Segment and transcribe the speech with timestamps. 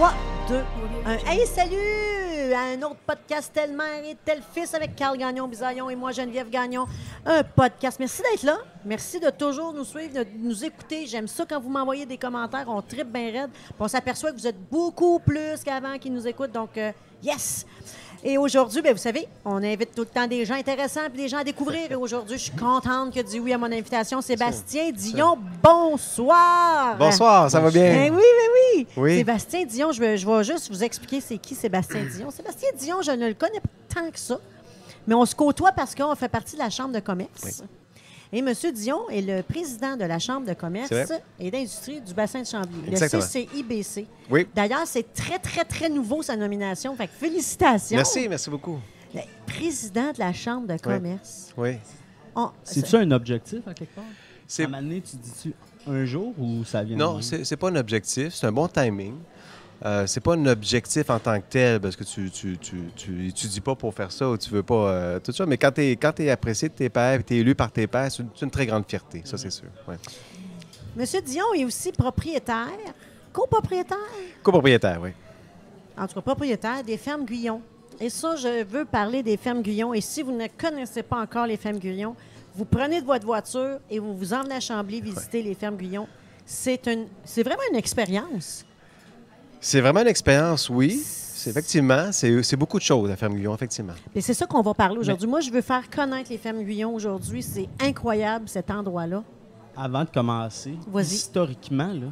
[0.00, 0.14] 3,
[0.48, 0.64] 2,
[1.04, 1.30] 1.
[1.30, 2.54] Hey, salut!
[2.54, 6.10] À un autre podcast Telle Mère et Tel Fils avec Carl Gagnon, Bisaillon et moi,
[6.10, 6.86] Geneviève Gagnon.
[7.26, 7.98] Un podcast.
[8.00, 8.56] Merci d'être là.
[8.82, 11.04] Merci de toujours nous suivre, de nous écouter.
[11.04, 12.64] J'aime ça quand vous m'envoyez des commentaires.
[12.68, 13.50] On tripe bien raide.
[13.78, 16.52] On s'aperçoit que vous êtes beaucoup plus qu'avant qui nous écoutent.
[16.52, 17.66] Donc, euh, yes!
[18.22, 21.28] Et aujourd'hui, ben, vous savez, on invite tout le temps des gens intéressants et des
[21.28, 21.90] gens à découvrir.
[21.90, 24.20] Et aujourd'hui, je suis contente que dit oui à mon invitation.
[24.20, 26.96] Sébastien Dion, bonsoir.
[26.98, 27.90] Bonsoir, ça va bien?
[27.90, 28.86] Ben oui, ben oui.
[28.96, 29.16] Oui.
[29.18, 32.30] Sébastien Dion, je vais, je vais juste vous expliquer c'est qui Sébastien Dion.
[32.36, 34.38] Sébastien Dion, je ne le connais pas tant que ça,
[35.06, 37.30] mais on se côtoie parce qu'on fait partie de la Chambre de commerce.
[37.44, 37.66] Oui.
[38.32, 38.52] Et M.
[38.74, 40.92] Dion est le président de la Chambre de commerce
[41.38, 43.22] et d'industrie du bassin de Chambly, Exactement.
[43.22, 44.06] le CCIBC.
[44.30, 44.46] Oui.
[44.54, 46.94] D'ailleurs, c'est très, très, très nouveau sa nomination.
[46.94, 47.96] Fait que félicitations.
[47.96, 48.78] Merci, merci beaucoup.
[49.12, 51.52] Le président de la Chambre de commerce.
[51.56, 51.76] Oui.
[52.36, 54.04] On- C'est-tu un objectif, à quelque part?
[54.46, 55.52] C'est- À un moment donné, tu dis-tu
[55.88, 59.14] un jour ou ça vient de Non, c'est pas un objectif, c'est un bon timing.
[59.84, 63.28] Euh, c'est pas un objectif en tant que tel, parce que tu, tu, tu, tu
[63.28, 65.46] étudies pas pour faire ça ou tu veux pas euh, tout ça.
[65.46, 67.72] Mais quand tu es, quand t'es apprécié de tes pairs et tu es élu par
[67.72, 69.68] tes pairs, c'est une, très grande fierté, ça, c'est sûr.
[69.88, 69.96] Ouais.
[70.94, 72.66] Monsieur Dion est aussi propriétaire,
[73.32, 73.96] copropriétaire,
[74.42, 75.10] Copropriétaire, oui.
[75.96, 77.62] en tout cas propriétaire des fermes Guyon.
[77.98, 79.94] Et ça, je veux parler des fermes Guyon.
[79.94, 82.14] Et si vous ne connaissez pas encore les fermes Guyon,
[82.54, 86.06] vous prenez de votre voiture et vous vous emmenez à Chambly visiter les fermes Guyon.
[86.44, 86.82] C'est
[87.42, 88.66] vraiment une expérience.
[89.60, 91.00] C'est vraiment une expérience, oui.
[91.04, 93.94] C'est effectivement, c'est beaucoup de choses à Ferme Guillon, effectivement.
[94.14, 95.26] Et c'est ça qu'on va parler aujourd'hui.
[95.28, 97.42] Moi, je veux faire connaître les fermes Guyon aujourd'hui.
[97.42, 99.22] C'est incroyable cet endroit-là.
[99.76, 100.74] Avant de commencer,
[101.14, 102.08] historiquement, là,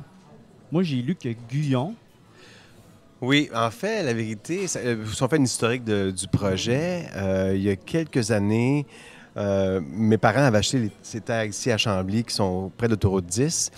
[0.72, 1.94] moi, j'ai lu que Guyon,
[3.20, 7.06] Oui, en fait, la vérité, ça, euh, si on fait une historique de- du projet,
[7.16, 8.86] euh, il y a quelques années,
[9.36, 12.92] euh, mes parents avaient acheté les- ces terres ici à Chambly, qui sont près de
[12.92, 13.72] l'autoroute 10.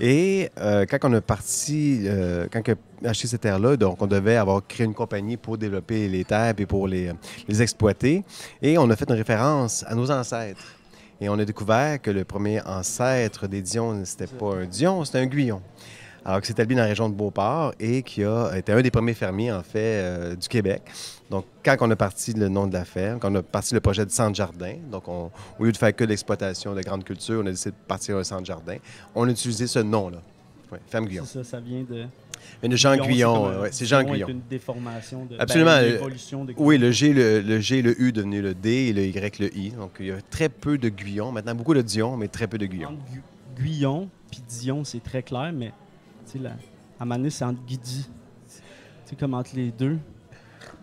[0.00, 2.62] Et euh, quand on a parti, euh, quand
[3.04, 6.66] acheté ces terres-là, donc on devait avoir créé une compagnie pour développer les terres et
[6.66, 7.12] pour les,
[7.60, 8.24] exploiter.
[8.62, 10.76] Et on a fait une référence à nos ancêtres.
[11.20, 15.18] Et on a découvert que le premier ancêtre des Dion, c'était pas un Dion, c'était
[15.18, 15.60] un Guyon.
[16.24, 18.90] Alors, qui s'est établi dans la région de Beauport et qui a été un des
[18.90, 20.82] premiers fermiers, en fait, euh, du Québec.
[21.30, 23.80] Donc, quand on a parti le nom de la ferme, quand on a parti le
[23.80, 27.46] projet de centre-jardin, donc on- au lieu de faire que l'exploitation de grandes cultures, on
[27.46, 28.76] a décidé de partir un centre-jardin.
[29.14, 30.18] On a utilisé ce nom-là.
[30.70, 31.24] Ouais, ferme Guyon.
[31.26, 32.04] c'est ça, ça vient de.
[32.62, 34.28] Mais de Jean Guyon, un- euh, c'est Jean Guyon est Guyon.
[34.28, 35.36] une déformation de.
[35.38, 36.00] Absolument, ben,
[36.32, 39.02] une de Oui, le G, le, le G, le U devenu le D et le
[39.04, 39.70] Y, le I.
[39.70, 41.32] Donc, il y a très peu de Guyon.
[41.32, 42.92] Maintenant, beaucoup de Dion, mais très peu de Guyon.
[43.58, 45.72] Guyon puis Dion, c'est très clair, mais
[46.30, 46.52] tu sais, là,
[46.98, 48.06] à c'est entre Guidi.
[48.48, 48.54] Tu
[49.04, 49.98] sais, comme entre les deux.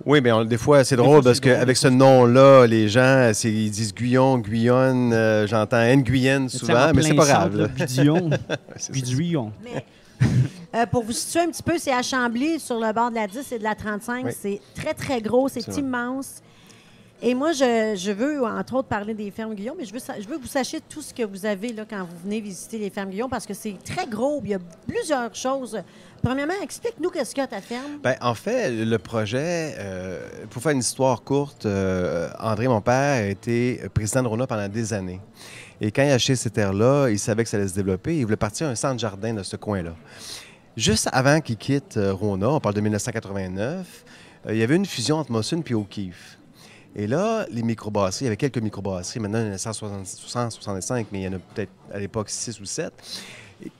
[0.05, 3.71] Oui, mais on- des fois, c'est drôle fois, parce qu'avec ce nom-là, les gens, ils
[3.71, 5.77] disent Guyon, Guyonne, euh, j'entends
[6.49, 7.69] sais, souvent, en mais c'est pas grave.
[7.75, 8.29] Gudion.
[9.63, 9.85] Mais
[10.75, 13.27] euh, pour vous situer un petit peu, c'est à Chambly, sur le bord de la
[13.27, 14.25] 10 et de la 35.
[14.25, 14.31] Oui.
[14.39, 16.41] C'est très, très gros, c'est immense.
[17.21, 20.47] Et moi, je, veux, entre autres, parler des fermes Guillaume, mais je veux, que vous
[20.47, 23.45] sachiez tout ce que vous avez là, quand vous venez visiter les fermes Guillaume, parce
[23.45, 24.39] que c'est très gros.
[24.43, 25.81] Il y a plusieurs choses.
[26.21, 27.99] Premièrement, explique-nous qu'est-ce qu'il y a à ta ferme.
[28.03, 33.23] Ben, en fait, le projet, euh, pour faire une histoire courte, euh, André, mon père,
[33.23, 35.21] a été président de Rona pendant des années.
[35.81, 38.17] Et quand il a acheté ces terres-là, il savait que ça allait se développer.
[38.17, 39.93] Il voulait partir un centre-jardin de ce coin-là.
[40.77, 44.05] Juste avant qu'il quitte euh, Rona, on parle de 1989,
[44.45, 46.36] euh, il y avait une fusion entre Mossun et O'Keeffe.
[46.95, 51.07] Et là, les microbrasseries, il y avait quelques microbrasseries, maintenant il y en a 165,
[51.11, 52.91] mais il y en a peut-être à l'époque 6 ou 7.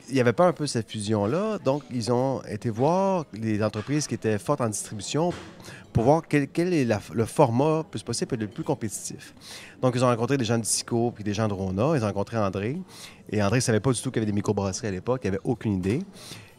[0.10, 4.08] Il n'y avait pas un peu cette fusion-là, donc ils ont été voir les entreprises
[4.08, 5.32] qui étaient fortes en distribution
[5.98, 9.34] pour voir quel, est le format plus possible et le plus compétitif.
[9.82, 11.94] Donc, ils ont rencontré des gens de Sico puis des gens de Rona.
[11.96, 12.78] Ils ont rencontré André.
[13.32, 15.22] Et André ne savait pas du tout qu'il y avait des microbrasseries à l'époque.
[15.24, 16.04] Il n'avait aucune idée.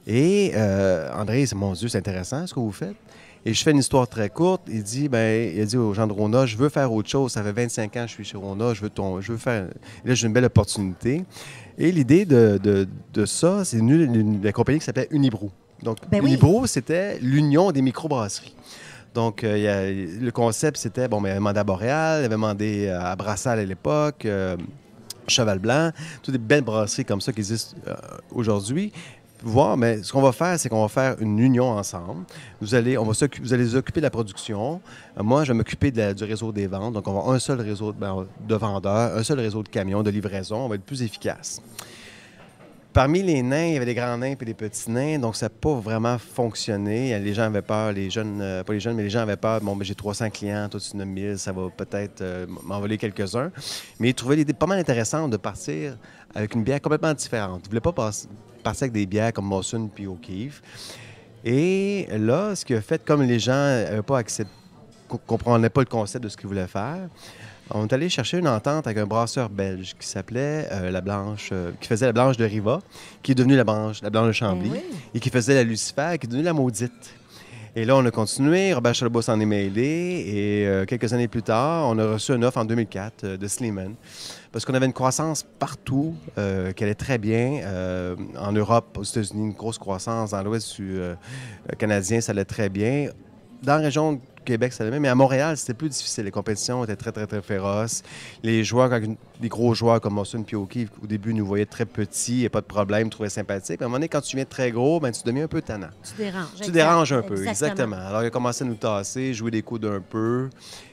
[0.09, 2.97] Et euh, André, mon Dieu, c'est intéressant ce que vous faites.
[3.49, 4.63] Et je fais une histoire très courte.
[4.69, 7.33] Il dit, ben, il a dit aux gens de Rona, je veux faire autre chose.
[7.33, 8.75] Ça fait 25 ans que je suis chez Rona.
[8.75, 9.69] Je veux, ton, je veux faire.
[10.05, 11.25] et là, j'ai une belle opportunité.
[11.79, 15.49] Et l'idée de, de- de ça, c'est d'une la compagnie qui s'appelait Unibrew.
[15.83, 16.39] Donc, Ben oui.
[16.67, 18.55] C'était l'union des microbrasseries.
[19.15, 19.91] Donc, euh, il y a-
[20.23, 23.17] le concept, c'était, bon, mais il avait demandé à Boréal, il avait demandé euh, à
[23.17, 24.57] Brassal à l'époque, euh,
[25.27, 25.93] Cheval Blanc,
[26.23, 27.95] toutes des belles brasseries comme ça qui existent euh,
[28.33, 28.93] aujourd'hui.
[29.43, 32.25] Voir, mais ce qu'on va faire, c'est qu'on va faire une union ensemble.
[32.61, 34.81] Vous allez, on va vous allez vous occuper de la production.
[35.17, 36.95] Euh, moi, je vais m'occuper du réseau des ventes.
[36.95, 39.69] Donc, on va avoir un seul réseau de, ben, de vendeurs, un seul réseau de
[39.69, 40.57] camions, de livraison.
[40.65, 41.63] On va être plus efficace.
[42.93, 45.47] Parmi les nains, il y avait des grands nains et des petits nains, donc ça
[45.47, 47.17] n'a pas vraiment fonctionné.
[47.21, 49.61] Les gens avaient peur, les jeunes, euh, pas les jeunes, mais les gens avaient peur.
[49.61, 53.53] Bon, ben, j'ai 300 clients, toi tu as 1000, ça va peut-être euh, m'envoler quelques-uns.
[54.01, 55.97] Mais ils trouvaient l'idée pas mal intéressante de partir
[56.35, 57.61] avec une bière complètement différente.
[57.63, 58.11] Ils ne voulaient pas pas-
[58.69, 60.63] avec des bières comme Mawson puis O'Keeffe.
[61.45, 64.53] Et là, ce qui a fait, comme les gens n'avaient pas accepté,
[65.27, 67.09] comprenaient pas le concept de ce qu'ils voulaient faire,
[67.71, 71.51] on est allé chercher une entente avec un brasseur belge qui s'appelait euh, La Blanche,
[71.53, 72.81] euh, qui faisait la Blanche de Riva,
[73.23, 74.81] qui est devenue la Blanche, la Blanche de Chambly, oui.
[75.15, 77.15] et qui faisait la Lucifer, qui est devenue la Maudite.
[77.77, 78.75] Et là, on a continué.
[78.75, 80.25] Robert Chalobot s'en est mêlé.
[80.27, 83.47] Et euh, quelques années plus tard, on a reçu une offre en 2004 euh, de
[83.47, 83.95] Sleeman.
[84.53, 87.61] Parce qu'on avait une croissance partout, euh, qui allait très bien.
[87.65, 90.31] Euh, en Europe, aux États-Unis, une grosse croissance.
[90.31, 91.15] Dans l'Ouest euh,
[91.79, 93.11] canadien, ça allait très bien.
[93.63, 95.01] Dans la région du Québec, ça allait bien.
[95.01, 96.25] Mais à Montréal, c'était plus difficile.
[96.25, 98.03] Les compétitions étaient très, très, très féroces.
[98.43, 101.85] Les joueurs, quand une- des gros joueurs comme puis O'Keefe, au début, nous voyaient très
[101.85, 103.81] petits et pas de problème, trouvaient sympathiques.
[103.81, 105.61] Mais à un moment donné, quand tu viens très gros, ben, tu deviens un peu
[105.61, 105.91] tannant.
[106.03, 106.47] Tu déranges.
[106.63, 107.97] Tu déranges un peu, exactement.
[107.97, 110.49] Alors, il a commencé à nous tasser, jouer des coups d'un peu.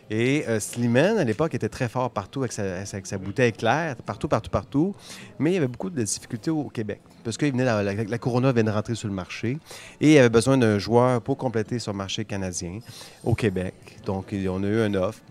[0.09, 4.49] Et euh, Slimane, à l'époque, était très fort partout avec sa, bouteille claire, partout, partout,
[4.49, 4.95] partout.
[5.39, 7.01] Mais il y avait beaucoup de difficultés au Québec.
[7.23, 9.57] Parce que la, Corona venait de rentrer sur le marché.
[9.99, 12.79] Et il avait besoin d'un joueur pour compléter son marché canadien
[13.23, 13.73] au Québec.
[14.05, 15.21] Donc, on a eu une offre.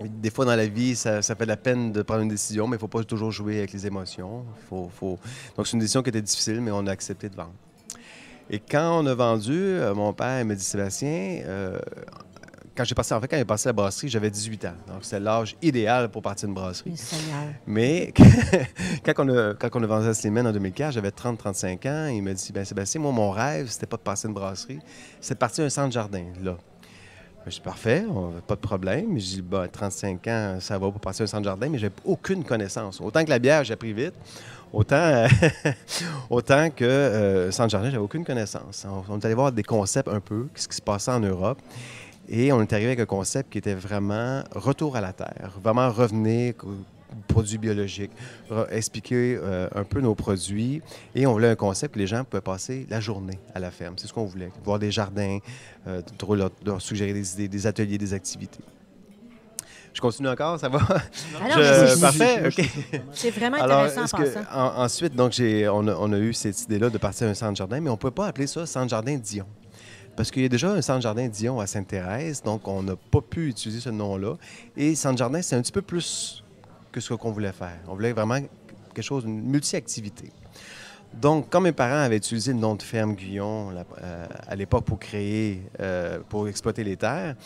[0.00, 2.74] Des fois, dans la vie, ça, fait de la peine de prendre une décision, mais
[2.74, 4.44] il ne faut pas toujours jouer avec les émotions.
[4.70, 7.54] Donc, c'est une décision qui était difficile, mais on a accepté de vendre.
[8.48, 11.78] Et quand on a vendu, euh, mon père me dit Sébastien, euh,
[12.76, 14.74] quand j'ai passé, en fait, quand j'ai passé à la brasserie, j'avais 18 ans.
[14.88, 16.94] Donc, c'était l'âge idéal pour partir d'une brasserie.
[17.66, 18.12] Mais
[19.04, 22.06] quand, on a, quand on a vendu à Slimane en 2004, j'avais 30-35 ans.
[22.08, 24.78] Il me dit ben Sébastien, moi, mon rêve, c'était pas de passer une brasserie,
[25.20, 26.56] c'était de partir un centre jardin, là.
[27.46, 29.18] Je dis parfait, on- pas de problème.
[29.18, 32.42] Je dis bah, 35 ans, ça va pour passer un centre jardin, mais j'ai aucune
[32.42, 33.00] connaissance.
[33.00, 34.14] Autant que la bière, j'ai appris vite.
[34.72, 35.26] Autant,
[36.30, 38.84] autant que euh, centre jardin, j'avais aucune connaissance.
[38.88, 41.58] On, on est allé voir des concepts un peu, ce qui se passait en Europe.
[42.28, 45.90] Et on est arrivé avec un concept qui était vraiment retour à la terre, vraiment
[45.90, 46.74] revenir aux
[47.28, 48.10] produits biologiques,
[48.70, 50.82] expliquer euh, un peu nos produits.
[51.14, 53.94] Et on voulait un concept que les gens pouvaient passer la journée à la ferme.
[53.96, 54.50] C'est ce qu'on voulait.
[54.64, 55.38] Voir des jardins,
[55.86, 58.58] euh, de- leur, leur suggérer des idées, des ateliers, des activités.
[59.94, 60.78] Je continue encore, ça va?
[61.40, 62.68] Alors, Je- parfait, OK.
[63.12, 64.40] C'est vraiment Alors, intéressant que- passant.
[64.52, 67.56] en- ensuite, donc, on, a, on a eu cette idée-là de partir à un centre
[67.56, 69.46] jardin, mais on ne pouvait pas appeler ça centre jardin Dion.
[70.16, 73.20] Parce qu'il y a déjà un centre jardin Dion à Sainte-Thérèse, donc on n'a pas
[73.20, 74.36] pu utiliser ce nom-là.
[74.76, 76.42] Et centre jardin, c'est un petit peu plus
[76.90, 77.78] que ce qu'on voulait faire.
[77.86, 78.38] On voulait vraiment
[78.94, 80.32] quelque chose, une multi-activité.
[81.12, 83.70] Donc, quand mes parents avaient utilisé le nom de ferme Guyon
[84.02, 87.36] euh, à l'époque pour créer, euh, pour exploiter les terres,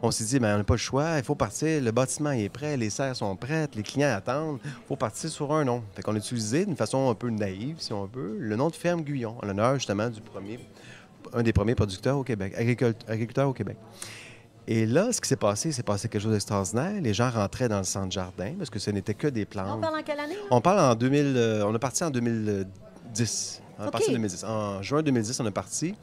[0.00, 2.48] on s'est dit, ben, on n'a pas le choix, il faut partir, le bâtiment est
[2.48, 5.82] prêt, les serres sont prêtes, les clients attendent, il faut partir sur un nom.
[5.94, 8.76] Fait qu'on a utilisé d'une façon un peu naïve, si on veut, le nom de
[8.76, 10.60] ferme Guyon, en l'honneur justement du premier,
[11.32, 13.76] un des premiers producteurs au Québec, agricul- agriculteurs au Québec.
[14.66, 17.00] Et là, ce qui s'est passé, c'est passé quelque chose d'extraordinaire.
[17.00, 19.78] Les gens rentraient dans le centre jardin parce que ce n'était que des plantes.
[19.78, 20.34] On parle en quelle année?
[20.34, 20.40] là?
[20.50, 21.34] On parle en 2000.
[21.36, 23.62] euh, on est parti en 2010.
[23.78, 23.92] On est OK.
[23.92, 24.44] parti en 2010.
[24.44, 25.94] En juin 2010, on est parti.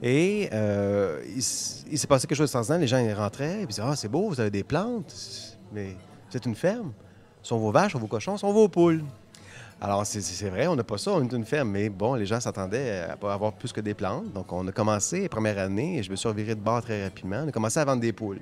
[0.00, 2.78] Et euh, il, s'est passé quelque chose d'extraordinaire.
[2.80, 5.12] Les gens ils rentraient et ils disaient Ah, c'est beau, vous avez des plantes,
[5.72, 5.96] mais
[6.34, 6.92] êtes une ferme.
[7.42, 9.02] Sont vos vaches, sont vos cochons, sont vos poules.
[9.84, 12.38] Alors, c'est- vrai, on n'a pas ça, on est une ferme, mais bon, les gens
[12.38, 14.32] s'attendaient à avoir plus que des plantes.
[14.32, 17.42] Donc, on a commencé, première année, et je me suis reviré de bord très rapidement.
[17.44, 18.38] On a commencé à vendre des poules.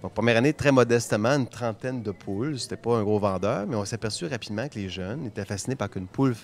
[0.00, 2.60] Donc, première année, très modestement, une trentaine de poules.
[2.60, 5.74] C'était pas un gros vendeur, mais on s'est aperçu rapidement que les jeunes étaient fascinés
[5.74, 6.36] par qu'une poule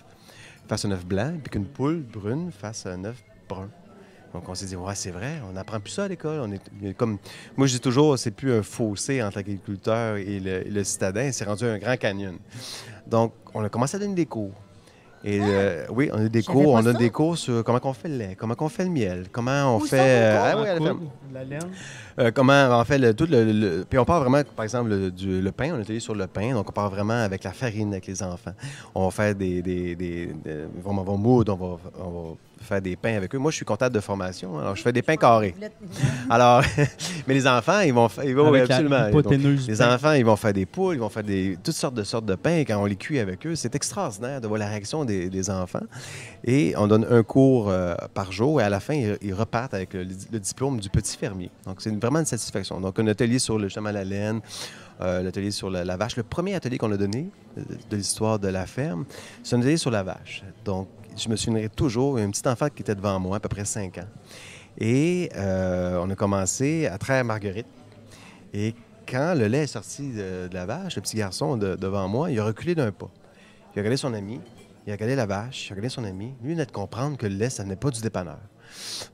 [0.66, 3.68] fasse un œuf blanc, puis qu'une poule brune fasse un œuf brun.
[4.34, 6.40] Donc, on s'est dit, ouais, c'est vrai, on n'apprend plus ça à l'école.
[6.40, 7.18] On est, a comme,
[7.56, 11.30] moi, je dis toujours, c'est plus un fossé entre l'agriculteur et le, et le citadin,
[11.32, 12.36] c'est rendu un grand canyon.
[13.06, 14.52] Donc, on a commencé à donner des cours.
[15.24, 16.98] Et euh, oui, on a des cours, on donne ça.
[16.98, 19.80] des cours sur comment on fait le lait, comment on fait le miel, comment on
[19.80, 19.96] Où fait...
[20.00, 21.00] euh, ah la coudre, ferme.
[21.32, 21.60] la laine.
[22.18, 25.12] Euh, comment on fait le, tout le, le- Puis on parle vraiment, par exemple, le,
[25.12, 25.74] du, le pain.
[25.74, 26.52] On a été sur le pain.
[26.54, 28.50] Donc, on parle vraiment avec la farine avec les enfants.
[28.96, 29.62] On va faire des.
[29.62, 33.38] des, des, des- on va moudre, on va, on va faire des pains avec eux.
[33.38, 34.58] Moi, je suis comptable de formation.
[34.58, 35.54] Alors, je fais des pains carrés.
[36.30, 36.62] Alors,
[37.26, 38.24] mais les enfants, ils vont faire.
[38.24, 39.10] ils vont- oui, absolument.
[39.22, 39.32] Donc,
[39.68, 42.26] les enfants, ils vont faire des poules, ils vont faire des, toutes sortes de sortes
[42.26, 43.54] de pains quand on les cuit avec eux.
[43.56, 45.82] C'est extraordinaire de voir la réaction des, des enfants.
[46.44, 49.74] Et on donne un cours euh, par jour et à la fin, ils, ils repartent
[49.74, 51.50] avec le, le diplôme du petit fermier.
[51.66, 52.80] Donc, c'est une- vraiment une satisfaction.
[52.80, 54.40] Donc, un atelier sur le chemin à la laine,
[55.00, 56.16] euh, l'atelier sur la, la vache.
[56.16, 57.28] Le premier atelier qu'on a donné
[57.58, 59.04] euh, de l'histoire de la ferme,
[59.42, 60.42] c'est un atelier sur la vache.
[60.64, 63.64] Donc, je me souviendrai toujours, un petit enfant qui était devant moi, à peu près
[63.64, 64.08] 5 ans.
[64.78, 67.66] Et euh, on a commencé à traire Marguerite.
[68.54, 68.74] Et
[69.06, 72.38] quand le lait est sorti de, la vache, le petit garçon de- devant moi, il
[72.38, 73.10] a reculé d'un pas.
[73.74, 74.40] Il a regardé son ami,
[74.86, 76.26] il a regardé la vache, il a regardé son ami.
[76.42, 78.38] Lui, il venait de comprendre que le lait, ça venait pas du dépanneur.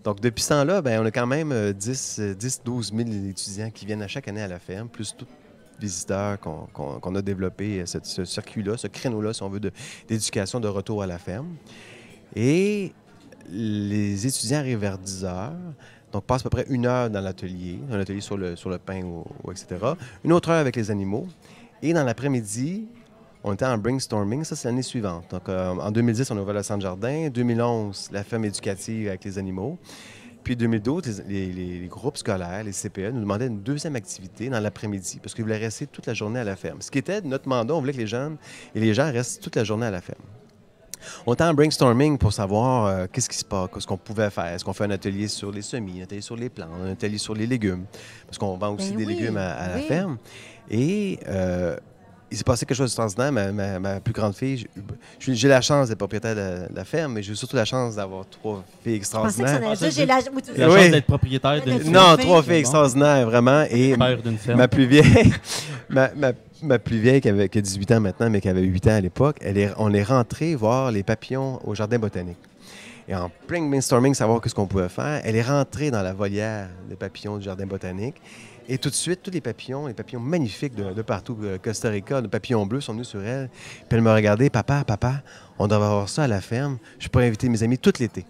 [0.04, 3.08] Donc, depuis ce temps-là, ben, on a quand même euh, 10, euh, 10 12 000
[3.28, 5.26] étudiants qui viennent à chaque année à la ferme, plus les
[5.80, 9.60] visiteurs qu'on a développé, euh, ce, circuit-là, ce créneau-là, si on veut,
[10.08, 11.54] d'éducation de, retour à la ferme.
[12.34, 12.92] Et
[13.50, 15.52] les étudiants arrivent vers 10 heures.
[16.12, 18.78] Donc, passent à peu près une heure dans l'atelier, un atelier sur le, sur le
[18.78, 19.02] pain,
[19.50, 19.66] etc.
[20.24, 21.26] Une autre heure avec les animaux.
[21.82, 22.86] Et dans l'après-midi,
[23.44, 24.44] on était en brainstorming.
[24.44, 25.24] Ça, c'est l'année suivante.
[25.30, 27.28] Donc, euh, en 2010, on a ouvert le centre jardin.
[27.28, 29.78] 2011, la ferme éducative avec les animaux.
[30.48, 34.60] Puis 2012, les, les- les groupes scolaires, les CPE, nous demandaient une deuxième activité dans
[34.60, 36.80] l'après-midi parce qu'ils voulaient rester toute la journée à la ferme.
[36.80, 38.38] Ce qui était notre mandat, on voulait que les jeunes
[38.74, 40.22] et les gens restent toute la journée à la ferme.
[41.26, 44.46] On était en brainstorming pour savoir euh, qu'est-ce qui se passe, qu'est-ce qu'on pouvait faire.
[44.46, 47.18] Est-ce qu'on fait un atelier sur les semis, un atelier sur les plantes, un atelier
[47.18, 47.84] sur les légumes?
[48.26, 50.16] Parce qu'on vend aussi Ben des oui, légumes à, à la ferme.
[50.70, 51.76] Et euh,
[52.30, 53.32] il s'est passé quelque chose d'extraordinaire.
[53.32, 54.66] Ma, ma- ma plus grande fille,
[55.18, 58.24] j'ai- la chance d'être propriétaire de, de la ferme, mais j'ai surtout la chance d'avoir
[58.28, 59.60] trois filles Je pensais que extraordinaires.
[59.80, 60.18] Ah, j'ai la...
[60.56, 60.80] La Oui.
[60.82, 61.92] chance d'être propriétaire d'une ferme.
[61.94, 63.64] Non, trois filles extraordinaires, vraiment.
[63.70, 64.58] Et Père d'une ferme.
[64.58, 65.32] ma plus vieille,
[65.88, 66.32] ma, ma-
[66.62, 68.96] ma plus vieille qui, avait, qui a 18 ans maintenant, mais qui avait 8 ans
[68.96, 72.36] à l'époque, elle est, on est rentré voir les papillons au jardin botanique.
[73.10, 76.68] Et en plein brainstorming, savoir qu'est-ce qu'on pouvait faire, elle est rentrée dans la volière
[76.90, 78.16] des papillons du jardin botanique.
[78.70, 81.88] Et tout de suite, tous les papillons, les papillons magnifiques de, de partout, euh, Costa
[81.88, 83.48] Rica, de papillons bleus, sont venus sur elle.
[83.54, 85.22] Puis elle me regardait, papa, papa,
[85.58, 86.76] on devrait avoir ça à la ferme.
[86.98, 88.26] Je pourrais inviter mes amis tout l'été.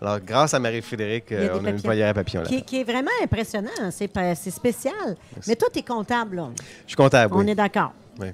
[0.00, 2.48] Alors, grâce à Marie-Frédéric, Il euh, on a une volière à papillons là.
[2.48, 3.70] qui, qui est vraiment impressionnant.
[3.90, 5.16] C'est spécial.
[5.46, 6.48] Mais toi, tu es comptable, là.
[6.84, 7.50] Je suis comptable, On oui.
[7.50, 7.92] est d'accord.
[8.18, 8.28] Oui.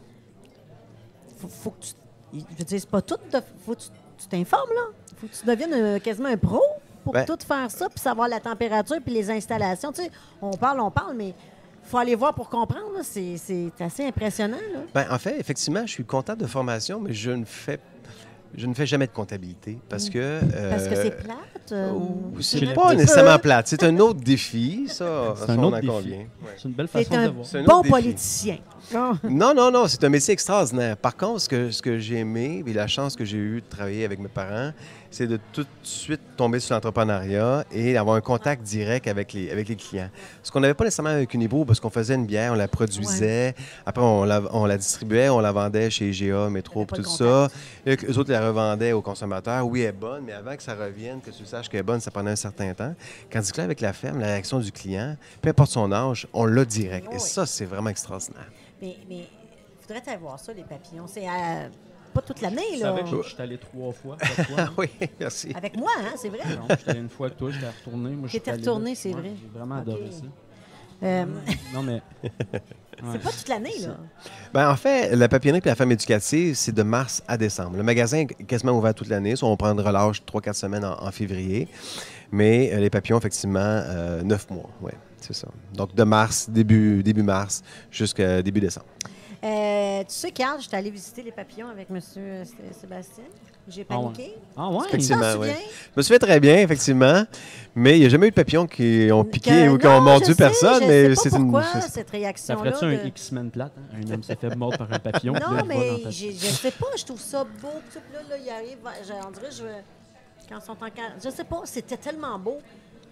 [1.39, 1.93] Faut, faut que tu.
[2.33, 3.17] Je veux dire, c'est pas tout.
[3.33, 3.89] de- faut que tu
[4.21, 4.83] tu t'informes, là.
[5.21, 6.61] Faut que tu deviennes euh, quasiment un pro
[7.09, 9.91] pour Ben- tout faire ça, puis savoir la température, puis les installations.
[9.93, 10.11] Tu sais,
[10.43, 11.33] on parle, on parle, mais
[11.83, 12.99] faut aller voir pour comprendre.
[13.03, 14.81] C'est c'est assez impressionnant, là.
[14.93, 17.81] Ben, en fait, effectivement, je suis comptable de formation, mais je ne fais,
[18.55, 20.19] je ne fais jamais de comptabilité parce que.
[20.19, 21.73] euh, Parce que c'est plate.
[21.73, 23.69] euh, ou- ou C'est pas nécessairement plate.
[23.69, 25.35] C'est un autre défi, ça.
[25.37, 26.11] C'est un on autre en défi.
[26.13, 26.29] Ouais.
[26.59, 27.47] C'est une belle façon un de voir.
[27.47, 27.91] C'est un bon défi.
[27.91, 28.59] politicien.
[28.93, 30.97] Non, non, non, c'est un métier extraordinaire.
[30.97, 33.69] Par contre, ce que, ce que j'ai aimé, et la chance que j'ai eue de
[33.69, 34.73] travailler avec mes parents,
[35.11, 39.51] c'est de tout de suite tomber sur l'entrepreneuriat et d'avoir un contact direct avec les,
[39.51, 40.11] avec les clients.
[40.43, 43.55] Ce qu'on n'avait pas nécessairement avec Unibo, parce qu'on faisait une bière, on la produisait,
[43.87, 47.49] après on la, on la distribuait, on la vendait chez GA, Métro, tout ça.
[47.87, 49.67] Et eux autres la revendaient aux consommateurs.
[49.67, 52.01] Oui, elle est bonne, mais avant que ça revienne, que tu saches qu'elle est bonne,
[52.01, 52.95] ça prenait un certain temps.
[53.31, 56.45] Tandis que là, avec la ferme, la réaction du client, peu importe son âge, on
[56.45, 57.07] l'a direct.
[57.11, 57.21] Et oui.
[57.21, 58.49] ça, c'est vraiment extraordinaire.
[58.81, 59.27] Mais il
[59.81, 61.07] faudrait avoir ça, les papillons.
[61.07, 61.69] C'est euh,
[62.15, 62.93] pas toute l'année, là.
[63.01, 64.61] que je je suis allé trois fois avec toi.
[64.61, 64.73] hein?
[64.79, 64.89] oui,
[65.21, 65.53] merci.
[65.55, 66.41] Avec moi, hein, c'est vrai.
[66.57, 68.11] Non, allé une fois avec toi, j'étais retourné.
[68.11, 69.31] Moi, T'étais retourné, c'est Ouais, vrai.
[69.41, 70.23] J'ai vraiment adoré ça.
[71.03, 71.27] Euh,
[71.75, 72.03] Non, mais.
[72.23, 73.19] c'est Ouais.
[73.21, 73.97] pas toute l'année, là.
[74.53, 77.77] Ben, en fait, la papillonnerie et la femme éducative, c'est de mars à décembre.
[77.77, 79.37] Le magasin est quasiment ouvert toute l'année.
[79.37, 81.69] Soit on prend de relâche 3-4 semaines en, en février.
[82.33, 84.69] Mais euh, les papillons, effectivement, euh, 9 mois.
[84.81, 85.49] Oui, c'est ça.
[85.75, 88.87] Donc, de mars, début, début mars, jusqu'à début décembre.
[89.45, 92.01] Euh, tu sais, Carl, j'étais allée visiter les papillons avec M.
[92.01, 93.23] Sébastien.
[93.69, 94.05] J'ai Ah ouais.
[94.05, 94.35] paniqué.
[94.57, 94.87] Ah ouais?
[94.89, 95.33] Effectivement.
[95.39, 95.49] oui.
[95.95, 97.23] Je me souviens très bien, effectivement.
[97.75, 100.01] Mais il n'y a jamais eu de papillons qui ont piqué Que- ou qui ont
[100.01, 100.83] mordu sais, personne.
[100.83, 101.43] je mais sais c'est pas une.
[101.43, 102.09] pourquoi c'est- cette
[102.39, 103.73] Ça ferait-tu de- un X-Men plate?
[103.79, 103.97] hein?
[104.09, 105.35] Un homme s'est fait mordre par un papillon.
[105.35, 107.69] là, Non, mais ta- je sais pas, je trouve ça beau.
[107.69, 109.65] Là, là, il arrive, je- on dirait, je,
[110.49, 112.59] quand ils sont en Je sais pas, c'était tellement beau.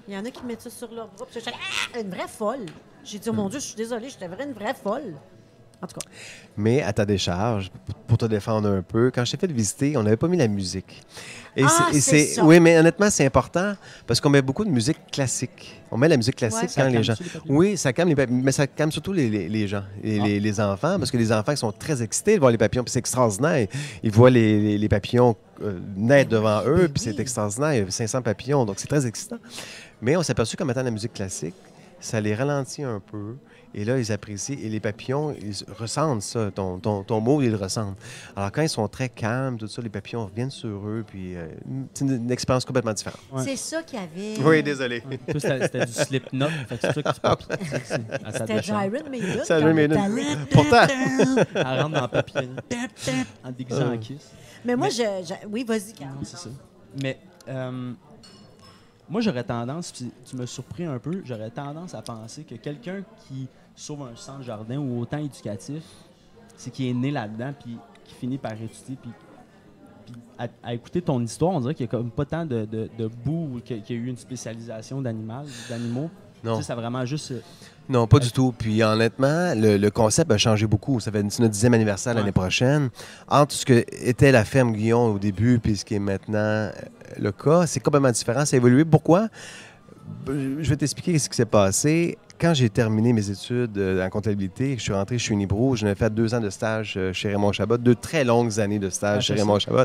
[0.09, 1.27] Il y en a qui mettent ça sur leur bras.
[1.31, 1.41] puis
[1.95, 2.67] ah, une vraie folle.
[3.05, 5.15] J'ai dit, oh mon Dieu, je suis désolée, j'étais vraiment une vraie folle.
[5.83, 6.07] En tout cas,
[6.57, 7.71] Mais à ta décharge,
[8.07, 10.49] pour te défendre un peu, quand je t'ai fait visiter, on n'avait pas mis la
[10.49, 11.03] musique.
[11.55, 12.41] Et Ah, c'est.
[12.41, 13.75] Oui, mais honnêtement, c'est important
[14.07, 15.83] parce qu'on met beaucoup de musique classique.
[15.91, 16.83] On met la musique classique Ouais.
[16.83, 17.15] quand les gens.
[17.21, 17.41] les?
[17.51, 20.25] Oui, ça calme les papillons, mais ça calme surtout les, les- les gens, et Ah.
[20.25, 22.83] les, les enfants, parce que les enfants ils sont très excités de voir les papillons,
[22.85, 23.69] puis c'est extraordinaire.
[24.03, 27.75] Ils voient les, papillons euh, naître devant eux, Ben puis c'est extraordinaire.
[27.75, 29.37] Il y a 500 papillons, donc c'est très excitant.
[30.03, 31.55] Mais on s'est aperçu qu'en mettant la musique classique,
[32.01, 33.37] ça les ralentit un peu.
[33.75, 34.57] Et là, ils apprécient.
[34.63, 36.51] Et les papillons, ils ressentent ça.
[36.51, 37.99] Ton, ton, ton mot, ils le ressentent.
[38.35, 41.05] Alors, quand ils sont très calmes, tout ça, les papillons reviennent sur eux.
[41.07, 41.47] Puis, euh,
[41.93, 43.21] c'est une, une expérience complètement différente.
[43.33, 43.43] Ouais.
[43.45, 44.43] c'est ça qu'il y avait.
[44.43, 45.03] Oui, désolé.
[45.11, 45.19] Ouais.
[45.39, 46.49] C'était c'était du slip-knot.
[46.69, 47.11] Fait que c'est ça que
[48.33, 48.67] C'était.
[48.67, 49.41] Iron Maiden.
[49.49, 50.47] Iron quand Maiden.
[50.51, 50.87] Pourtant,
[51.55, 52.49] Elle rentre dans le papier.
[53.45, 54.31] En déguisant en kiss.
[54.65, 56.13] Mais moi, Mais- je, je- Oui, vas-y, Carl.
[56.15, 56.49] Non, c'est ça.
[57.03, 57.93] Mais euh,
[59.09, 63.47] moi, j'aurais tendance, tu me surpris un peu, j'aurais tendance à penser que quelqu'un qui
[63.75, 65.83] sauve un centre jardin ou autant éducatif,
[66.57, 69.11] c'est qui est né là-dedans, puis qui finit par étudier, puis,
[70.63, 73.11] à, écouter ton histoire, on dirait qu'il y a comme pas tant de, de, de
[73.27, 76.11] ou qu'il y a- eu une spécialisation d'animaux.
[76.41, 76.57] Tu non.
[76.59, 77.31] sais, ça a vraiment juste.
[77.33, 77.41] euh,
[77.89, 78.55] Non, pas du tout.
[78.57, 81.01] Puis honnêtement, le, le concept a changé beaucoup.
[81.01, 82.33] Ça fait notre dixième anniversaire l'année Ouais.
[82.33, 82.91] prochaine.
[83.29, 86.71] Entre ce que était la ferme Guillon au début puis ce qui est maintenant euh,
[87.19, 88.45] le cas, c'est complètement différent.
[88.45, 88.85] Ça a évolué.
[88.85, 89.29] Pourquoi?
[90.29, 92.17] Je vais t'expliquer ce qui s'est passé.
[92.39, 95.95] Quand j'ai terminé mes études euh, en comptabilité, je suis rentré chez Unibro, j'en ai
[95.95, 99.27] fait deux ans de stage euh, chez Raymond Chabot, deux très longues années de stage
[99.27, 99.41] chez HEC.
[99.41, 99.85] Raymond Chabot.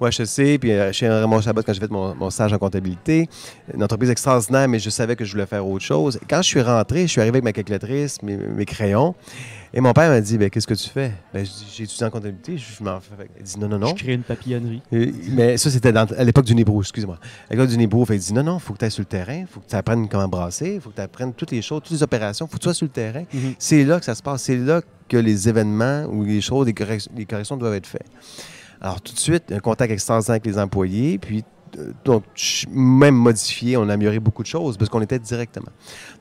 [0.00, 3.28] Au HEC, puis euh, chez Raymond Chabot, quand j'ai fait mon, mon stage en comptabilité,
[3.72, 6.18] une entreprise extraordinaire, mais je savais que je voulais faire autre chose.
[6.28, 9.14] Quand je suis rentré, je suis arrivé avec ma calculatrice, mes, mes crayons,
[9.76, 11.12] et mon père m'a dit ben, Qu'est-ce que tu fais?
[11.34, 12.56] Ben, J'ai étudié en comptabilité.
[12.56, 13.28] Je m'en fais.
[13.38, 13.88] Il dit Non, non, non.
[13.88, 14.80] Je crée une papillonnerie.
[15.30, 17.18] Mais ça, c'était à l'époque du Nébro, excusez-moi.
[17.50, 19.06] À l'époque du Nébro, il dit non, non, il faut que tu ailles sur le
[19.06, 21.60] terrain, il faut que tu apprennes comment brasser, il faut que tu apprennes toutes les
[21.60, 23.24] choses, toutes les opérations, il faut que tu sois sur le terrain.
[23.32, 23.54] Mhm.
[23.58, 26.72] C'est là que ça se passe, c'est là que les événements ou les choses, les,
[26.72, 28.10] correc- les corrections doivent être faites.
[28.80, 31.44] Alors, tout de suite, un contact extraordinaire avec les employés, puis
[31.78, 32.24] euh, donc,
[32.70, 35.70] même modifié, on a amélioré beaucoup de choses parce qu'on était directement.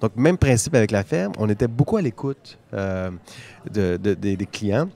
[0.01, 3.09] Donc, même principe avec la ferme, on était beaucoup à l'écoute euh,
[3.71, 4.89] de- de- des- des clients.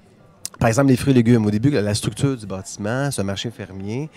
[0.59, 1.45] Par exemple, les fruits et légumes.
[1.45, 4.09] Au début, la structure du bâtiment, un marché fermier.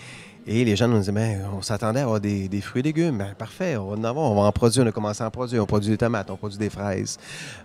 [0.45, 3.17] Et les gens nous disaient, ben, on s'attendait à avoir des, fruits et légumes.
[3.17, 4.83] Ben, parfait, on va en avoir, on va en produire.
[4.83, 5.63] On a commencé à en produire.
[5.63, 7.17] On produit des tomates, on produit des fraises.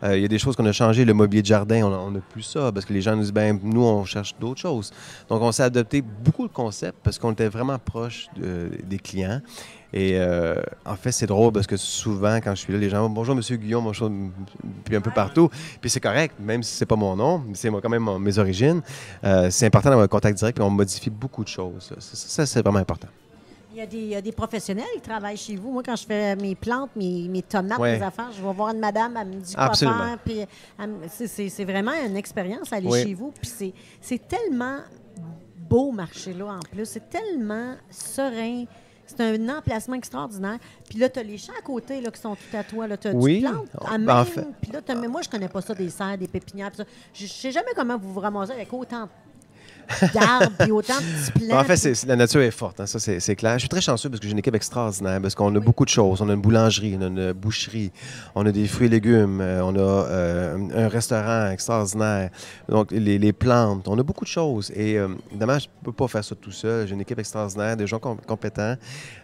[0.04, 1.04] Euh, Il y a des choses qu'on a changées.
[1.04, 3.58] Le mobilier de jardin, on n'a plus ça parce que les gens nous disent, ben,
[3.62, 4.92] nous, on cherche d'autres choses.
[5.28, 9.40] Donc, on s'est adopté beaucoup de concepts parce qu'on était vraiment proche de- des clients.
[9.92, 10.54] Et euh,
[10.84, 13.56] en fait, c'est drôle parce que souvent, quand je suis là, les gens bonjour Monsieur
[13.56, 14.10] Guillaume, bonjour,
[14.84, 15.48] puis un peu partout.
[15.80, 18.82] Puis c'est correct, même si c'est pas mon nom, c'est moi quand même mes origines.
[19.24, 21.90] Euh, c'est important d'avoir un contact direct, puis on modifie beaucoup de choses.
[21.98, 23.08] Ça, c'est vraiment important.
[23.72, 25.70] Il y, a des, il y a des professionnels qui travaillent chez vous.
[25.70, 27.96] Moi, quand je fais mes plantes, mes, mes tomates, Ouais.
[27.98, 30.16] mes affaires, je vais voir une madame, elle me dit quoi Absolument.
[30.26, 30.48] faire.
[31.16, 33.02] C'est- vraiment une expérience aller Oui.
[33.04, 33.30] chez vous.
[33.40, 34.78] Puis c'est- c'est tellement
[35.68, 36.86] beau marché là en plus.
[36.86, 38.64] C'est tellement serein.
[39.08, 40.58] C'est un emplacement extraordinaire.
[40.88, 42.86] Puis là, tu as les champs à côté là, qui sont tout à toi.
[42.86, 42.96] Là.
[42.96, 43.40] Tu Oui.
[43.40, 44.08] plantes à même.
[44.08, 46.70] en fait- Puis là, t'as- mais moi, je connais pas ça, des serres, des pépinières.
[47.14, 49.08] Je sais jamais comment vous vous ramassez avec autant
[50.14, 51.60] d'arbres puis autant de petits plants.
[51.60, 53.54] En fait, c'est- la nature est forte, hein, ça c'est c'est clair.
[53.54, 55.90] Je suis très chanceux parce que j'ai une équipe extraordinaire, parce qu'on a beaucoup de
[55.90, 56.20] choses.
[56.22, 57.90] On a une boulangerie, on a une boucherie,
[58.34, 62.30] on a des fruits et légumes, euh, on a euh, un restaurant extraordinaire,
[62.68, 64.70] donc les, les plantes, on a beaucoup de choses.
[64.74, 66.86] Et euh, évidemment, je ne peux pas faire ça tout seul.
[66.86, 68.74] J'ai une équipe extraordinaire, des gens com- compétents,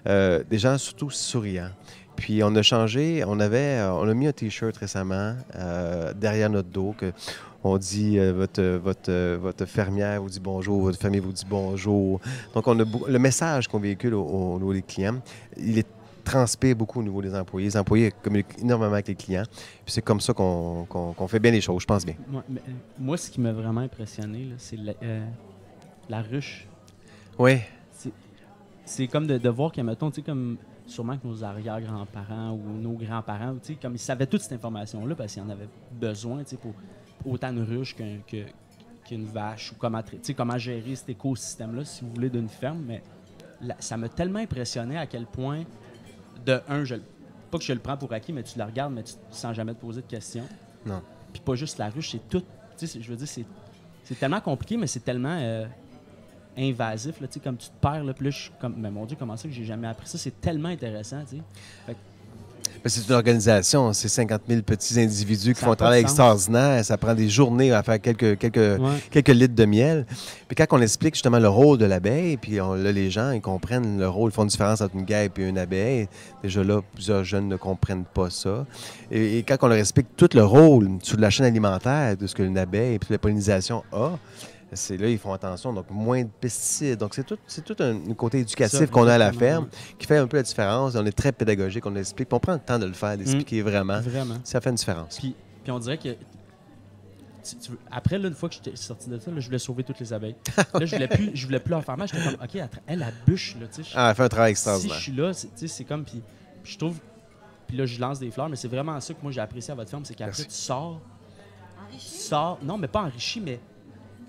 [0.06, 1.71] euh, des gens surtout souriants.
[2.16, 6.48] Puis on a changé, on avait, euh, on a mis un t-shirt récemment euh, derrière
[6.50, 7.12] notre dos que
[7.66, 12.20] on dit euh, votre, votre, votre fermière vous dit bonjour, votre famille vous dit bonjour.
[12.55, 15.20] Donc on a le message qu'on véhicule au, au niveau des clients,
[15.57, 15.87] il est
[16.24, 17.68] transpire beaucoup au niveau des employés.
[17.68, 19.44] Les employés communiquent énormément avec les clients.
[19.85, 22.14] Puis c'est comme ça qu'on fait bien les choses, je pense bien.
[22.29, 22.62] Moi, mais,
[22.98, 25.27] moi, ce qui m'a vraiment impressionné, c'est la, euh,
[26.09, 26.66] la ruche.
[27.38, 27.59] Oui.
[28.87, 32.79] C'est- comme de, de voir que, mettons, tu sais, comme sûrement que nos arrière-grands-parents ou
[32.81, 37.51] nos grands-parents, comme ils savaient toute cette information-là parce qu'ils en avaient besoin, pour autant
[37.51, 40.03] une ruche qu'une vache ou comment,
[40.37, 42.83] comment gérer cet écosystème-là, si vous voulez, d'une ferme.
[42.87, 43.03] Mais
[43.79, 45.64] ça m'a tellement impressionné à quel point,
[46.44, 46.97] de un, je,
[47.51, 49.75] pas que je le prends pour acquis, mais tu la regardes, mais tu, sans jamais
[49.75, 50.44] te poser de questions.
[50.85, 51.03] Non.
[51.33, 52.42] Puis pas juste la ruche, c'est tout.
[52.81, 53.47] Je veux dire, c'est
[54.05, 55.66] c'est tellement compliqué, mais c'est tellement euh,
[56.59, 59.17] invasif, là, comme tu te perds, là, puis là, je suis comme, mais mon Dieu,
[59.19, 60.19] comment ça que j'ai jamais appris ça?
[60.19, 61.95] C'est tellement intéressant, tu sais.
[62.87, 66.85] C'est une organisation, c'est 50 000 petits individus qui Ça font un travail extraordinaire.
[66.85, 68.99] Ça prend des journées à faire quelques, quelques, Ouais.
[69.11, 70.05] quelques litres de miel.
[70.49, 73.40] Puis quand on explique justement le rôle de l'abeille, puis on- là, les gens, ils
[73.40, 76.09] comprennent le rôle, ils font une différence entre une guêpe et une abeille.
[76.43, 78.67] Déjà là, plusieurs jeunes ne comprennent pas ça.
[79.11, 82.35] Et, et quand on leur explique tout le rôle sur la chaîne alimentaire de ce
[82.35, 84.11] qu'une abeille et puis la pollinisation a,
[84.75, 85.73] c'est là ils font attention.
[85.73, 86.99] Donc, moins de pesticides.
[86.99, 90.19] Donc, c'est tout, c'est tout un, côté éducatif qu'on a à la ferme qui fait
[90.19, 90.95] un peu la différence.
[90.95, 92.29] On est très pédagogique, on explique.
[92.29, 94.01] puis on prend le temps de le faire, d'expliquer vraiment.
[94.01, 94.37] Vraiment.
[94.45, 95.19] Ça fait une différence.
[95.19, 96.11] Puis, puis on dirait que.
[97.45, 99.59] tu- tu veux- après, là, une fois que j'étais sorti de ça, là, je voulais
[99.59, 100.37] sauver toutes les abeilles.
[100.75, 102.09] Là, je voulais plus, je voulais plus leur faire mal.
[102.09, 103.91] J'étais comme, OK, elle, la bûche, là, tu sais.
[103.91, 104.97] je- Ah, elle fait un travail si extraordinaire.
[104.97, 106.05] je suis là, c'est- comme.
[106.05, 106.23] Puis,
[106.65, 106.97] je trouve.
[107.67, 109.75] Puis là, je lance des fleurs, mais c'est vraiment ça que moi j'ai apprécié à
[109.75, 111.01] votre ferme, c'est qu'après, tu sors.
[111.93, 112.59] Tu sors.
[112.63, 113.59] Non, mais pas enrichi, mais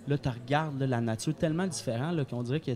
[0.07, 2.71] là, tu regardes là, la nature tellement différent là, qu'on dirait que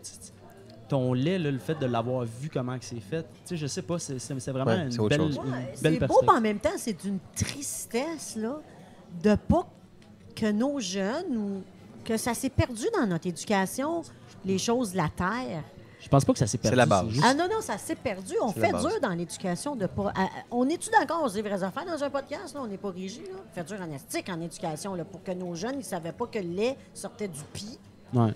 [0.87, 3.67] ton lait, là, le fait de l'avoir vu comment que c'est fait, tu sais, je
[3.67, 5.35] sais pas, c'est c'est- c'est vraiment Ouais, une, belle, chose.
[5.45, 8.59] une belle c'est beau, mais en même temps, c'est d'une tristesse, là,
[9.23, 9.67] de pas
[10.35, 11.63] que nos jeunes, ou
[12.03, 14.01] que ça s'est perdu dans notre éducation,
[14.45, 15.63] les choses de la terre.
[16.01, 16.77] Je pense pas que ça s'est perdu.
[16.77, 17.09] la base.
[17.09, 18.33] juste- Ah non, non, ça s'est perdu.
[18.41, 20.13] On C'est fait dur dans l'éducation de pas.
[20.49, 22.61] on est-tu d'accord, on se dit vraies affaires dans un podcast, là?
[22.63, 23.39] On n'est pas rigide, là.
[23.49, 26.25] On fait dur en estique en éducation, là, pour que nos jeunes, ils savaient pas
[26.27, 27.77] que le lait sortait du pis.
[28.13, 28.31] Ouais.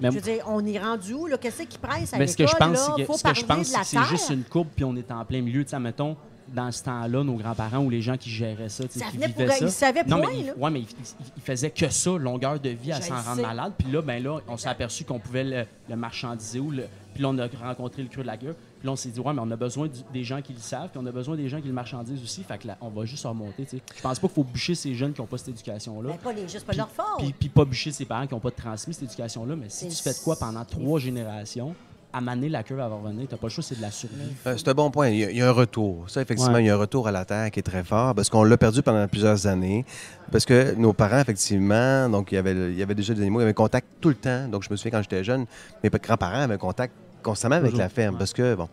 [0.00, 1.36] Mais, Je veux dire, on est rendu où, là?
[1.36, 2.94] Qu'est-ce qui presse à mais ce que je l'école, pense, là?
[2.96, 5.24] c'est que, ce je pense, c'est que c'est juste une courbe, puis on est en
[5.24, 5.62] plein milieu.
[5.64, 6.16] Tu sais, mettons,
[6.52, 9.46] dans ce temps-là, nos grands-parents ou les gens qui géraient ça, Ça qui venait vivaient
[9.46, 9.64] pour- ça.
[9.64, 10.52] ils savaient non, point, mais, ils- là.
[10.56, 13.72] ouais, mais ils, faisaient que ça, longueur de vie, à s'en rendre malade.
[13.78, 16.84] Puis là, ben là, on s'est aperçu qu'on pouvait le, le marchandiser ou le.
[17.14, 18.54] Puis là, on a rencontré le creux de la gueule.
[18.78, 20.58] Puis là, on s'est dit, ouais, mais on a besoin du- des gens qui le
[20.58, 22.42] savent, puis on a besoin des gens qui le marchandisent aussi.
[22.42, 23.82] Fait que là, on va juste remonter, tu sais.
[23.96, 26.10] Je pense pas qu'il faut bûcher ces jeunes qui n'ont pas cette éducation-là.
[26.10, 27.04] Ben, pas les, juste pas Puis- leur faute.
[27.18, 29.56] Puis, puis pas bûcher ses parents qui n'ont pas transmis cette éducation-là.
[29.56, 31.74] Mais si tu fais de quoi pendant trois générations,
[32.12, 34.14] à maner la queue va revenir, t'as pas le choix, c'est de la survie.
[34.46, 35.08] Euh, C'est un bon point.
[35.08, 36.04] Il y, a, il y a un retour.
[36.10, 36.64] Ça, effectivement, Ouais.
[36.64, 38.56] il y a un retour à la terre qui est très fort parce qu'on l'a
[38.58, 39.84] perdu pendant plusieurs années.
[40.30, 43.40] Parce que nos parents, effectivement, donc il y avait, il y avait déjà des animaux,
[43.40, 44.46] il y avait contact tout le temps.
[44.48, 45.46] Donc, je me souviens quand j'étais jeune,
[45.82, 48.68] mes grands-parents avaient contact constamment avec la ferme parce que, bon.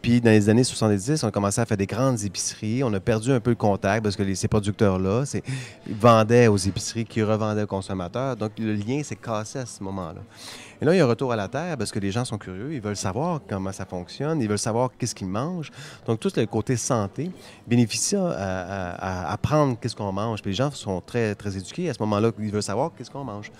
[0.00, 2.82] Puis, dans les années 70, on a commencé à faire des grandes épiceries.
[2.84, 5.24] On a perdu un peu le contact parce que ces producteurs-là,
[5.88, 8.36] vendaient aux épiceries qui revendaient aux consommateurs.
[8.36, 10.20] Donc, le lien s'est cassé à ce moment-là.
[10.80, 12.38] Et là, il y a un retour à la terre parce que les gens sont
[12.38, 15.72] curieux, ils veulent savoir comment ça fonctionne, ils veulent savoir qu'est-ce qu'ils mangent.
[16.06, 17.32] Donc, tout le côté santé
[17.66, 20.40] bénéficie à, à- à apprendre qu'est-ce qu'on mange.
[20.40, 23.24] Puis les gens sont très, très éduqués à ce moment-là, ils veulent savoir qu'est-ce qu'on
[23.24, 23.50] mange.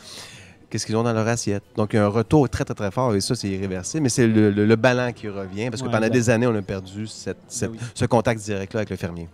[0.71, 1.63] Qu'est-ce qu'ils ont dans leur assiette.
[1.77, 4.03] Donc, il y a un retour très, très, très fort et ça, c'est irréversible.
[4.03, 6.13] Mais c'est le, le- le ballon qui revient parce que Ouais, pendant exact.
[6.19, 7.79] des années, on a perdu cette- cette- oui.
[7.95, 9.29] ce contact direct-là avec le fermier.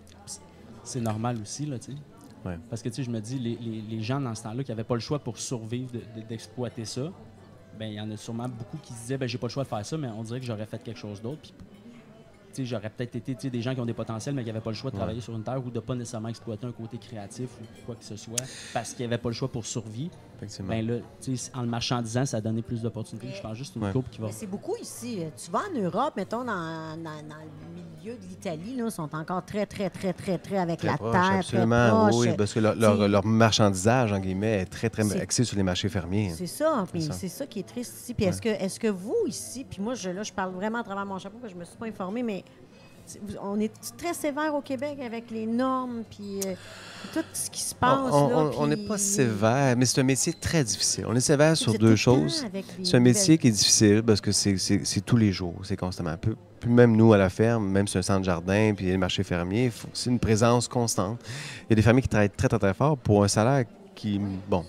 [0.85, 1.99] c'est normal aussi, là, tu sais.
[2.47, 2.59] Ouais.
[2.68, 4.70] Parce que, tu sais, je me dis, les, les- les gens dans ce temps-là qui
[4.70, 7.11] n'avaient pas le choix pour survivre de- de- d'exploiter ça,
[7.79, 9.64] ben il y en a sûrement beaucoup qui se disaient, ben j'ai pas le choix
[9.64, 11.40] de faire ça, mais on dirait que j'aurais fait quelque chose d'autre.
[11.42, 11.53] Puis,
[12.53, 14.70] tu sais, j'aurais peut-être été des gens qui ont des potentiels, mais qui n'avaient pas
[14.70, 15.01] le choix de Ouais.
[15.01, 18.05] travailler sur une terre ou de pas nécessairement exploiter un côté créatif ou quoi que
[18.05, 18.37] ce soit,
[18.75, 20.11] parce qu'ils n'avaient pas le choix pour survie.
[20.45, 20.69] Effectivement.
[20.69, 20.95] Ben là,
[21.55, 23.29] en le marchandisant, ça a donné plus d'opportunités.
[23.35, 23.93] Je pense juste une Ouais.
[23.93, 24.29] coupe qui va.
[24.31, 25.21] C'est beaucoup ici.
[25.43, 29.15] Tu vas en Europe, mettons, dans, dans- dans le milieu de l'Italie, là, ils sont
[29.15, 31.39] encore très, très, très, très, très avec Très la proche, terre.
[31.39, 32.15] absolument, très proche.
[32.27, 35.63] oui, parce que leur, leur- marchandisage, en guillemets, est très, très C'est- axé sur les
[35.63, 36.31] marchés fermiers.
[36.37, 38.15] C'est ça, c'est ça qui est triste ici.
[38.15, 40.85] Puis est-ce que, est que vous, ici, puis moi, je, là, je parle vraiment à
[40.85, 42.45] travers mon chapeau, parce que je me suis pas informée, mais
[43.43, 46.55] on est très sévère au Québec avec les normes, puis euh,
[47.12, 48.12] tout ce qui se passe.
[48.12, 51.05] On- n'est puis- pas sévère, mais c'est un métier très difficile.
[51.09, 52.45] On est sévère sur deux le choses.
[52.83, 56.17] C'est un métier qui est difficile parce que c'est- tous les jours, c'est constamment.
[56.17, 59.23] Peu- Puis même nous, à la ferme, même sur un centre jardin, puis les marchés
[59.23, 61.21] fermiers, faut- c'est une présence constante.
[61.62, 63.64] Il y a des fermiers qui travaillent très, très, très fort pour un salaire
[63.95, 64.19] qui...
[64.49, 64.64] Bon.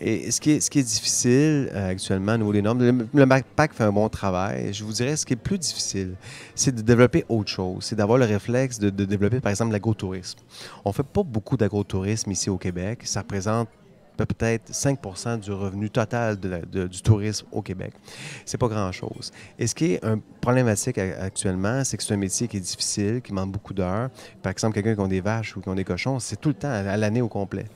[0.00, 3.26] Et ce qui est, difficile euh, actuellement au niveau des normes, le, le
[3.72, 4.72] fait un bon travail.
[4.72, 6.14] Je vous dirais, ce qui est plus difficile,
[6.54, 7.84] c'est de développer autre chose.
[7.84, 10.38] C'est d'avoir le réflexe de, de développer, par exemple, l'agotourisme.
[10.84, 13.00] On fait pas beaucoup d'agotourisme ici au Québec.
[13.04, 13.68] Ça représente
[14.24, 14.98] peut-être 5
[15.40, 17.92] du revenu total du tourisme au Québec.
[18.44, 19.32] C'est pas grand-chose.
[19.58, 23.20] Et ce qui est un problématique actuellement, c'est que c'est un métier qui est difficile,
[23.20, 24.08] qui demande beaucoup d'heures.
[24.42, 26.54] Par exemple, quelqu'un qui a des vaches ou qui a des cochons, c'est tout le
[26.54, 27.66] temps, à à l'année au complet.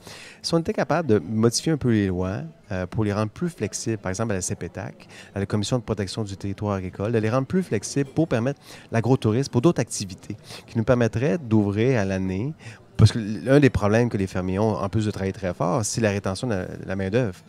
[0.41, 3.49] Si on était capable de modifier un peu les lois euh, pour les rendre plus
[3.49, 7.17] flexibles, par exemple à la CPTAC, à la Commission de protection du territoire agricole, de
[7.17, 8.59] les rendre plus flexibles pour permettre
[8.91, 12.53] l'agrotourisme, pour d'autres activités qui nous permettraient d'ouvrir à l'année
[13.01, 15.83] parce que l'un des problèmes que les fermiers ont, en plus de travailler très fort,
[15.83, 17.39] c'est la rétention de la, main-d'œuvre.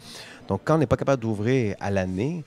[0.49, 2.43] Donc, quand on n'est pas capable d'ouvrir à l'année,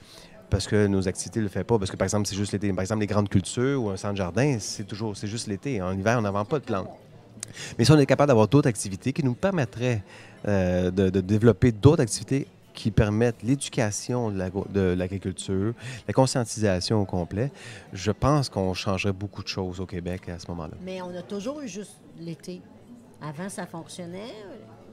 [0.50, 2.74] parce que nos activités ne le font pas, parce que par exemple, c'est juste l'été.
[2.74, 5.84] Par exemple, les grandes cultures ou un centre jardin, c'est toujours, c'est juste l'été.
[5.84, 6.90] En hiver, on vend pas de plantes.
[7.78, 10.02] Mais si on est capable d'avoir d'autres activités qui nous permettraient
[10.48, 15.76] euh, de, développer d'autres activités qui permettent l'éducation de l'agriculture,
[16.08, 17.52] la conscientisation au complet,
[17.94, 20.74] je pense qu'on changerait beaucoup de choses au Québec à ce moment-là.
[20.84, 22.62] Mais on a toujours eu juste l'été.
[23.22, 24.34] Avant, ça fonctionnait?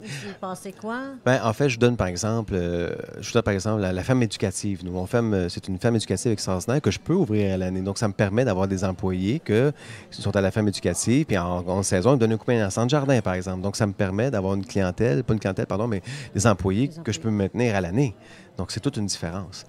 [0.05, 1.01] Il passé quoi?
[1.25, 4.23] Ben, en fait, je donne par exemple, euh, je donne par exemple la, la ferme
[4.25, 4.85] éducative.
[4.85, 7.83] Nous, on euh, c'est une ferme éducative extraordinaire que je peux ouvrir à l'année.
[7.83, 9.73] Donc, ça me permet d'avoir des employés que,
[10.11, 12.51] qui sont à la ferme éducative, puis en, en saison, ils me donnent un coup
[12.51, 13.61] de centre jardin, par exemple.
[13.61, 16.03] Donc, ça me permet d'avoir une clientèle, pas une clientèle, pardon, mais
[16.35, 18.17] des employés Des que je peux maintenir à l'année.
[18.57, 19.65] Donc, c'est toute une différence.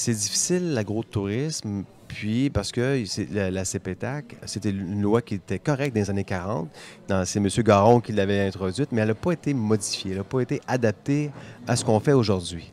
[0.00, 5.92] C'est difficile, l'agro-tourisme, puis parce que la, la CPTAC, c'était une loi qui était correcte
[5.96, 6.68] dans les années 40.
[7.08, 7.48] Dans- C'est M.
[7.64, 11.32] Garon qui l'avait introduite, mais elle n'a pas été modifiée, elle n'a pas été adaptée
[11.66, 12.70] à ce qu'on fait aujourd'hui.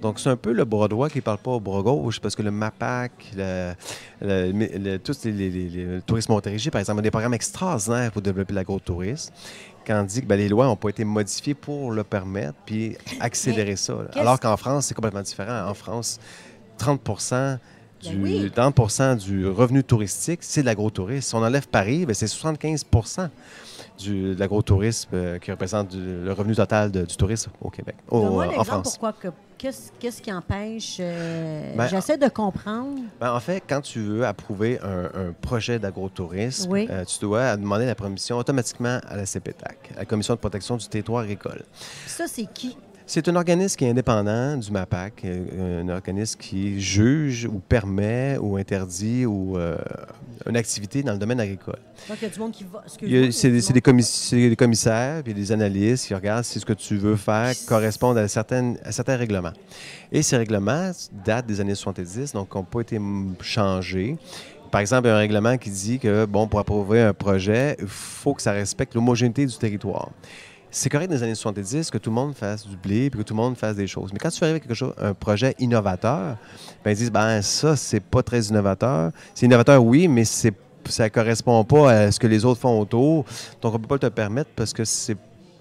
[0.00, 2.36] Donc, c'est un peu le bras droit qui ne parle pas au bras gauche, parce
[2.36, 3.72] que le MAPAC, le,
[4.22, 7.34] le, le- tous les, les- les- les- le tourisme Montérégie, par exemple, a des programmes
[7.34, 9.32] extraordinaires pour développer l'agro-tourisme.
[9.84, 12.96] Quand on dit que ben, les lois n'ont pas été modifiées pour le permettre, puis
[13.18, 13.94] accélérer ça.
[14.14, 15.66] Alors qu'en France, c'est complètement différent.
[15.68, 16.20] En France,
[16.80, 17.00] 30
[18.02, 18.50] du, Ben oui.
[18.50, 21.20] 30 du revenu touristique, c'est de l'agrotourisme.
[21.28, 22.84] Si on enlève Paris, ben, c'est 75
[23.98, 27.96] du, de l'agrotourisme euh, qui représente du- le revenu total de- du tourisme au Québec,
[28.08, 28.82] au- Donne-moi en France.
[28.96, 32.98] pourquoi que qu'est-ce qui empêche euh, Ben, J'essaie de comprendre.
[33.20, 36.88] Ben, en fait, quand tu veux approuver un, un projet d'agrotourisme, Oui.
[36.90, 40.78] euh, tu dois demander la permission automatiquement à la CPTAC, à la Commission de protection
[40.78, 41.62] du territoire agricole.
[42.06, 42.78] Ça c'est qui?
[43.12, 48.38] C'est un organisme qui est indépendant du MAPAC, euh, un organisme qui juge ou permet
[48.40, 49.76] ou interdit ou euh,
[50.48, 51.80] une activité dans le domaine agricole.
[52.08, 52.84] Donc, il y a du monde qui va.
[53.32, 57.16] C'est des, commis- des commissaires puis des analystes qui regardent si ce que tu veux
[57.16, 59.54] faire correspond à, certaines, à certains règlements.
[60.12, 60.92] Et ces règlements
[61.24, 63.00] datent des années 70, donc n'ont pas été
[63.40, 64.18] changés.
[64.70, 67.76] Par exemple, il y a un règlement qui dit que, bon, pour approuver un projet,
[67.80, 70.10] il faut que ça respecte l'homogénéité du territoire.
[70.72, 73.22] C'est correct dans les années 70 que tout le monde fasse du blé et que
[73.22, 74.12] tout le monde fasse des choses.
[74.12, 76.36] Mais quand tu arrives avec quelque chose, un projet innovateur,
[76.84, 79.10] ben, ils disent, ben ça, c'est pas très innovateur.
[79.34, 80.54] C'est innovateur, oui, mais c'est
[80.86, 83.24] ça correspond pas à ce que les autres font autour.
[83.60, 85.16] Donc, on peut pas te permettre parce que c'est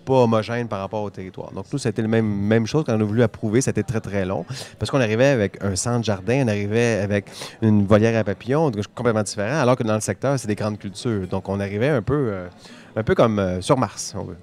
[0.05, 1.51] pas homogène par rapport au territoire.
[1.51, 3.59] Donc, nous, été la même, même chose quand on a voulu approuver.
[3.59, 4.45] Été très, très long
[4.77, 7.25] parce qu'on arrivait avec un centre jardin, on arrivait avec
[7.61, 11.27] une volière à papillons, complètement différent, alors que dans le secteur, c'est des grandes cultures.
[11.27, 12.47] Donc, on arrivait un peu, euh,
[12.95, 14.37] un peu comme euh, sur Mars, si on veut.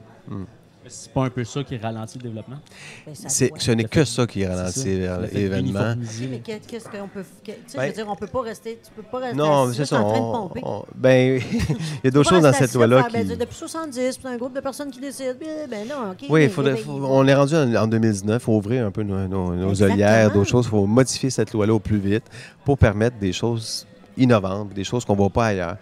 [0.88, 2.58] C'est pas un peu ça qui ralentit le développement?
[3.06, 3.14] Ben.
[3.14, 4.98] Ce n'est que ça qui ralentit
[5.32, 5.94] l'événement.
[6.30, 7.24] Mais qu'est- qu'est-ce qu'on peut.
[7.44, 8.78] Tu sais, je Ben- veux dire, on peut pas rester.
[8.84, 9.36] Tu peux pas rester.
[9.36, 10.00] Non, c'est ça.
[10.00, 10.60] en train de pomper.
[10.64, 13.26] on- ben, il y a d'autres choses dans cette loi-là faire, qui.
[13.28, 15.32] ben, Depuis 70, c'est un groupe de personnes qui décident.
[15.40, 16.26] Ben, ben non, OK.
[16.28, 16.48] Oui,
[16.88, 18.42] on est rendu en, en 2019.
[18.42, 19.94] Il faut ouvrir un peu nos, nos, nos Exactement.
[19.94, 20.66] œillères, d'autres choses.
[20.66, 22.24] Il faut modifier cette loi-là au plus vite
[22.64, 25.76] pour permettre des choses innovantes, des choses qu'on ne voit pas ailleurs.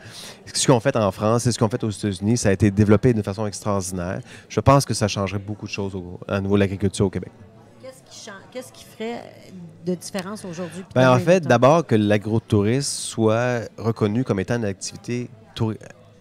[0.52, 3.12] Ce qu'on fait en France et ce qu'on fait aux États-Unis, ça a été développé
[3.14, 4.20] de façon extraordinaire.
[4.48, 7.30] Je pense que ça changerait beaucoup de choses au, à niveau de l'agriculture au Québec.
[7.82, 9.22] Qu'est-ce qui, chan- qu'est-ce qui ferait
[9.86, 10.82] de différence aujourd'hui?
[10.94, 15.28] Ben, en fait, d'abord que l'agrotourisme soit reconnu comme étant une activité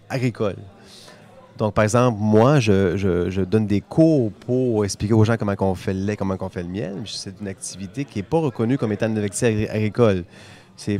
[0.10, 0.58] agricole.
[1.58, 5.54] Donc, par exemple, moi, je, je- je donne des cours pour expliquer aux gens comment
[5.60, 6.96] on fait le lait, comment on fait le miel.
[6.98, 10.24] mais C'est une activité qui n'est pas reconnue comme étant une activité agri- agricole.
[10.76, 11.00] C'est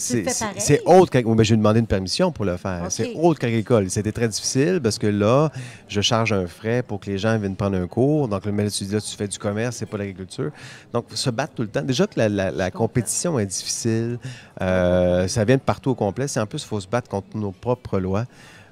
[0.00, 2.82] c'est- c'est- c'est autre qu'ag- oui, ben, J'ai demandé une permission pour le faire.
[2.90, 3.88] C'est autre qu'agricole.
[3.90, 5.50] C'était très difficile parce que là,
[5.88, 8.28] je charge un frais pour que les gens viennent prendre un cours.
[8.28, 10.50] Donc, le mais là, tu dis là, tu fais du commerce, c'est pas l'agriculture.
[10.92, 11.82] Donc, se battre tout le temps.
[11.82, 14.18] Déjà que la, la- la compétition est difficile.
[14.60, 16.28] Euh, ça vient de partout au complet.
[16.28, 18.24] Si en plus, il faut se battre contre nos propres lois.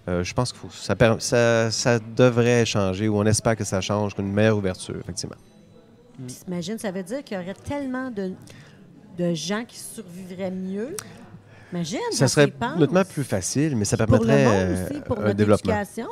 [0.07, 4.15] euh, je pense que ça, ça, ça devrait changer ou on espère que ça change,
[4.15, 5.37] qu'une meilleure ouverture, effectivement.
[6.27, 6.37] Puis
[6.79, 8.33] ça veut dire qu'il y aurait tellement de,
[9.19, 10.97] de gens qui survivraient mieux?
[11.73, 15.19] Imagine, Ça serait nettement plus facile, mais ça Pour le permettrait monde euh, aussi, pour
[15.19, 15.73] un notre développement.
[15.75, 16.07] éducation?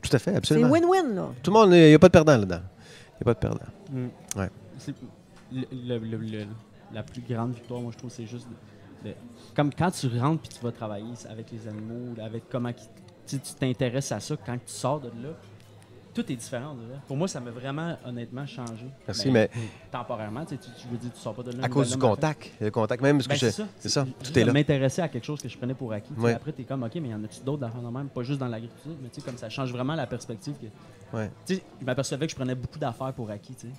[0.00, 0.68] Tout à fait, C'est absolument.
[0.70, 1.28] win-win, là.
[1.42, 2.60] Tout le monde, il n'y a pas de perdant là-dedans.
[2.60, 3.72] Il n'y a pas de perdant.
[3.90, 4.06] Mm.
[4.38, 4.50] Ouais.
[4.78, 4.94] C'est-
[5.52, 6.46] le- le- le- le-
[6.92, 8.46] la plus grande victoire, moi, je trouve, c'est juste.
[9.04, 9.14] de- de-
[9.56, 12.70] comme quand tu rentres puis tu vas travailler avec les animaux, avec comment
[13.26, 15.30] tu t'intéresses à ça, quand tu sors de là,
[16.14, 16.74] tout est différent.
[16.74, 16.98] là.
[17.06, 18.86] Pour moi, ça m'a vraiment, honnêtement, changé.
[19.06, 19.50] Merci, Ben, mais
[19.90, 21.64] Temporairement, tu, tu, tu veux dire, tu sors pas de là.
[21.64, 22.50] à cause du contact.
[22.60, 23.66] Le contact, même ce que Ben, je- c'est ça.
[23.78, 24.52] C'est ça, tout est de là.
[24.52, 26.12] m'intéresser à quelque chose que je prenais pour acquis.
[26.18, 26.34] Ouais.
[26.34, 28.08] Après, tu es comme, OK, mais y en a-tu d'autres d'affaires de même?
[28.08, 30.54] Pas juste dans l'agriculture, mais tu sais, comme ça change vraiment la perspective.
[30.60, 31.30] Que, Ouais.
[31.46, 33.72] tu sais, je m'apercevais que je prenais beaucoup d'affaires pour acquis, tu sais.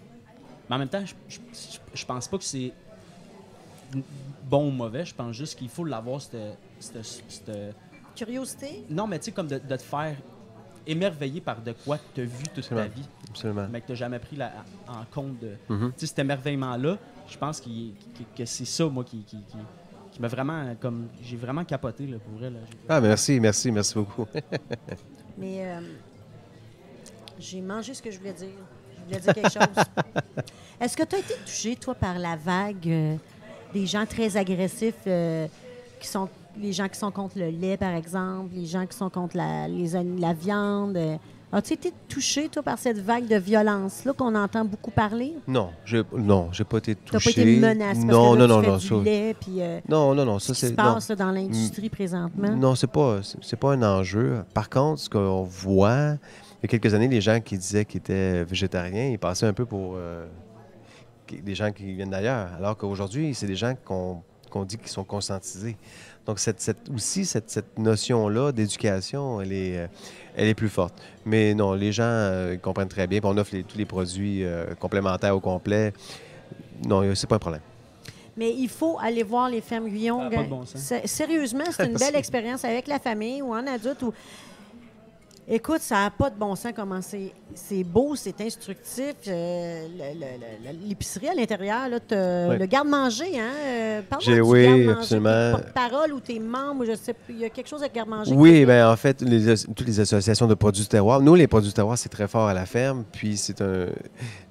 [0.70, 2.72] Mais en même temps, je, je, je- je pense pas que c'est
[4.46, 5.06] bon ou mauvais.
[5.06, 7.76] Je pense juste qu'il faut l'avoir, cette, cette- cette-
[8.16, 8.84] Curiosité?
[8.92, 10.16] Non, mais tu sais, comme de, de te faire
[10.86, 13.68] émerveiller par de quoi tu as vu toute ta vie, Absolument.
[13.72, 14.52] mais que tu n'as jamais pris la-
[14.88, 15.92] en compte de, Mhm.
[15.94, 16.98] tu sais, cet émerveillement-là,
[17.30, 17.70] je pense que,
[18.38, 19.58] que c'est ça, moi, qui, qui, qui-
[20.12, 22.60] qui m'a vraiment, comme, j'ai vraiment capoté, là, pour vrai, là.
[22.90, 24.28] Ah, merci, merci, merci beaucoup.
[25.38, 25.80] Mais euh,
[27.40, 28.50] j'ai mangé ce que je voulais dire.
[29.00, 29.86] Je voulais dire quelque chose.
[30.80, 33.16] Est-ce que tu as été touché, toi, par la vague euh,
[33.74, 35.48] des gens très agressifs euh,
[36.00, 39.10] qui sont les gens qui sont contre le lait, par exemple, les gens qui sont
[39.10, 40.98] contre la, les an- la viande?
[40.98, 41.18] euh,
[41.56, 45.36] As-tu été touché, toi, par cette vague de violence-là qu'on entend beaucoup parler?
[45.48, 47.34] Non, je non, j'ai pas été Tu n'as touché.
[47.36, 49.36] pas été menacé parce non, que là, non, non, tu fais non, du ça- lait,
[49.40, 50.94] puis euh, non, non, non, ce ça qui se c'est non.
[50.94, 52.56] passe là, dans l'industrie présentement.
[52.56, 54.44] Non, c'est pas c'est c'est pas un enjeu.
[54.56, 58.00] Par contre, ce qu'on voit, il y a quelques années, les gens qui disaient qu'ils
[58.00, 60.26] étaient végétariens, ils passaient un peu pour euh,
[61.28, 64.88] qui- des gens qui viennent d'ailleurs, alors qu'aujourd'hui, c'est des gens qu'on qu'on dit qu'ils
[64.90, 65.76] sont conscientisés.
[66.26, 69.88] Donc, cette, cette- aussi, cette, cette notion-là d'éducation, elle est, euh,
[70.36, 70.94] elle est plus forte.
[71.26, 73.20] Mais non, les gens euh, comprennent très bien.
[73.24, 75.94] on offre les- tous les produits euh, complémentaires au complet.
[76.86, 77.62] Non, c'est pas un problème.
[78.36, 80.30] Mais il faut aller voir les fermes Guyon.
[80.50, 80.64] Bon
[81.06, 84.02] Sérieusement, c'est une belle expérience avec la famille ou en adulte.
[84.02, 84.14] Ou...
[85.48, 89.14] Écoute, ça n'a pas de bon sens comment c'est c'est beau, c'est instructif.
[89.28, 89.88] euh,
[90.88, 93.52] L'épicerie à l'intérieur, le garde-manger, hein?
[93.66, 95.52] euh, du oui, absolument.
[95.52, 97.36] porte-parole ou t'es membre, ou je sais plus.
[97.36, 98.34] Il y a quelque chose avec garde-manger.
[98.34, 101.20] Oui, bien, en fait, les toutes les associations de produits du terroir.
[101.22, 103.04] Nous, les produits du terroir, c'est très fort à la ferme.
[103.12, 103.88] Puis, c'est un.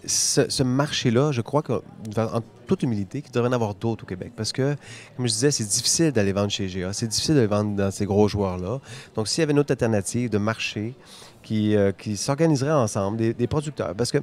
[0.04, 1.80] Ce, marché-là, je crois qu'en
[2.16, 4.32] en toute humilité, qu'il devrait en avoir d'autres au Québec.
[4.36, 4.76] Parce que,
[5.16, 6.92] comme je disais, c'est difficile d'aller vendre chez GA.
[6.92, 8.80] C'est difficile de vendre dans ces gros joueurs-là.
[9.14, 10.94] Donc, s'il y avait une autre alternative de marché
[11.42, 13.94] qui, euh, qui s'organiserait ensemble, des, des producteurs.
[13.94, 14.18] Parce que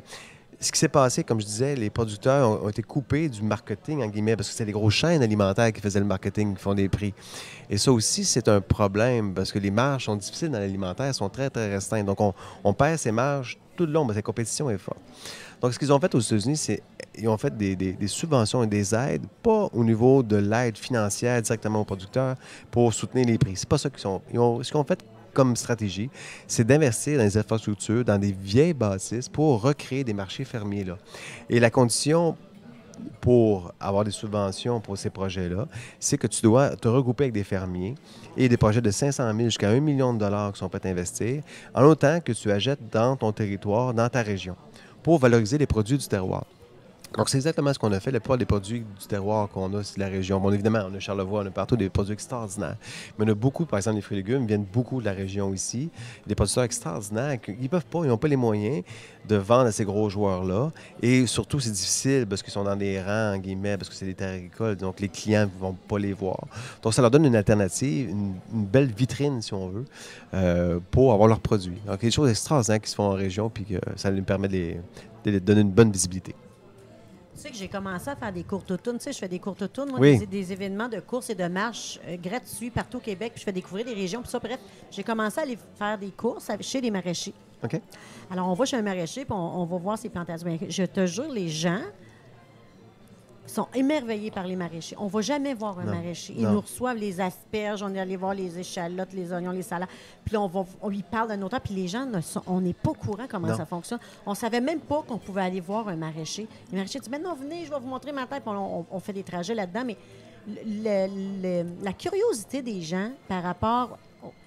[0.62, 4.08] ce qui s'est passé, comme je disais, les producteurs ont, été coupés du marketing, en
[4.08, 6.90] guillemets, parce que c'est les grosses chaînes alimentaires qui faisaient le marketing, qui font des
[6.90, 7.14] prix.
[7.70, 11.30] Et ça aussi, c'est un problème, parce que les marges sont difficiles dans l'alimentaire, sont
[11.30, 12.06] très, très restreintes.
[12.06, 12.20] Donc,
[12.64, 15.00] on, perd ces marges tout le long, mais la compétition est forte.
[15.62, 16.84] Donc, ce qu'ils ont fait aux États-Unis, c'est
[17.16, 21.82] ils ont fait des subventions et des aides, pas au niveau de l'aide financière directement
[21.82, 22.36] aux producteurs
[22.72, 23.56] pour soutenir les prix.
[23.56, 24.22] C'est pas ça qu'ils ont.
[24.32, 26.10] Ils ont ce qu'ils ont fait comme stratégie,
[26.48, 30.98] c'est d'investir dans les infrastructures, dans des vieilles bâtisses pour recréer des marchés fermiers là.
[31.50, 32.36] Et la condition
[33.22, 35.68] pour avoir des subventions pour ces projets-là,
[36.00, 37.96] c'est que tu dois te regrouper avec des fermiers
[38.38, 40.90] et des projets de 500 000 jusqu'à 1 million de dollars qui sont prêts à
[40.90, 41.42] investir,
[41.74, 44.56] en autant que tu achètes dans ton territoire, dans ta région,
[45.04, 46.46] pour valoriser les produits du terroir.
[47.18, 48.12] Donc, c'est exactement ce qu'on a fait.
[48.12, 50.40] La plupart des produits du terroir qu'on a, c'est de la région.
[50.40, 52.78] Bon, évidemment, on a Charlevoix, on a partout des produits extraordinaires.
[53.18, 55.52] Mais on a beaucoup, par exemple, les fruits et légumes viennent beaucoup de la région
[55.54, 55.90] ici.
[56.28, 57.42] Des producteurs extraordinaires.
[57.42, 58.84] qui- Ils peuvent pas, ils n'ont pas les moyens
[59.28, 60.72] de vendre à ces gros joueurs-là.
[61.02, 64.06] Et surtout, c'est difficile parce qu'ils sont dans des rangs, en guillemets, parce que c'est
[64.06, 64.76] des terres agricoles.
[64.76, 66.40] Donc, les clients ne vont pas les voir.
[66.84, 69.86] Donc, ça leur donne une alternative, une, belle vitrine, si on veut,
[70.36, 71.82] euh, pour avoir leurs produits.
[71.88, 74.12] Donc, il y a des choses extraordinaires qui se font en région, puis que ça
[74.12, 76.36] nous permet de donner une bonne visibilité.
[77.40, 78.98] Tu sais que j'ai commencé à faire des courtes autournes.
[78.98, 80.20] Tu sais, je fais des courtes moi, Oui.
[80.20, 83.32] des, des événements de courses et de marches euh, gratuits partout au Québec.
[83.34, 84.22] Puis je fais découvrir des régions.
[84.22, 84.60] Puis ça, bref,
[84.92, 87.34] j'ai commencé à aller faire des courses chez les maraîchers.
[87.64, 87.80] OK?
[88.30, 90.46] Alors, on va chez un maraîcher, puis on, on va voir ses plantations.
[90.50, 91.80] Mais je te jure, les gens
[93.50, 94.96] sont émerveillés par les maraîchers.
[95.00, 95.94] On ne va jamais voir un Non.
[95.96, 96.34] maraîcher.
[96.38, 96.52] Ils Non.
[96.54, 99.90] nous reçoivent les asperges, on est allé voir les échalotes, les oignons, les salades.
[100.26, 102.62] Puis on, va, on lui parle d'un autre temps, puis les gens, ne sont- on
[102.62, 103.58] n'est pas au courant comment Non.
[103.58, 104.00] ça fonctionne.
[104.26, 106.48] On ne savait même pas qu'on pouvait aller voir un maraîcher.
[106.72, 108.44] Les maraîchers disent, maintenant, venez, je vais vous montrer ma tête.
[108.46, 109.84] On, on- on fait des trajets là-dedans.
[109.86, 109.98] Mais
[110.48, 111.08] le-
[111.42, 113.98] le- la curiosité des gens par rapport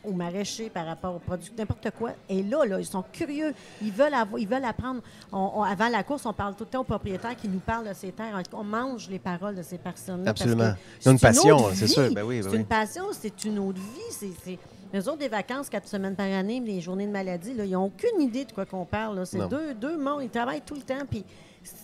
[0.05, 2.79] aux maraîchers, par rapport aux produits, n'importe quoi, est là, là.
[2.79, 3.55] Ils sont curieux.
[3.81, 5.01] Ils veulent, avoir- ils veulent apprendre.
[5.33, 7.89] On- on- avant la course, on parle tout le temps aux propriétaires qui nous parlent
[7.89, 8.41] de ces terres.
[8.53, 10.31] On mange les paroles de ces personnes-là.
[10.31, 10.73] Absolument.
[11.03, 12.13] Ils ont une passion, c'est sûr.
[12.13, 12.57] Ben oui, ben c'est oui.
[12.59, 14.31] une passion, c'est une autre vie.
[14.45, 14.59] C'est.
[14.95, 17.87] Eux autres, des vacances, quatre semaines par année, les journées de maladie, là, ils n'ont
[17.87, 19.25] aucune idée de quoi qu'on parle.
[19.27, 20.23] C'est deux, deux mondes.
[20.23, 21.07] Ils travaillent tout le temps.
[21.11, 21.25] Puis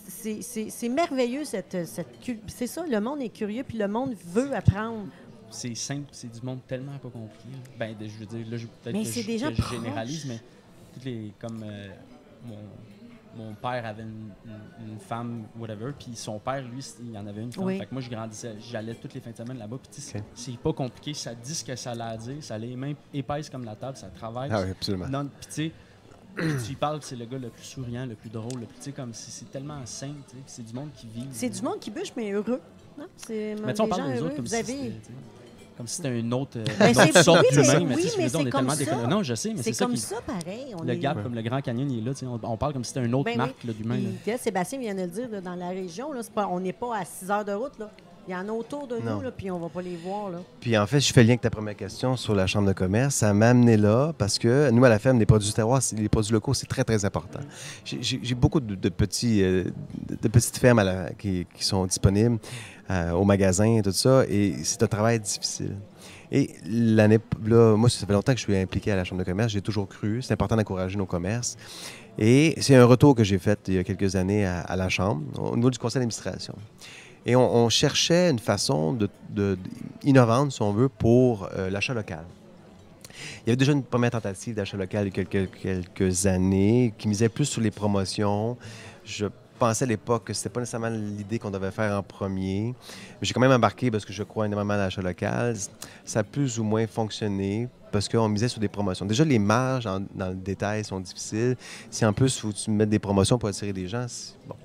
[0.07, 2.07] c'est, merveilleux, cette, cette
[2.47, 5.05] C'est ça, le monde est curieux, puis le monde veut apprendre.
[5.51, 7.47] C'est simple, c'est du monde tellement pas compliqué.
[7.51, 7.57] là.
[7.77, 10.39] Ben, de- je veux dire, là, je, peut-être que je, que je généralise, mais
[10.93, 11.87] toutes les, comme euh,
[12.45, 12.57] mon,
[13.35, 17.41] mon père avait une, une- une femme, whatever, puis son père, lui, il en avait
[17.41, 17.63] une femme.
[17.65, 17.77] Oui.
[17.77, 20.17] Fait que moi, je grandissais, j'allais toutes les fins de semaine là-bas, puis tu sais,
[20.19, 20.23] Ok.
[20.35, 22.93] c'est pas compliqué, ça dit ce que ça a à dire, ça a les mains
[23.13, 24.49] épaisses comme la table, ça travaille.
[24.51, 25.07] Ah oui, absolument.
[25.07, 25.71] Non, puis tu sais,
[26.35, 28.77] puis tu y parles, c'est le gars le plus souriant, le plus drôle, le plus,
[28.77, 31.25] tu sais, comme si c'est tellement simple, tu sais, puis c'est du monde qui vit.
[31.31, 32.61] C'est du monde qui bûche, mais heureux.
[32.97, 33.05] Non?
[33.15, 34.93] C'est Mais tu sais, on parle des autres comme Vous si avez...
[35.79, 38.11] comme si c'était une autre, euh, Ben, une autre c'est- sorte oui, mais- d'humain, oui,
[38.35, 39.07] on est tellement ça.
[39.07, 40.75] Non, je sais, mais c'est C'est ça comme qui ça, pareil.
[40.77, 40.97] On le est...
[40.97, 42.91] gap comme le Grand Canyon, il est là, tu sais, on, on parle comme si
[42.93, 43.37] c'était une autre Ben oui.
[43.37, 43.99] marque là, d'humain.
[44.37, 47.05] Sébastien vient de le dire, là, dans la région, là, pas, on n'est pas à
[47.05, 47.79] 6 heures de route.
[47.79, 47.89] Là.
[48.27, 49.15] Il y en a autour de Non.
[49.15, 50.29] nous, là, puis on va pas les voir.
[50.29, 50.37] Là.
[50.59, 52.73] Puis en fait, je fais le lien avec ta première question sur la Chambre de
[52.73, 53.15] commerce.
[53.15, 55.95] Ça m'a amené là parce que nous, à la ferme, les produits du terroir, c'est-
[55.95, 57.39] les produits locaux, c'est très, très important.
[57.85, 59.63] J'ai- beaucoup de, de petits, euh,
[60.07, 62.37] de, de petites fermes à la- qui, qui sont disponibles
[62.89, 65.75] euh, au magasin et tout ça, et c'est un travail difficile.
[66.31, 69.25] Et l'année, là, moi, ça fait longtemps que je suis impliqué à la Chambre de
[69.25, 69.51] commerce.
[69.51, 70.21] J'ai toujours cru.
[70.21, 71.57] C'est important d'encourager nos commerces.
[72.19, 75.23] Et c'est un retour que j'ai fait il y a quelques années à, la Chambre,
[75.39, 76.53] au niveau du conseil d'administration.
[77.25, 79.57] Et on, cherchait une façon de, de-
[80.03, 82.25] innovante, si on veut, pour euh, l'achat local.
[83.37, 86.93] Il y avait déjà une première tentative d'achat local il y a quelques, quelques années
[86.97, 88.57] qui misait plus sur les promotions.
[89.03, 89.25] Je
[89.59, 92.73] pensais à l'époque que ce n'était pas nécessairement l'idée qu'on devait faire en premier.
[93.21, 95.55] Mais j'ai quand même embarqué parce que je crois énormément à l'achat local.
[96.05, 99.05] Ça a plus ou moins fonctionné parce qu'on misait sur des promotions.
[99.05, 101.55] Déjà, les marges dans le détail sont difficiles.
[101.89, 104.05] Si en plus, faut tu mettes des promotions pour attirer des gens,
[104.47, 104.55] bon.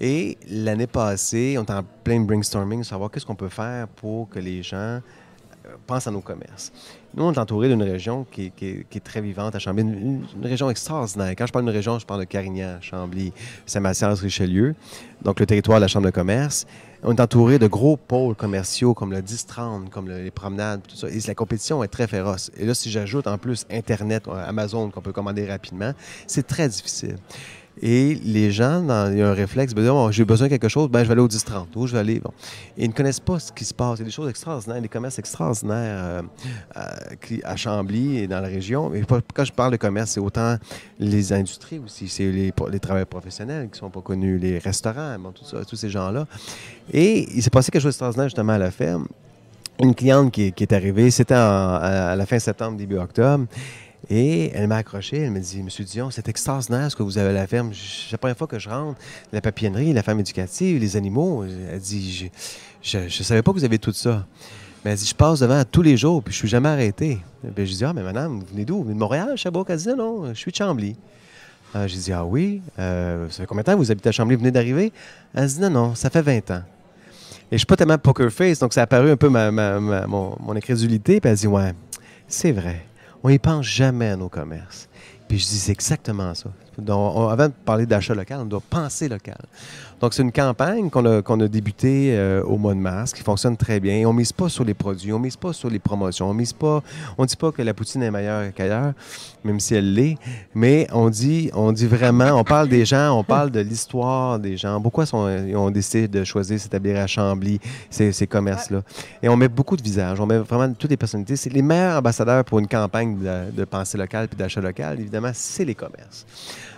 [0.00, 4.38] Et l'année passée, on était en plein brainstorming, savoir qu'est-ce qu'on peut faire pour que
[4.38, 5.00] les gens
[5.66, 6.72] euh, pensent à nos commerces.
[7.14, 11.34] Nous, on est entouré d'une région qui est, très vivante à Chambly, une, région extraordinaire.
[11.36, 13.32] Quand je parle d'une région, je parle de Carignan, Chambly,
[13.66, 14.74] Saint-Mathias, Richelieu,
[15.22, 16.66] donc le territoire de la Chambre de commerce.
[17.02, 20.96] On est entouré de gros pôles commerciaux comme le 10-30, comme le- les promenades, tout
[20.96, 21.08] ça.
[21.08, 22.50] Et la compétition est très féroce.
[22.56, 25.92] Et là, si j'ajoute en plus Internet, Amazon, qu'on peut commander rapidement,
[26.26, 27.16] c'est très difficile.
[27.84, 30.88] Et les gens, il y a un réflexe, ben, Bon, j'ai besoin de quelque chose,
[30.88, 32.22] ben, je vais aller au 10-30, où je vais aller.
[32.78, 33.98] Ils ne connaissent pas ce qui se passe.
[33.98, 36.22] Il y a des choses extraordinaires, des commerces extraordinaires euh,
[36.76, 36.80] euh,
[37.20, 38.94] qui- à Chambly et dans la région.
[38.94, 39.02] Et
[39.34, 40.56] quand je parle de commerce, c'est autant
[41.00, 45.44] les industries aussi, c'est les, travailleurs professionnels qui ne sont pas connus, les restaurants, tout
[45.44, 46.26] ça, tous ces gens-là.
[46.92, 49.06] Et il s'est passé quelque chose d'extraordinaire justement à la ferme.
[49.80, 53.46] Une cliente qui, est- arrivée, c'était à, à la fin septembre, début octobre.
[54.10, 57.30] Et elle m'a accroché, elle me dit Monsieur Dion, c'est extraordinaire ce que vous avez
[57.30, 57.72] à la ferme.
[57.72, 58.98] C'est la première fois que je rentre,
[59.32, 61.44] la papillonnerie, la ferme éducative, les animaux.
[61.44, 62.30] Elle dit
[62.82, 64.26] Je ne savais pas que vous avez tout ça.
[64.84, 67.20] Mais elle dit Je passe devant tous les jours, puis je suis jamais arrêté.
[67.54, 68.78] Puis je dis Ah, mais madame, vous venez d'où?
[68.78, 70.96] Vous venez de Montréal, Sherbrooke Elle dit Non, je suis de Chambly.
[71.76, 74.12] Euh, j'ai dit Ah oui, euh, ça fait combien de temps que vous habitez à
[74.12, 74.34] Chambly?
[74.34, 74.92] Vous venez d'arriver?
[75.32, 76.62] Elle dit Non, non, ça fait 20 ans.
[77.52, 80.36] Et je suis pas tellement poker face, donc ça a apparu un peu ma, mon,
[80.40, 81.20] mon, incrédulité.
[81.20, 81.72] Puis elle dit Ouais,
[82.26, 82.84] c'est vrai
[83.22, 84.88] on n'y pense jamais à nos commerces.
[85.28, 86.50] Puis je dis, exactement ça.
[86.76, 89.38] Donc, avant de parler d'achat local, on doit penser local.
[90.02, 93.22] Donc, c'est une campagne qu'on a, qu'on a débutée euh, au mois de mars, qui
[93.22, 94.04] fonctionne très bien.
[94.08, 96.34] On ne mise pas sur les produits, on ne mise pas sur les promotions, on
[96.34, 96.82] mise pas,
[97.16, 98.94] on dit pas que la poutine est meilleure qu'ailleurs,
[99.44, 100.18] même si elle l'est,
[100.56, 104.56] mais on dit, on dit vraiment, on parle des gens, on parle de l'histoire des
[104.56, 104.80] gens.
[104.80, 105.18] Pourquoi sont,
[105.54, 108.82] ont décidé de choisir s'établir à Chambly, ces, ces commerces-là?
[109.22, 111.36] Et on met beaucoup de visages, on met vraiment toutes les personnalités.
[111.36, 115.30] C'est les meilleurs ambassadeurs pour une campagne de, de pensée locale puis d'achat local, évidemment,
[115.32, 116.26] c'est les commerces.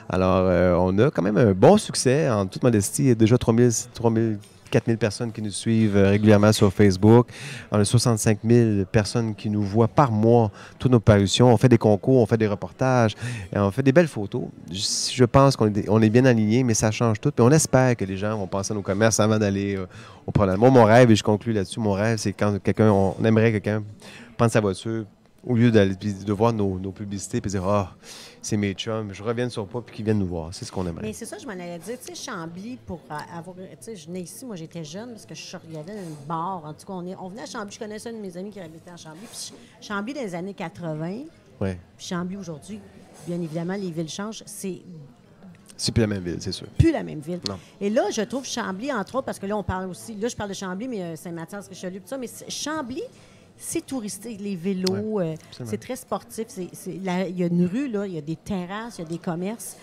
[0.08, 2.28] Alors, euh, on a quand même un bon succès.
[2.30, 4.38] En toute modestie, il y a déjà 3000, 3000
[4.74, 7.28] 4000 personnes qui nous suivent euh, régulièrement sur Facebook.
[7.70, 11.52] On a 65 000 personnes qui nous voient par mois toutes nos parutions.
[11.52, 13.14] On fait des concours, on fait des reportages,
[13.52, 14.44] et on fait des belles photos.
[14.70, 17.30] Je pense qu'on est, on est bien aligné, mais ça change tout.
[17.30, 19.86] Puis on espère que les gens vont penser à nos commerces avant d'aller euh,
[20.26, 20.56] au problème.
[20.56, 23.82] Moi, mon rêve, et je conclue là-dessus, mon rêve, c'est quand quelqu'un, on aimerait quelqu'un
[24.36, 25.04] prendre sa voiture,
[25.46, 27.94] au lieu de voir nos, publicités et dire Ah,
[28.40, 30.54] c'est mes chums, je reviens sur pas puis qu'ils viennent nous voir.
[30.54, 31.02] C'est ce qu'on aimerait.
[31.02, 31.98] Mais c'est ça, je m'en allais dire.
[31.98, 33.56] Tu sais, Chambly, pour avoir.
[33.56, 36.64] Tu sais, je venais ici, moi, j'étais jeune parce que je regardais une bar.
[36.64, 37.72] En tout cas, on, est, on venait à Chambly.
[37.72, 39.26] Je connaissais un de mes amis qui habitait à Chambly.
[39.30, 41.22] Puis Chambly dans les années 80.
[41.60, 41.70] Oui.
[41.96, 42.80] Puis Chambly aujourd'hui,
[43.26, 44.42] bien évidemment, les villes changent.
[44.46, 44.82] C'est
[45.76, 46.68] c'est plus la même ville, c'est sûr.
[46.78, 47.40] Plus la même ville.
[47.48, 47.58] Non.
[47.80, 50.36] Et là, je trouve Chambly, entre autres, parce que là, on parle aussi, là, je
[50.36, 53.02] parle de Chambly, mais euh, Saint-Mathias, Richelieu, tout ça, mais Chambly,
[53.56, 55.34] c'est touristique, les vélos, euh,
[55.64, 56.46] c'est très sportif.
[56.86, 59.18] Il y a une rue, là, il y a des terrasses, il y a des
[59.18, 59.76] commerces.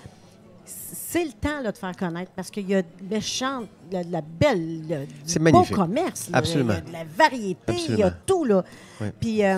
[0.65, 5.07] C'est le temps là, de faire connaître parce qu'il y a de, de la belle,
[5.26, 6.30] du beau commerce.
[6.32, 6.74] Absolument.
[6.74, 8.45] Il y a de la variété, il y a tout.
[8.45, 8.63] Là.
[9.19, 9.57] Puis euh,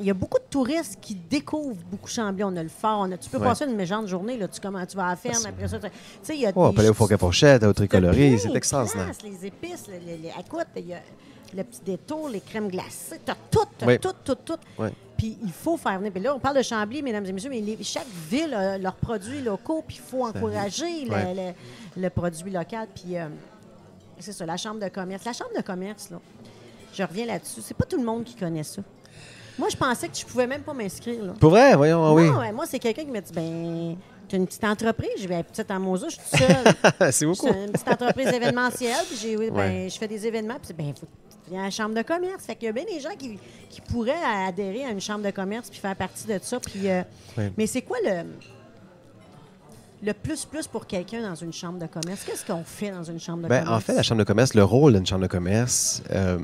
[0.00, 2.44] il y a beaucoup de touristes qui découvrent beaucoup Chambly.
[2.44, 3.06] On a le fort.
[3.20, 4.36] tu peux passer une méchante journée.
[4.36, 5.78] Là, tu, comment, tu vas à la ferme après ça.
[5.78, 5.88] Tu
[6.22, 8.38] sais, il y a oh, on peut aller au Fort Capochette, au Tricolorie.
[8.38, 9.12] C'est extraordinaire.
[9.22, 11.00] Les épices, les, les, écoute, il y a
[11.54, 14.58] le petit détour, les crèmes glacées, tu as tout, tu tout, tout, tout.
[15.16, 16.12] Puis il faut faire venir.
[16.12, 19.42] Puis là, on parle de Chambly, mesdames et messieurs, mais chaque ville a leurs produits
[19.42, 21.06] locaux, puis il faut encourager
[21.96, 22.86] le, produit local.
[22.94, 23.26] Puis euh,
[24.18, 25.24] c'est ça, la chambre de commerce.
[25.24, 26.20] La chambre de commerce, là,
[26.94, 28.82] je reviens là-dessus, c'est pas tout le monde qui connaît ça.
[29.58, 31.34] Moi, je pensais que je pouvais même pas m'inscrire.
[31.40, 32.30] Pour vrai, voyons, ah oui.
[32.54, 33.96] moi, c'est quelqu'un qui m'a dit, ben
[34.28, 35.10] tu une petite entreprise?
[35.18, 36.38] J'ai ben, petite à Mosa, je suis toute
[37.00, 37.12] seule.
[37.12, 37.48] c'est beaucoup.
[37.48, 39.04] une petite entreprise événementielle.
[39.08, 40.58] Puis j'ai, ben, je fais des événements.
[40.62, 41.06] Puis ben, faut
[41.50, 42.44] il y a une chambre de commerce.
[42.44, 43.38] Fait qu'il y a bien des gens qui,
[43.88, 44.12] pourraient
[44.46, 46.60] adhérer à une chambre de commerce puis faire partie de ça.
[46.60, 47.02] Puis, euh,
[47.56, 48.24] Mais c'est quoi le,
[50.02, 52.24] le plus-plus pour quelqu'un dans une chambre de commerce?
[52.24, 53.76] Qu'est-ce qu'on fait dans une chambre de ben, commerce?
[53.76, 56.02] En fait, la chambre de commerce, le rôle d'une chambre de commerce.
[56.10, 56.38] Euh,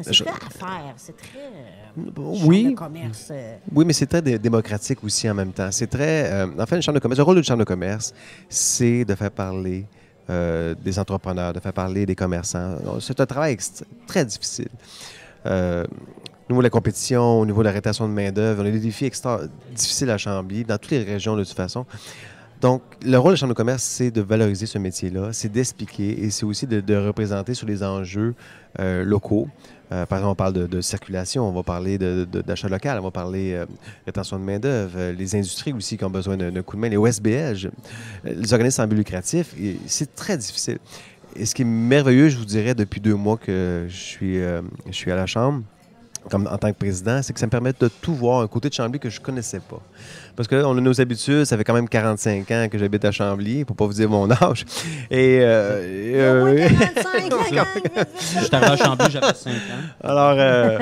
[0.00, 1.38] c'est très affaire, c'est très.
[1.38, 2.10] Euh,
[2.44, 2.70] oui.
[2.70, 3.32] De commerce,
[3.72, 5.72] Oui, mais c'est très démocratique aussi en même temps.
[5.72, 6.44] C'est très.
[6.44, 8.14] en fait, une chambre de commerce, le rôle d'une chambre de commerce,
[8.48, 9.86] c'est de faire parler
[10.30, 12.76] euh, des entrepreneurs, de faire parler des commerçants.
[13.00, 13.56] C'est un travail
[14.06, 14.68] très difficile.
[15.46, 15.84] Euh,
[16.48, 18.78] au niveau de la compétition, au niveau de la rétention de main-d'œuvre, on a des
[18.78, 19.10] défis
[19.74, 21.84] difficiles à Chambly, dans toutes les régions de toute façon.
[22.60, 26.24] Donc, le rôle de la Chambre de commerce, c'est de valoriser ce métier-là, c'est d'expliquer
[26.24, 28.34] et c'est aussi de, représenter sur les enjeux
[28.80, 29.48] euh, locaux.
[29.92, 33.52] Euh, par exemple, on parle de, circulation, on va parler d'achat local, on va parler
[33.52, 33.66] de euh,
[34.06, 37.70] rétention de main-d'œuvre, les industries aussi qui ont besoin d'un coup de main, les OSBL,
[38.24, 39.54] les organismes sans but lucratif.
[39.86, 40.78] C'est très difficile.
[41.36, 45.14] Et ce qui est merveilleux, je vous dirais, depuis deux mois que je suis, à
[45.14, 45.62] la Chambre,
[46.34, 48.74] en tant que président, c'est que ça me permet de tout voir, un côté de
[48.74, 49.80] Chambly que je ne connaissais pas.
[50.38, 53.64] Parce qu'on a nos habitudes, ça fait quand même 45 ans que j'habite à Chambly,
[53.64, 54.64] pour ne pas vous dire mon âge.
[55.10, 55.40] Et.
[55.40, 55.80] Euh,
[56.14, 57.66] euh, 45 ans!
[58.40, 59.54] J'étais arrivé à Chambly, j'avais 5 ans.
[60.00, 60.78] Alors, euh,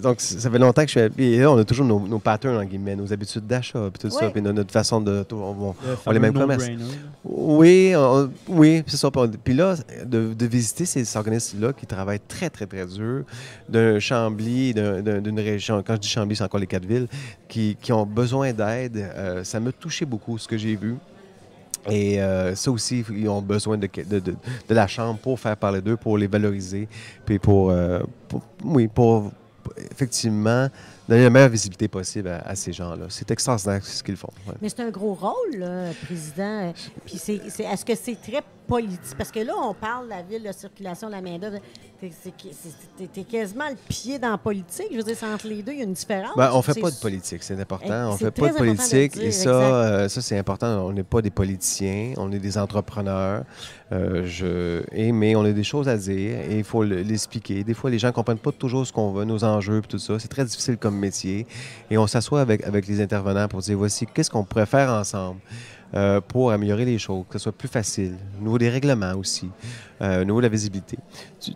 [0.00, 1.24] donc, ça fait longtemps que je suis.
[1.24, 4.16] Et là, on a toujours nos, nos patterns, en guillemets, nos habitudes d'achat, puis tout
[4.16, 5.26] ça, puis notre façon de.
[5.32, 5.74] On,
[6.06, 6.68] on, les mêmes commerces.
[7.24, 7.94] Oui,
[8.46, 9.08] oui, c'est ça.
[9.42, 9.74] Puis là,
[10.06, 13.24] de, de visiter ces organismes-là qui travaillent très, très, très dur,
[13.68, 17.08] d'un Chambly, d'une région, quand je dis Chambly, c'est encore les quatre villes,
[17.48, 18.91] qui, qui ont besoin d'aide.
[18.96, 20.96] Euh, ça m'a touché beaucoup, ce que j'ai vu.
[21.90, 24.36] Et euh, ça aussi, ils ont besoin de, de,
[24.68, 26.88] la Chambre pour faire parler d'eux, pour les valoriser,
[27.26, 28.00] puis pour, euh,
[28.64, 29.32] oui, pour
[29.90, 30.68] effectivement
[31.08, 33.06] donner la meilleure visibilité possible à, ces gens-là.
[33.08, 34.30] C'est extraordinaire ce qu'ils font.
[34.60, 36.72] Mais c'est un gros rôle, là, président.
[37.04, 39.16] Puis c'est, est, ce que c'est très politique?
[39.16, 41.58] Parce que là, on parle de la ville, de circulation, de la main-d'œuvre.
[42.00, 44.86] T'es- quasiment le pied dans la politique.
[44.90, 46.36] Je veux dire, c'est entre les deux, il y a une différence.
[46.36, 47.86] Ben, on fait C'est- pas de politique, c'est important.
[47.88, 50.66] Eh, On c'est fait pas de politique et ça, euh, ça c'est important.
[50.86, 53.44] On n'est pas des politiciens, on est des entrepreneurs.
[53.92, 57.62] Euh, je, et, mais on a des choses à dire et il faut le- l'expliquer.
[57.62, 60.18] Des fois, les gens comprennent pas toujours ce qu'on veut, nos enjeux, puis tout ça.
[60.18, 61.46] C'est très difficile comme métier.
[61.90, 65.38] Et on s'assoit avec, avec les intervenants pour dire voici qu'est-ce qu'on pourrait faire ensemble?
[65.94, 68.16] Euh, pour améliorer les choses, que ce soit plus facile.
[68.40, 69.50] Au niveau des règlements aussi,
[70.00, 70.96] euh, au niveau de la visibilité.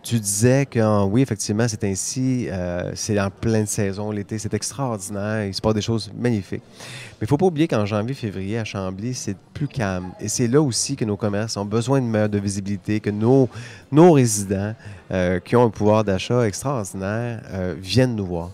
[0.03, 2.47] Tu, disais que oui, effectivement, c'est ainsi.
[2.49, 5.45] euh, c'est en pleine saison, l'été, c'est extraordinaire.
[5.45, 6.61] Il se passe des choses magnifiques.
[6.69, 10.11] Mais il ne faut pas oublier qu'en janvier, février, à Chambly, c'est plus calme.
[10.19, 13.49] Et c'est là aussi que nos commerces ont besoin de meilleure de visibilité, que nos,
[13.91, 14.75] nos résidents
[15.11, 17.41] euh, qui ont un pouvoir d'achat extraordinaire
[17.81, 18.51] viennent nous voir.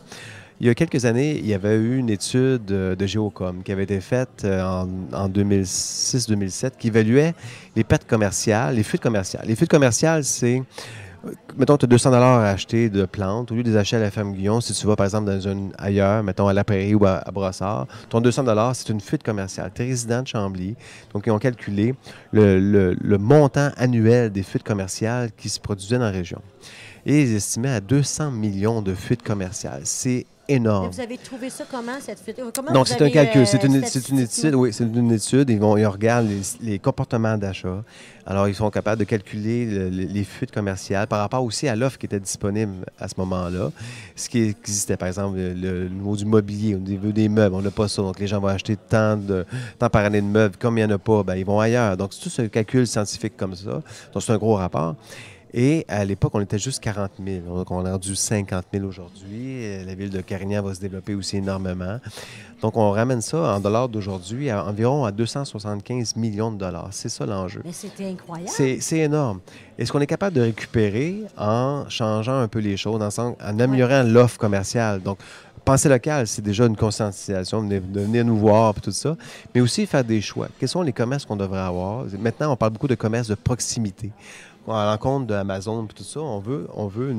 [0.63, 3.73] Il y a quelques années, il y avait eu une étude euh, de Géocom qui
[3.73, 7.33] avait été faite euh, en, en 2006-2007 qui évaluait
[7.75, 9.43] les pertes commerciales, les fuites commerciales.
[9.45, 10.63] Les fuites commerciales, c'est,
[11.25, 13.51] euh, mettons, tu as 200 à acheter de plantes.
[13.51, 15.41] Au lieu de les acheter à la ferme Guillon, si tu vas, par exemple, dans
[15.41, 19.23] une ailleurs, mettons, à La Prairie ou à, à Brossard, ton 200 c'est une fuite
[19.23, 19.69] commerciale.
[19.75, 20.77] Tu es résident de Chambly.
[21.13, 21.93] Donc, ils ont calculé
[22.31, 26.41] le- le montant annuel des fuites commerciales qui se produisaient dans la région.
[27.05, 29.81] Et ils estimaient à 200 millions de fuites commerciales.
[29.83, 30.89] C'est Mais énorme.
[30.89, 32.37] vous avez trouvé ça comment, cette fuite?
[32.55, 33.41] Comment Donc, vous c'est un calcul.
[33.41, 34.55] euh, c'est une, une étude.
[34.55, 35.49] Oui, c'est une étude.
[35.49, 37.83] Ils, vont, ils regardent les, les comportements d'achat.
[38.25, 41.75] Alors, ils sont capables de calculer le- le- les fuites commerciales par rapport aussi à
[41.75, 43.71] l'offre qui était disponible à ce moment-là.
[44.15, 47.53] Ce qui existait, par exemple, le, le niveau du mobilier, au niveau des meubles.
[47.55, 48.01] On n'a pas ça.
[48.01, 49.45] Donc, les gens vont acheter tant, de,
[49.77, 50.55] tant par année de meubles.
[50.57, 51.97] Comme il n'y en a pas, ben, ils vont ailleurs.
[51.97, 53.81] Donc, c'est tout ce calcul scientifique comme ça.
[54.13, 54.95] Donc, c'est un gros rapport.
[55.53, 57.41] Et à l'époque, on était juste 40 000.
[57.45, 59.65] Donc, on est rendu 50 000 aujourd'hui.
[59.65, 61.99] Euh, La ville de Carignan va se développer aussi énormément.
[62.61, 66.87] Donc, on ramène ça en dollars d'aujourd'hui à environ à 275 millions de dollars.
[66.91, 67.61] C'est ça l'enjeu.
[67.63, 68.49] Mais c'était incroyable.
[68.49, 69.41] C'est énorme.
[69.77, 74.39] Est-ce qu'on est capable de récupérer en changeant un peu les choses, en améliorant l'offre
[74.39, 75.01] commerciale?
[75.03, 75.19] Donc,
[75.63, 79.15] penser local, c'est déjà une conscientisation, de de venir nous voir et tout ça,
[79.53, 80.47] mais aussi faire des choix.
[80.59, 82.05] Quels sont les commerces qu'on devrait avoir?
[82.19, 84.11] Maintenant, on parle beaucoup de commerces de proximité.
[84.67, 87.13] À l'encontre d'Amazon et tout ça, on veut, on veut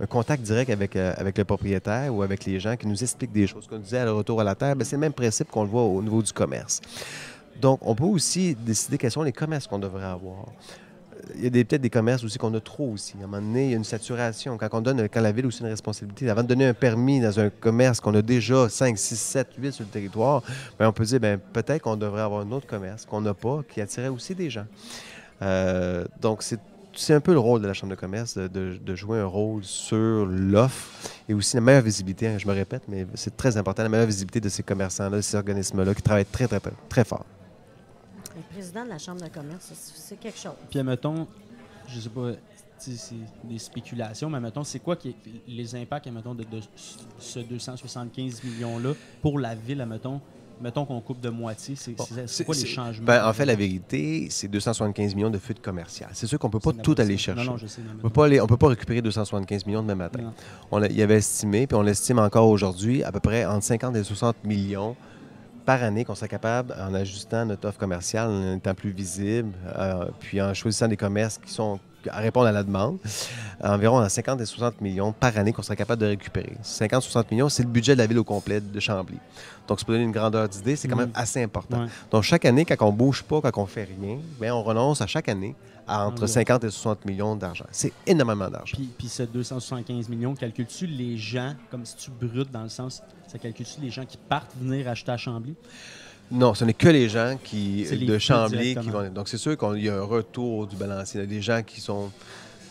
[0.00, 3.32] un contact direct avec, euh, avec le propriétaire ou avec les gens qui nous expliquent
[3.32, 3.68] des choses.
[3.68, 5.68] Qu'on disait à le retour à la terre, ben, c'est le même principe qu'on le
[5.68, 6.80] voit au niveau du commerce.
[7.60, 10.46] Donc, on peut aussi décider quels sont les commerces qu'on devrait avoir.
[11.36, 13.14] Il y a peut-être des commerces aussi qu'on a trop aussi.
[13.20, 14.56] À un moment donné, il y a une saturation.
[14.56, 17.20] Quand on donne, quand la ville a aussi une responsabilité, avant de donner un permis
[17.20, 20.42] dans un commerce qu'on a déjà 5, 6, 7, 8 sur le territoire,
[20.78, 23.62] ben, on peut dire, ben, peut-être qu'on devrait avoir un autre commerce qu'on n'a pas,
[23.68, 24.66] qui attirait aussi des gens.
[25.42, 26.58] Euh, donc, c'est
[26.98, 29.26] c'est un peu le rôle de la Chambre de commerce de, de- de jouer un
[29.26, 32.26] rôle sur l'offre et aussi la meilleure visibilité.
[32.28, 35.20] hein, je me répète, mais c'est très important, la meilleure visibilité de ces commerçants-là, de
[35.22, 37.24] ces organismes-là qui travaillent très, très, très, très fort.
[38.36, 40.52] Le président de la Chambre de commerce, c'est- quelque chose.
[40.70, 41.26] Puis, admettons,
[41.88, 42.32] je sais pas,
[42.78, 45.16] c'est des spéculations, mais admettons, c'est quoi qui est-
[45.48, 46.60] les impacts, admettons, de, de
[47.18, 48.92] ce 275 millions-là
[49.22, 50.20] pour la ville, admettons,
[50.60, 52.04] mettons qu'on coupe de moitié, c'est Bon,
[52.44, 53.06] quoi les changements?
[53.06, 56.10] ben, en fait, la vérité, c'est 275 millions de fuites commerciales.
[56.12, 57.44] C'est sûr qu'on ne peut pas tout aller chercher.
[57.44, 57.80] Non, non, je sais.
[57.98, 60.32] On peut pas aller- on peut pas récupérer 275 millions demain matin.
[60.70, 64.04] On il avait estimé, puis on l'estime encore aujourd'hui, à peu près entre 50 et
[64.04, 64.96] 60 millions
[65.64, 70.06] par année qu'on serait capable, en ajustant notre offre commerciale, en étant plus visible, euh,
[70.18, 71.78] puis en choisissant des commerces qui sont
[72.10, 72.98] à répondre à la demande,
[73.62, 76.56] environ à 50 et 60 millions par année qu'on serait capable de récupérer.
[76.62, 79.18] 50-60 millions, c'est le budget de la ville au complet de Chambly.
[79.66, 81.82] Donc, c'est pour donner une grandeur d'idée, c'est quand même assez important.
[81.82, 81.88] Ouais.
[82.10, 85.06] Donc, chaque année, quand on bouge pas, quand on fait rien, bien, on renonce à
[85.06, 85.54] chaque année
[85.86, 86.26] à entre Environ.
[86.26, 87.64] 50 et 60 millions d'argent.
[87.70, 88.76] C'est énormément d'argent.
[88.76, 93.02] Puis, puis ce 275 millions, calcules-tu les gens, comme si tu brutes dans le sens,
[93.26, 95.54] ça calcule-tu les gens qui partent venir acheter à Chambly?
[96.30, 99.08] Non, ce n'est que les gens qui, les de Chambly qui vont.
[99.10, 101.20] Donc, c'est sûr qu'il y a un retour du balancier.
[101.20, 102.10] Il y a des gens qui sont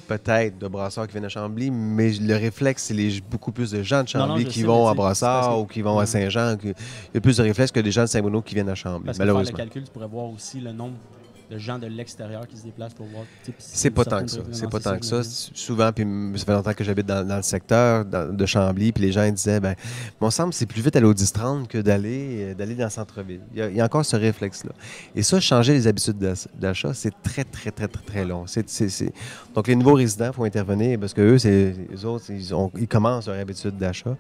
[0.08, 3.84] peut-être de Brassard qui viennent à Chambly, mais le réflexe, c'est les, beaucoup plus de
[3.84, 6.06] gens de Non, non, Chambly qui sais, vont à Brassard ou qui vont à Ouais.
[6.06, 6.56] Saint-Jean.
[6.64, 6.74] Il
[7.14, 9.18] y a plus de réflexes que des gens de Saint-Bruno qui viennent à Chambly, Parce
[9.18, 9.58] que faire le malheureusement.
[9.58, 10.96] calcul, tu pourrais voir aussi le nombre
[11.50, 13.24] de gens de l'extérieur qui se déplacent pour voir.
[13.60, 14.40] C'est pas tant que ça.
[14.52, 15.22] C'est pas tant que ça.
[15.24, 19.04] Souvent, puis ça fait longtemps que j'habite dans, dans le secteur dans- de Chambly, puis
[19.06, 19.76] les gens ils disaient, ben,
[20.20, 23.42] mon semble, c'est plus vite aller au 10-30 que d'aller euh, d'aller dans le centre-ville.
[23.54, 24.72] Il y, a, il y a encore ce réflexe-là.
[25.16, 28.46] Et ça, changer les habitudes d'ach- d'achat, c'est très, très, très, très, très long.
[28.48, 29.14] C'est- c'est- c'est-
[29.56, 32.88] Donc, les nouveaux résidents, faut intervenir parce que eux, c'est les autres, ils, ont- ils
[32.88, 34.16] commencent leur habitude d'achat.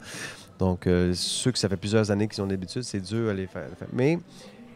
[0.59, 3.45] Donc, euh, ceux que ça fait plusieurs années qu'ils ont l'habitude, c'est dur à les
[3.47, 3.67] faire.
[3.93, 4.17] Mais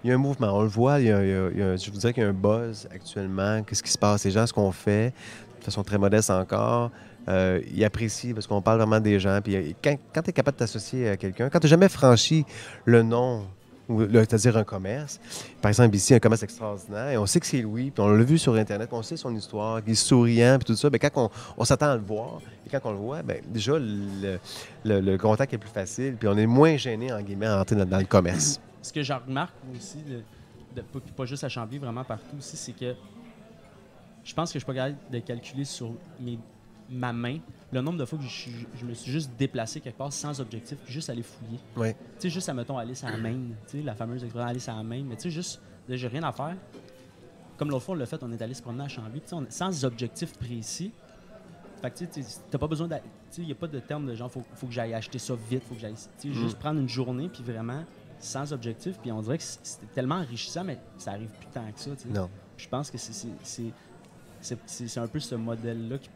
[0.04, 2.24] il y a un mouvement, on le voit, il y a, je vous dirais qu'il
[2.24, 3.62] y a un buzz actuellement.
[3.64, 4.26] Qu'est-ce qui se passe?
[4.26, 5.14] Les gens, ce qu'on fait,
[5.60, 6.92] de façon très modeste encore,
[7.30, 9.40] euh, ils apprécient parce qu'on parle vraiment des gens.
[9.44, 12.46] Puis euh, quand, tu es capable de t'associer à quelqu'un, quand tu n'as jamais franchi
[12.86, 13.04] le
[13.90, 15.20] le- c'est-à-dire un commerce.
[15.62, 18.24] Par exemple, ici, un commerce extraordinaire, et on sait que c'est Louis, puis on l'a
[18.24, 20.90] vu sur Internet, on sait son histoire, qu'il est souriant, puis tout ça.
[20.90, 25.18] Bien, quand on, s'attend à le voir, et quand on le voit, bien, déjà, le,
[25.18, 28.06] contact est plus facile, puis on est moins gêné, en guillemets, à entrer dans le
[28.06, 28.62] commerce.
[28.82, 30.22] Ce que j'en remarque aussi, de,
[30.76, 32.96] de- pas, pas juste à Chambly, vraiment partout aussi, c'est que
[34.24, 36.40] je pense que je suis pas capable de calculer sur mes-
[36.90, 37.40] ma main
[37.72, 40.94] le nombre de fois que je, me suis juste déplacé quelque part sans objectif, puis
[40.94, 41.60] juste aller fouiller.
[41.78, 41.94] Oui.
[41.94, 44.60] Tu sais, juste, à, mettons, aller sur la main, tu sais, la fameuse expression aller
[44.60, 46.56] sur la main, mais tu sais, juste, là, j'ai rien à faire.
[47.58, 49.36] Comme l'autre fois, on l'a fait, on est allé se promener à Chambly, tu sais,
[49.36, 50.92] on- sans objectif précis.
[51.82, 52.22] Fait que tu
[52.52, 54.44] t'as pas besoin d'a- Tu sais, il n'y a pas de terme de genre, faut,
[54.56, 55.96] faut que j'aille acheter ça vite, faut que j'aille.
[56.20, 57.84] Tu sais, juste prendre une journée, puis vraiment,
[58.22, 61.80] sans objectif, puis on dirait que c'était tellement enrichissant, mais ça arrive plus tant que
[61.80, 62.10] ça, tu sais.
[62.10, 62.30] Non.
[62.58, 63.70] Je pense que c'est-
[65.00, 66.10] un peu ce modèle-là qui,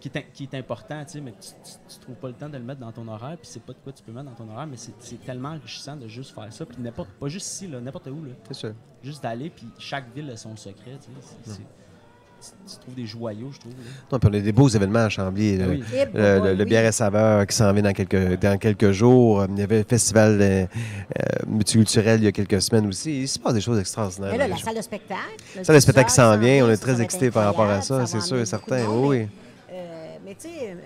[0.00, 2.56] qui, qui est important, tu sais, mais tu, tu, tu trouves pas le temps de
[2.58, 4.50] le mettre dans ton horaire, puis c'est pas de quoi tu peux mettre dans ton
[4.50, 8.06] horaire, mais c'est tellement enrichissant de juste faire ça, puis n'importe, pas juste ici, n'importe
[8.08, 8.74] où, là, C'est sûr.
[9.02, 11.60] juste d'aller, puis chaque ville a son secret, tu sais.
[12.66, 13.72] Tu, trouves des joyaux, je trouve.
[13.72, 13.78] là.
[14.12, 15.58] Non, puis on a des beaux événements à Chambly.
[15.60, 15.84] Ah Le, oui.
[15.92, 19.44] Eh, le, le- bière et saveur qui s'en vient dans quelques, dans quelques jours.
[19.50, 20.66] Il y avait le festival euh, euh,
[21.46, 23.22] multiculturel il y a quelques semaines aussi.
[23.22, 24.32] Il se passe des choses extraordinaires.
[24.32, 25.20] Mais là, la salle de spectacle.
[25.56, 26.66] le salle de spectacle qui s'en vient.
[26.66, 28.84] On est très excités par rapport à ça, c'est sûr et certain.
[28.84, 29.28] monde, Oui, mais,
[29.72, 30.76] euh, mais tu sais,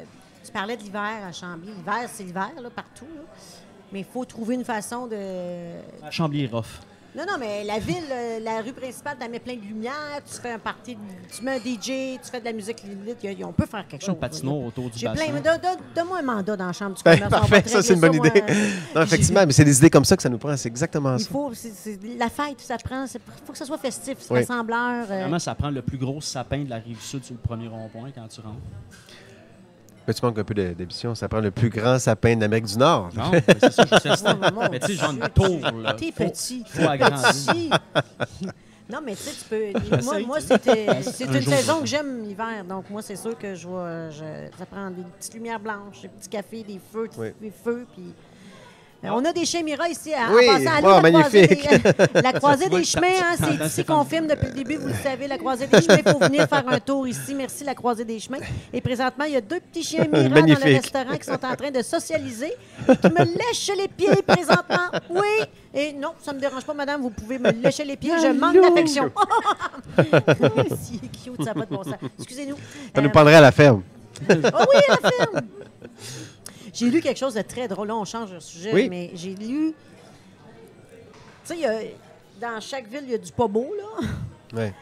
[0.45, 1.69] tu parlais de l'hiver à Chambly.
[1.77, 3.05] L'hiver, c'est l'hiver, là, partout.
[3.15, 3.23] là.
[3.93, 5.17] Mais il faut trouver une façon de.
[6.07, 6.65] À Chambly rough.
[7.19, 10.41] Non, non, mais la ville, euh, la rue principale, tu met plein de lumière, tu
[10.41, 10.97] fais un party,
[11.37, 12.77] tu mets un DJ, tu fais de la musique
[13.25, 14.15] il a- on peut faire quelque chose.
[14.21, 15.25] Patinoire autour du J'ai bassin.
[15.95, 17.31] Donne-moi un mandat dans la chambre du Ben, commerce.
[17.49, 18.33] parfait, ça, c'est une bonne idée.
[18.49, 20.57] euh, Non, effectivement, mais c'est des idées comme ça que ça nous prend.
[20.57, 21.29] C'est exactement Il ça.
[21.31, 23.05] faut, c'est- c'est- la fête, ça prend.
[23.05, 24.41] Il faut que ça soit festif, c'est Oui.
[24.41, 25.03] rassembleur.
[25.11, 27.67] euh, Vraiment, ça prend le plus gros sapin de la rive sud sur le premier
[27.67, 28.59] rond-point quand tu rentres.
[30.09, 31.15] Mais tu manques un peu d'ambition.
[31.15, 33.11] Ça prend le plus grand sapin d'Amérique du Nord.
[33.15, 34.17] Non, mais c'est ça, je sais
[34.71, 35.93] mais tu sais, genre une tour, là.
[35.93, 36.65] T'es petit.
[36.67, 37.79] faut agrandir.
[37.95, 38.49] Petit.
[38.91, 39.97] Non, mais tu sais, tu peux.
[40.05, 42.65] Moi, moi c'était- c'est Un une jour, saison que j'aime l'hiver.
[42.67, 44.09] Donc, moi, c'est sûr que je vois.
[44.09, 47.29] je- ça prend des petites lumières blanches, des petits cafés, des feux, Oui.
[47.39, 47.87] des feux.
[47.95, 48.15] Puis.
[49.05, 50.83] Euh, On a des chiens ici à, Oui, en passant.
[50.83, 51.69] Wow, la croisée magnifique.
[52.15, 54.95] des, la croisée des chemins, hein, c'est ici qu'on filme depuis le début, vous le
[54.95, 55.99] savez, la croisée des chemins.
[56.05, 57.35] Il faut venir faire un tour ici.
[57.35, 58.39] Merci, la croisée des chemins.
[58.73, 61.57] Et présentement, il y a deux petits chiens Mira dans le restaurant qui sont en
[61.57, 62.55] train de socialiser
[62.89, 64.89] et qui me lèchent les pieds présentement.
[65.11, 65.45] Oui.
[65.73, 68.13] Et non, ça ne me dérange pas, madame, vous pouvez me lécher les pieds.
[68.21, 69.13] Je manque d'affection.
[69.97, 71.95] c'est cute, ça n'a pas de bon sens.
[72.19, 72.57] Excusez-nous.
[72.95, 73.83] Ça nous prendrait à la ferme.
[74.29, 75.41] ah oui, la ferme!
[76.79, 77.89] J'ai lu quelque chose de très drôle.
[77.89, 78.89] Là, on change de sujet, Oui.
[78.89, 79.75] mais j'ai lu.
[81.47, 81.95] Tu sais,
[82.41, 84.07] dans chaque ville, il y a du pas beau, là.
[84.57, 84.73] Ouais,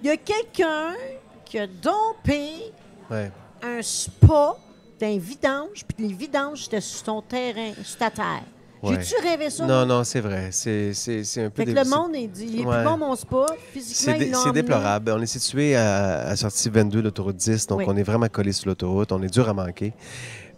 [0.00, 0.94] Il y a quelqu'un
[1.44, 2.50] qui a dompé
[3.10, 3.30] ouais.
[3.62, 4.56] un spa
[5.00, 8.42] d'un vidange, puis les vidanges, c'était sur ton terrain, sur ta terre.
[8.82, 8.96] Ouais.
[9.00, 9.64] J'ai-tu rêvé ça?
[9.64, 10.48] Non, non, c'est vrai.
[10.50, 11.64] C'est c'est- c'est un peu...
[11.64, 12.76] Fait que le monde, il dit, il est Ouais.
[12.82, 13.46] plus bon, mon spa.
[13.72, 15.12] Physiquement, C'est dé- déplorable.
[15.16, 17.84] On est situé à, à sortie 22 de l'autoroute 10, donc Oui.
[17.86, 19.12] on est vraiment collé sur l'autoroute.
[19.12, 19.92] On est dur à manquer.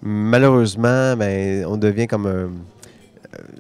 [0.05, 2.51] Malheureusement, ben, on devient comme un.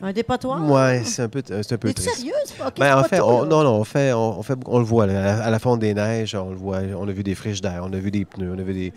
[0.02, 0.62] Un dépotoir?
[0.70, 2.18] Ouais, c'est un peu, c'est un peu Es-tu triste.
[2.18, 2.34] sérieux?
[2.44, 4.56] C'est pas- Ben, en pas fait, tout, on, non, non, on fait, on, on fait,
[4.66, 7.22] on le voit là, à la fonte des neiges, on le voit, on a vu
[7.24, 8.92] des friches d'air, on a vu des pneus, on a vu des.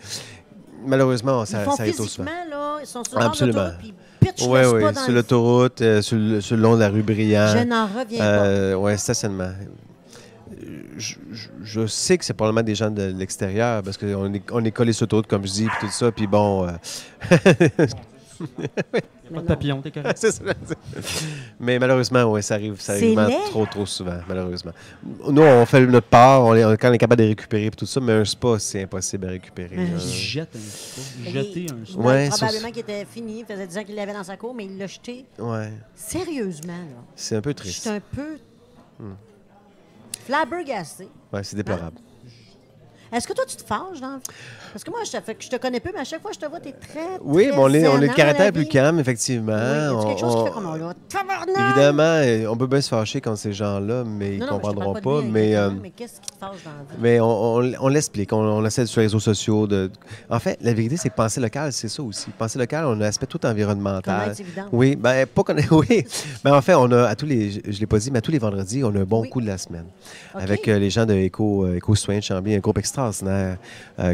[0.86, 2.04] Malheureusement, Ils ça, font ça souvent.
[2.04, 3.58] physiquement, là, ils sont sur Absolument.
[3.62, 6.74] l'autoroute, puis ils pitchent Oui, oui, dans sur le- l'autoroute, euh, sur, sur le long
[6.76, 7.46] de la rue Brillant.
[7.48, 8.24] Je n'en reviens pas.
[8.44, 9.50] Euh, ouais, stationnement.
[10.98, 14.92] Je, sais que c'est probablement des gens de l'extérieur parce qu'on est, on est collé
[14.92, 16.66] sur l'autoroute, comme je dis, puis tout ça, puis bon.
[16.68, 16.72] euh,
[19.34, 20.16] Pas de papillon, t'es correct.
[20.16, 20.42] c'est ça.
[21.58, 24.70] Mais malheureusement, oui, ça arrive, ça C'est arrive trop, trop souvent, malheureusement.
[25.28, 27.76] Nous, on fait notre part, on est, on- quand on est capable de récupérer puis
[27.78, 29.74] tout ça, mais un spa, c'est impossible à récupérer.
[29.76, 29.98] Mais là.
[30.00, 31.30] Il jette un spa.
[31.30, 31.92] Jeter un spa.
[32.00, 34.36] il- Ouais, probablement sur- qu'il était fini, il faisait 10 ans qu'il l'avait dans sa
[34.36, 35.24] cour, mais il l'a jeté.
[35.38, 37.02] Ouais, Sérieusement, là.
[37.16, 37.80] c'est un peu triste.
[37.82, 38.38] suis un peu
[39.00, 39.12] Hmm.
[40.28, 41.08] Flabbergasté.
[41.32, 41.96] Ouais, c'est déplorable.
[43.10, 44.22] Est-ce que toi, tu te fâches dans la vie?
[44.72, 46.30] Parce que moi, je te, fait que je te connais peu, mais à chaque fois
[46.30, 47.00] que je te vois, t'es très.
[47.22, 49.52] Oui, très mais on est, on zen, le caractère plus calme, effectivement.
[49.52, 51.68] Oui, a quelque chose On- qui fait comme on!
[51.70, 54.94] Évidemment, euh, on peut bien se fâcher quand ces gens-là, mais ils Non, te comprendront
[54.94, 55.22] pas.
[55.22, 56.98] mais, euh, mais qu'est-ce qui te fâche dans la vie?
[57.00, 59.66] mais on, on- on l'explique, on, on essaie sur les réseaux sociaux.
[59.66, 59.90] De...
[60.30, 62.30] En fait, la vérité, c'est que penser local, c'est ça aussi.
[62.30, 64.34] Penser local, on a un aspect tout environnemental.
[64.38, 64.66] Évident.
[64.72, 66.04] Oui, ben pas connaître, oui.
[66.44, 68.22] Mais en fait, on a à tous les, je ne l'ai pas dit, mais à
[68.22, 69.30] tous les vendredis, on a un bon Oui.
[69.30, 69.86] coup de la semaine.
[70.34, 71.24] Avec euh, les gens de euh,
[71.76, 73.56] Éco Citoyen de Chambly, un groupe extraordinaire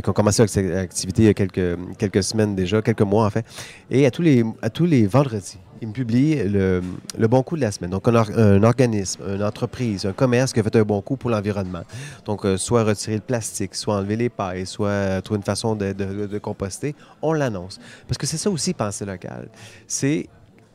[0.02, 3.26] qui ont commencé leur acti- activité il y a quelques, quelques semaines déjà, quelques mois
[3.26, 3.44] en fait.
[3.90, 6.82] Et à tous les, à tous les vendredis, ils me publient le,
[7.18, 7.90] le bon coup de la semaine.
[7.90, 11.16] Donc, un, or- un organisme, une entreprise, un commerce qui a fait un bon coup
[11.16, 11.82] pour l'environnement.
[12.24, 15.92] Donc, euh, soit retirer le plastique, soit enlever les pailles, soit trouver une façon de,
[15.92, 17.78] de- de composter, on l'annonce.
[18.08, 19.48] Parce que c'est ça aussi, penser local.
[19.86, 20.28] C'est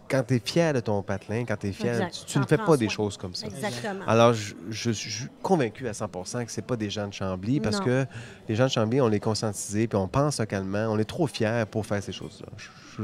[0.09, 2.23] quand tu es fier de ton patelin, quand tu es fier, Exact.
[2.25, 3.47] tu, tu ne fais pas des choses comme ça.
[3.47, 4.03] Exactement.
[4.07, 7.79] Alors, je, je suis convaincu à 100% que ce pas des gens de Chambly parce
[7.79, 7.85] Non.
[7.85, 8.05] que
[8.47, 11.63] les gens de Chambly, on les conscientisés, puis on pense localement, on est trop fiers
[11.69, 12.47] pour faire ces choses-là.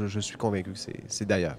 [0.08, 1.56] Je, suis convaincu que c'est- c'est d'ailleurs.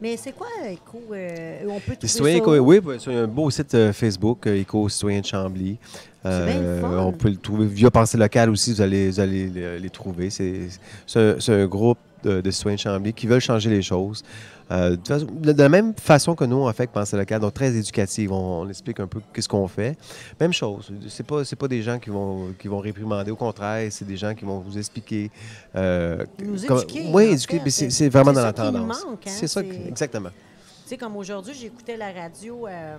[0.00, 1.02] Mais c'est quoi, Éco?
[1.12, 2.64] euh, on peut citoyens ça éco, où?
[2.72, 5.76] oui, sur un beau site euh, Facebook, euh, Éco Citoyens de Chambly.
[6.24, 9.78] Euh, C'est on peut le trouver via Pensée locale aussi, vous allez, vous allez les,
[9.80, 10.30] les trouver.
[10.30, 10.68] C'est
[11.06, 14.22] c'est un, c'est un groupe de, de citoyens de Chambly qui veulent changer les choses.
[14.70, 18.32] Euh, de, façon- la même façon que nous, on fait Pensée locale, donc très éducative.
[18.32, 19.96] On, on explique un peu qu'est-ce qu'on fait.
[20.38, 20.92] Même chose.
[21.08, 23.30] C'est pas, c'est pas des gens qui vont, qui vont réprimander.
[23.30, 25.30] Au contraire, c'est des gens qui vont vous expliquer.
[25.74, 29.04] euh, Nous comme- éduquer, Oui, éduquer, c'est vraiment dans la tendance.
[29.08, 30.30] hein, C'est ça, que- exactement.
[30.30, 32.96] Tu sais, comme aujourd'hui, j'écoutais la radio, euh,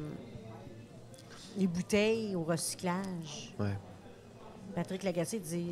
[1.58, 3.54] les bouteilles au recyclage.
[3.60, 3.78] Ouais.
[4.76, 5.64] Patrick Lagacé disait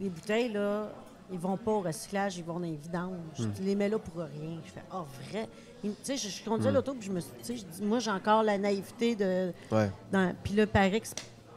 [0.00, 0.88] les bouteilles, là,
[1.32, 3.12] ils vont pas au recyclage, ils vont dans les vidanges.
[3.38, 3.50] Hmm.
[3.56, 4.58] Tu les mets là pour rien.
[4.64, 5.48] Je fais, oh, vrai?
[5.82, 6.48] Tu sais, je, je Hmm.
[6.48, 9.52] conduisais l'auto, puis je me suis moi, j'ai encore la naïveté de.
[9.70, 9.90] Ouais.
[10.10, 11.02] dans- Puis là, paraît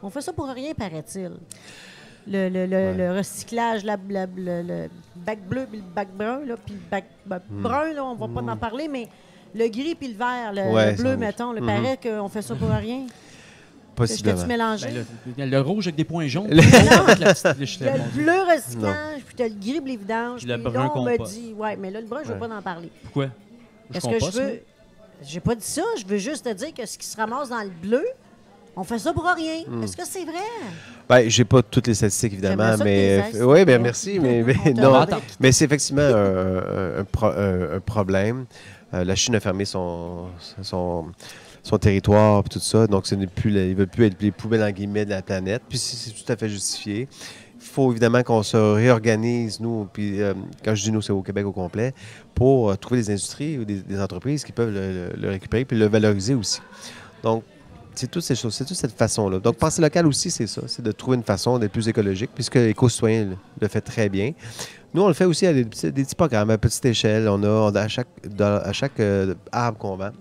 [0.04, 1.32] on fait ça pour rien, paraît-il.
[2.28, 2.94] Le, le, le, Ouais.
[2.98, 6.82] le recyclage, la, la- le, le bac bleu puis le bac brun, là, puis le
[6.90, 7.62] bac, bac Hmm.
[7.64, 9.08] brun, là, on va pas en parler, mais
[9.56, 11.68] le gris puis le vert, le, Ouais, bleu, mettons, le Mhm.
[11.68, 13.08] paraît qu'on fait ça pour rien?
[14.08, 14.46] Possiblement.
[14.48, 15.06] Ben,
[15.38, 16.48] le, le rouge avec des points jaunes.
[16.50, 16.62] Le-
[18.16, 20.40] bleu recyclage, puis t'as le gris les vidanges.
[20.42, 22.48] Puis le brun là, on me dit, ouais, mais là, le brun, je veux Ouais.
[22.48, 22.90] pas en parler.
[23.04, 23.28] Pourquoi?
[23.92, 24.62] Parce que je veux.
[25.24, 27.62] J'ai pas dit ça, je veux juste te dire que ce qui se ramasse dans
[27.62, 28.04] le bleu,
[28.76, 29.64] on fait ça pour rien.
[29.68, 29.84] Hmm.
[29.84, 30.34] Est-ce que c'est vrai?
[31.08, 34.44] Ben, j'ai pas toutes les statistiques évidemment, mais oui, ben merci, mais,
[34.76, 35.06] non,
[35.40, 38.46] mais c'est effectivement un, un- un pro- un- un problème.
[38.94, 40.26] Euh, la Chine a fermé son
[40.62, 41.06] son,
[41.64, 44.72] son territoire puis tout ça, donc ce plus, ils veulent plus être les poubelles en
[44.72, 45.62] guillemets de la planète.
[45.70, 47.08] Puis c'est tout à fait justifié.
[47.62, 50.34] Il faut évidemment qu'on se réorganise, nous, puis euh,
[50.66, 51.94] quand je dis nous, c'est au Québec au complet,
[52.34, 56.34] pour euh, trouver des industries ou des, entreprises qui peuvent le, récupérer puis le valoriser
[56.34, 56.60] aussi.
[57.24, 57.44] Donc,
[57.94, 59.40] c'est toutes ces choses, c'est toute cette façon-là.
[59.40, 62.56] Donc, penser local aussi, c'est ça, c'est de trouver une façon d'être plus écologique, puisque
[62.56, 64.32] l'éco-citoyen le, fait très bien.
[64.94, 67.30] Nous, on le fait aussi à des petits, programmes à petite échelle.
[67.30, 68.08] On a, à chaque,
[68.40, 70.12] à chaque euh, arbre qu'on vend,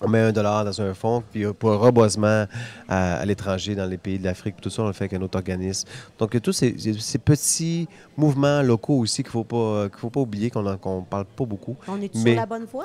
[0.00, 2.46] on met un dollar dans un fonds, puis euh, pour un reboisement
[2.88, 5.22] à, à l'étranger, dans les pays de l'Afrique, tout ça, on le fait avec un
[5.22, 5.88] autre organisme.
[6.18, 6.72] Donc, il y a tous ces,
[7.18, 11.24] petits mouvements locaux aussi qu'il ne faut, pas- qu'il faut pas oublier, qu'on ne parle
[11.24, 11.76] pas beaucoup.
[11.88, 12.84] On est Mais- sur la bonne voie?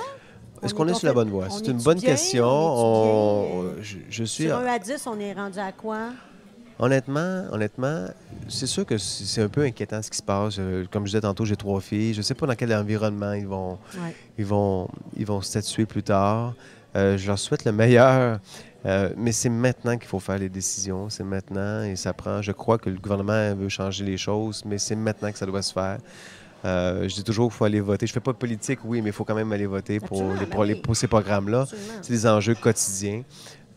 [0.64, 1.48] Est-ce On qu'on est sur la bonne voie?
[1.50, 2.12] C'est une bonne bien?
[2.12, 2.46] question.
[2.48, 4.46] On On- je, je suis...
[4.46, 6.10] Sur 1 à 10, on est rendu à quoi?
[6.80, 8.06] Honnêtement, honnêtement,
[8.48, 10.56] c'est sûr que c'est un peu inquiétant ce qui se passe.
[10.58, 12.14] Euh, Comme je disais tantôt, j'ai trois filles.
[12.14, 14.16] Je ne sais pas dans quel environnement ils vont, Ouais.
[14.40, 16.54] ils vont, ils vont statuer plus tard.
[16.96, 18.40] Euh, je leur souhaite le meilleur,
[18.86, 21.10] euh, mais c'est maintenant qu'il faut faire les décisions.
[21.10, 22.42] C'est maintenant et ça prend.
[22.42, 25.62] Je crois que le gouvernement veut changer les choses, mais c'est maintenant que ça doit
[25.62, 26.00] se faire.
[26.64, 28.06] Euh, je dis toujours qu'il faut aller voter.
[28.06, 30.46] Je fais pas de politique, oui, mais il faut quand même aller voter pour, les,
[30.46, 31.66] pour, les- pour ces programmes-là.
[32.04, 33.24] C'est des enjeux quotidiens.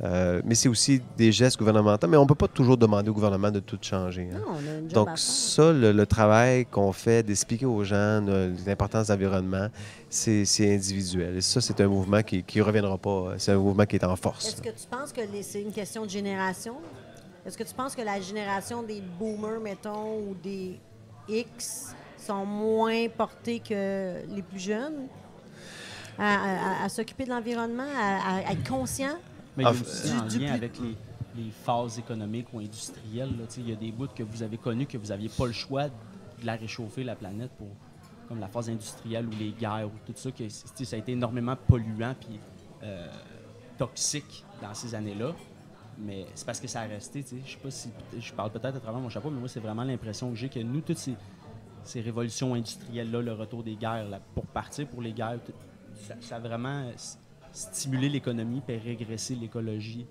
[0.03, 2.09] Euh, mais c'est aussi des gestes gouvernementaux.
[2.09, 4.29] Mais on ne peut pas toujours demander au gouvernement de tout changer.
[4.35, 4.39] hein.
[4.39, 8.21] Non, on a une job Donc, ça, le, le travail qu'on fait d'expliquer aux gens
[8.21, 9.69] le- l'importance de l'environnement,
[10.11, 11.37] c'est individuel.
[11.37, 13.35] Et ça, c'est un mouvement qui ne reviendra pas.
[13.39, 14.49] C'est un mouvement qui est en force.
[14.49, 16.75] Est-ce que tu penses que c'est une question de génération?
[17.47, 20.81] Est-ce que tu penses que la génération des boomers, mettons, ou des
[21.29, 25.07] X sont moins portés que les plus jeunes?
[26.19, 29.17] À, à- à- à s'occuper de l'environnement, à, à être conscient?
[29.57, 30.97] Mais il y a Ah, aussi en du lien plus- avec les,
[31.45, 33.31] les phases économiques ou industrielles.
[33.39, 35.53] là, Il y a des bouts que vous avez connus que vous n'aviez pas le
[35.53, 35.93] choix de
[36.45, 37.69] la réchauffer, la planète, pour
[38.29, 41.57] comme la phase industrielle ou les guerres ou tout ça, que ça a été énormément
[41.57, 42.41] polluant puis
[42.83, 43.07] euh,
[43.79, 45.33] toxique dans ces années-là.
[45.99, 47.25] Mais c'est parce que ça a resté.
[47.45, 49.85] Je sais pas si je parle peut-être à travers mon chapeau, mais moi, c'est vraiment
[49.85, 51.15] l'impression que j'ai que nous, toutes ces,
[51.85, 55.39] ces révolutions industrielles-là, le retour des guerres, là, pour partir pour les guerres,
[56.09, 56.91] ça, ça a vraiment
[57.55, 60.07] s- stimulé l'économie et régressé l'écologie.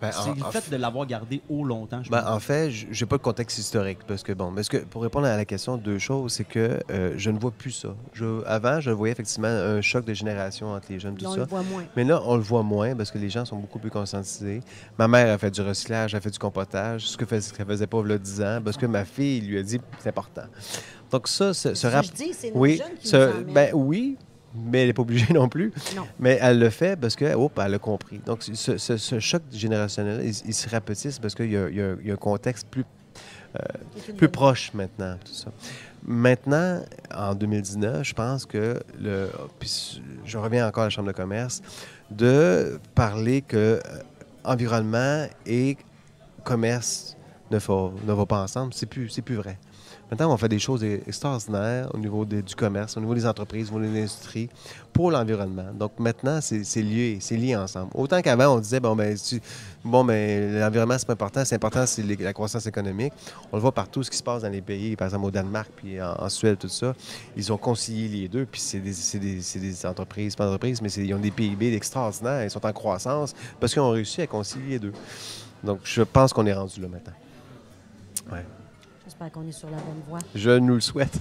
[0.00, 2.02] Ben, c'est le en fait de l'avoir gardé au longtemps.
[2.02, 2.28] Je Ben, pense.
[2.30, 5.36] en fait, j'ai pas le contexte historique parce que bon, parce que pour répondre à
[5.36, 7.94] la question, deux choses, c'est que euh, je ne vois plus ça.
[8.12, 11.36] Je- avant, je voyais effectivement un choc de génération entre les jeunes, tout on ça.
[11.36, 11.84] le voit moins.
[11.94, 14.58] Mais là, on le voit moins parce que les gens sont beaucoup plus conscientisés.
[14.98, 18.00] Ma mère a fait du recyclage, a fait du compotage, ce que qu'elle faisait pas
[18.04, 20.46] il y a 10 ans, parce que ma fille lui a dit c'est important.
[21.12, 23.70] Donc ça, ce, ce Ça, rap- je dis, c'est nos Oui, jeunes qui ce- ben
[23.72, 24.16] oui,
[24.54, 25.72] mais elle n'est pas obligée non plus.
[25.96, 26.06] Non.
[26.18, 28.18] Mais elle le fait parce que, hop, elle a compris.
[28.24, 32.06] Donc, ce, ce- ce choc générationnel, il, il se rapetisse parce qu'il y, a- y
[32.08, 32.84] y un contexte plus,
[34.08, 35.50] une plus proche maintenant, tout ça.
[36.04, 36.80] Maintenant,
[37.14, 39.28] en 2019, je pense que, le,
[39.58, 41.62] puis je reviens encore à la Chambre de commerce,
[42.10, 43.80] de parler que euh,
[44.44, 45.76] environnement et
[46.44, 47.16] commerce
[47.50, 49.58] ne, vont pas ensemble, c'est plus, plus vrai.
[50.12, 53.70] Maintenant, on fait des choses extraordinaires au niveau des- du commerce, au niveau des entreprises,
[53.70, 54.50] au niveau de l'industrie,
[54.92, 55.72] pour l'environnement.
[55.72, 57.90] Donc maintenant, c'est lié, c'est lié ensemble.
[57.94, 59.40] Autant qu'avant, on disait, bon, ben, tu-
[59.82, 63.14] bon, ben, l'environnement, c'est pas important, c'est important, c'est la croissance économique.
[63.50, 65.70] On le voit partout, ce qui se passe dans les pays, par exemple au Danemark,
[65.74, 66.92] puis en, Suède, tout ça.
[67.34, 71.14] Ils ont concilié les deux, puis c'est des, des- des entreprises, pas entreprises, mais ils
[71.14, 74.78] ont des PIB extraordinaires, ils sont en croissance parce qu'ils ont réussi à concilier les
[74.78, 74.92] deux.
[75.64, 77.14] Donc, je pense qu'on est rendu là maintenant.
[78.30, 78.44] Ouais.
[79.04, 80.18] J'espère qu'on est sur la bonne voie.
[80.34, 81.18] Je nous le souhaite.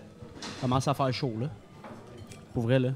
[0.60, 1.48] commence à faire chaud, là.
[2.52, 2.90] Pour vrai, là.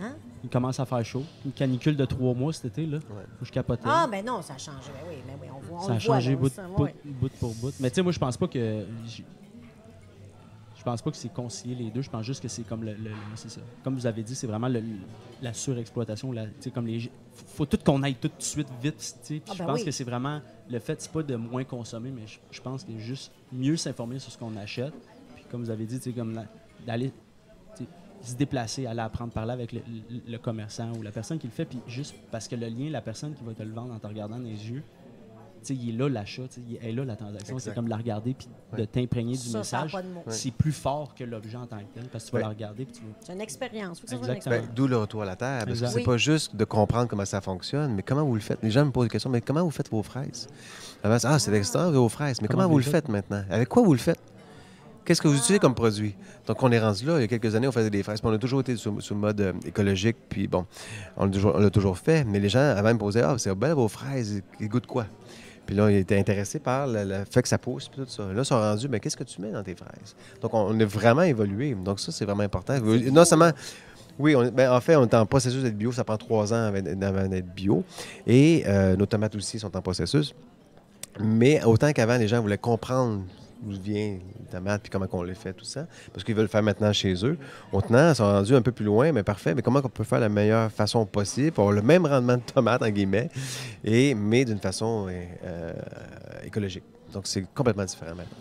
[0.00, 0.14] Hein?
[0.42, 1.24] Il commence à faire chaud.
[1.44, 2.98] Une canicule de trois mois cet été, là.
[3.00, 3.82] Faut que je capotais.
[3.86, 4.90] Ah, ben non, ça a changé.
[4.92, 5.78] Ben oui, mais oui, on voit.
[5.78, 6.94] on ça a le voit, changé bout, ça, bout- ouais.
[7.04, 7.72] bout pour bout.
[7.80, 8.84] Mais tu sais, moi, je pense pas que.
[10.84, 12.02] Je pense pas que c'est concilier les deux.
[12.02, 12.92] Je pense juste que c'est comme le.
[12.92, 13.60] le- ça.
[13.82, 14.82] Comme vous avez dit, c'est vraiment le-
[15.40, 16.30] la surexploitation.
[16.30, 19.16] La, comme les, faut, tout qu'on aille tout de suite vite.
[19.48, 19.84] Ah, je ben pense oui.
[19.86, 20.42] que c'est vraiment.
[20.68, 24.18] Le fait, c'est pas de moins consommer, mais je, je pense que juste mieux s'informer
[24.18, 24.92] sur ce qu'on achète.
[25.36, 26.38] Puis comme vous avez dit, comme
[26.86, 27.12] d'aller
[28.20, 29.80] se déplacer, aller apprendre parler avec le,
[30.10, 32.90] le- le commerçant ou la personne qui le fait, puis juste parce que le lien,
[32.90, 34.82] la personne qui va te le vendre en te regardant dans les yeux,
[35.70, 37.58] il est là l'achat, il est là la transaction.
[37.58, 39.96] C'est comme la regarder puis de t'imprégner du message.
[40.28, 42.84] C'est plus fort que l'objet en tant que tel parce que tu vas la regarder
[42.84, 44.02] puis tu C'est une expérience.
[44.46, 45.64] Ben, D'où le retour à la terre.
[45.66, 46.04] Parce que c'est Oui.
[46.04, 48.58] pas juste de comprendre comment ça fonctionne, mais comment vous le faites.
[48.62, 50.48] Les gens me posent des questions, mais comment vous faites vos fraises?
[51.02, 52.40] Avant, c'est, ah, c'est extra vos fraises.
[52.40, 53.08] Mais comment, Comment vous vous le faites?
[53.08, 53.42] maintenant?
[53.50, 54.20] Avec quoi vous le faites?
[55.04, 56.14] Qu'est-ce que vous utilisez comme produit?
[56.46, 57.18] Donc, on est rendu là.
[57.18, 58.20] Il y a quelques années, on faisait des fraises.
[58.22, 60.16] Puis on a toujours été sur, le mode euh, écologique.
[60.30, 60.64] Puis bon,
[61.18, 62.24] on l'a toujours, on l'a toujours fait.
[62.24, 64.42] Mais les gens avant me posaient Ah, c'est belle vos fraises.
[64.60, 65.04] Ils goûtent quoi?
[65.66, 67.88] Puis là, ils étaient intéressés par le, le fait que ça pousse.
[67.88, 68.24] Puis tout ça.
[68.24, 70.14] Là, ils sont rendus, mais qu'est-ce que tu mets dans tes fraises?
[70.42, 71.74] Donc, on, a vraiment évolué.
[71.74, 72.78] Donc, ça, c'est vraiment important.
[72.80, 73.50] Non seulement.
[74.18, 75.90] Oui, on- ben, en fait, on est en processus d'être bio.
[75.90, 77.82] Ça prend trois ans avant, avant d'être bio.
[78.26, 80.34] Et euh, nos tomates aussi sont en processus.
[81.20, 83.22] Mais autant qu'avant, les gens voulaient comprendre
[83.64, 86.48] d'où vient les tomates puis comment on les fait, tout ça, parce qu'ils veulent le
[86.48, 87.38] faire maintenant chez eux.
[87.72, 89.54] Maintenant, ils sont rendus un peu plus loin, mais parfait.
[89.54, 92.42] Mais comment on peut faire la meilleure façon possible pour avoir le même rendement de
[92.42, 93.30] tomates, en guillemets,
[93.82, 95.72] et, mais d'une façon euh, euh,
[96.44, 96.84] écologique?
[97.12, 98.36] Donc, c'est complètement différent maintenant.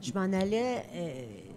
[0.00, 0.84] Je m'en allais.
[0.94, 1.10] euh,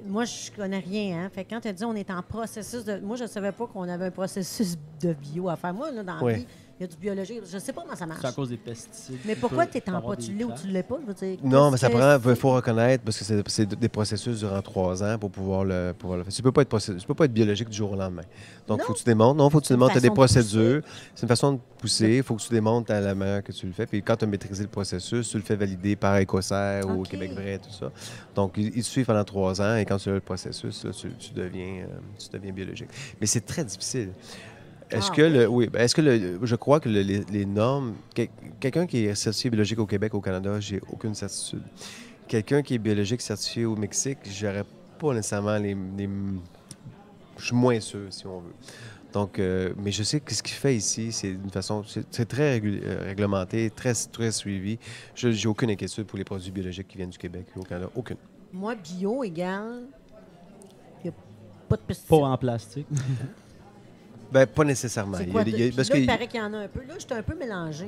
[0.07, 1.23] moi, je connais rien.
[1.23, 1.29] Hein?
[1.33, 2.99] Fait que quand tu as dit on est en processus de.
[2.99, 5.73] Moi, je ne savais pas qu'on avait un processus de bio à faire.
[5.73, 6.45] Moi, là, dans la vie,
[6.77, 7.41] il y a du biologique.
[7.49, 8.19] Je ne sais pas comment ça marche.
[8.21, 9.19] C'est à cause des pesticides.
[9.25, 10.21] Mais pourquoi tu es peux en avoir pas?
[10.21, 10.97] Tu l'es ou tu ne l'es pas?
[11.01, 14.39] Je veux dire, Non, mais ça prend, il faut reconnaître, parce que c'est- des processus
[14.39, 16.33] durant trois ans pour pouvoir le, pouvoir le faire.
[16.33, 18.23] Tu peux pas être procé- tu peux pas être biologique du jour au lendemain.
[18.67, 18.85] Donc, Non.
[18.85, 19.35] faut que tu démontres.
[19.37, 19.93] Non, faut que tu démontres.
[19.93, 20.81] Tu as des de procédures.
[21.15, 22.17] C'est une façon de pousser.
[22.17, 23.85] Il faut que tu démontres à la manière que tu le fais.
[23.85, 27.03] Puis quand tu as maîtrisé le processus, tu le fais valider par Écossaire ou.
[27.03, 27.91] Québec Vrai, tout ça.
[28.35, 30.91] Donc, ils ils te suivent pendant trois ans et quand tu as le processus, là,
[30.91, 32.89] tu, tu deviens, euh, tu deviens biologique.
[33.21, 34.09] Mais c'est très difficile.
[34.91, 37.45] Est-ce Ah, que le, oui, ben, est-ce que le, je crois que le- les, les
[37.45, 38.29] normes, quel-
[38.59, 41.63] quelqu'un qui est certifié biologique au Québec, au Canada, j'ai aucune certitude.
[42.27, 44.63] Quelqu'un qui est biologique certifié au Mexique, j'aurais
[44.99, 46.09] pas nécessairement les, les-
[47.37, 48.53] je suis moins sûr si on veut.
[49.11, 52.25] Donc, euh, mais je sais que ce qu'il fait ici, c'est d'une façon, c'est c'est
[52.27, 54.77] très régul- euh, réglementé, très, très suivi.
[55.15, 57.89] Je j'ai aucune inquiétude pour les produits biologiques qui viennent du Québec ou au Canada,
[57.95, 58.17] aucune.
[58.53, 59.83] Moi, bio égale.
[61.03, 61.13] Il n'y a
[61.69, 62.09] pas de pesticides.
[62.09, 62.87] Pas en plastique.
[64.31, 65.17] Ben, pas nécessairement.
[65.19, 65.43] Il y a quoi?
[65.43, 66.57] des- de- il y a- puis parce là, que- il paraît qu'il y en a
[66.57, 66.79] un peu.
[66.81, 67.87] Là, j'étais un peu mélangé.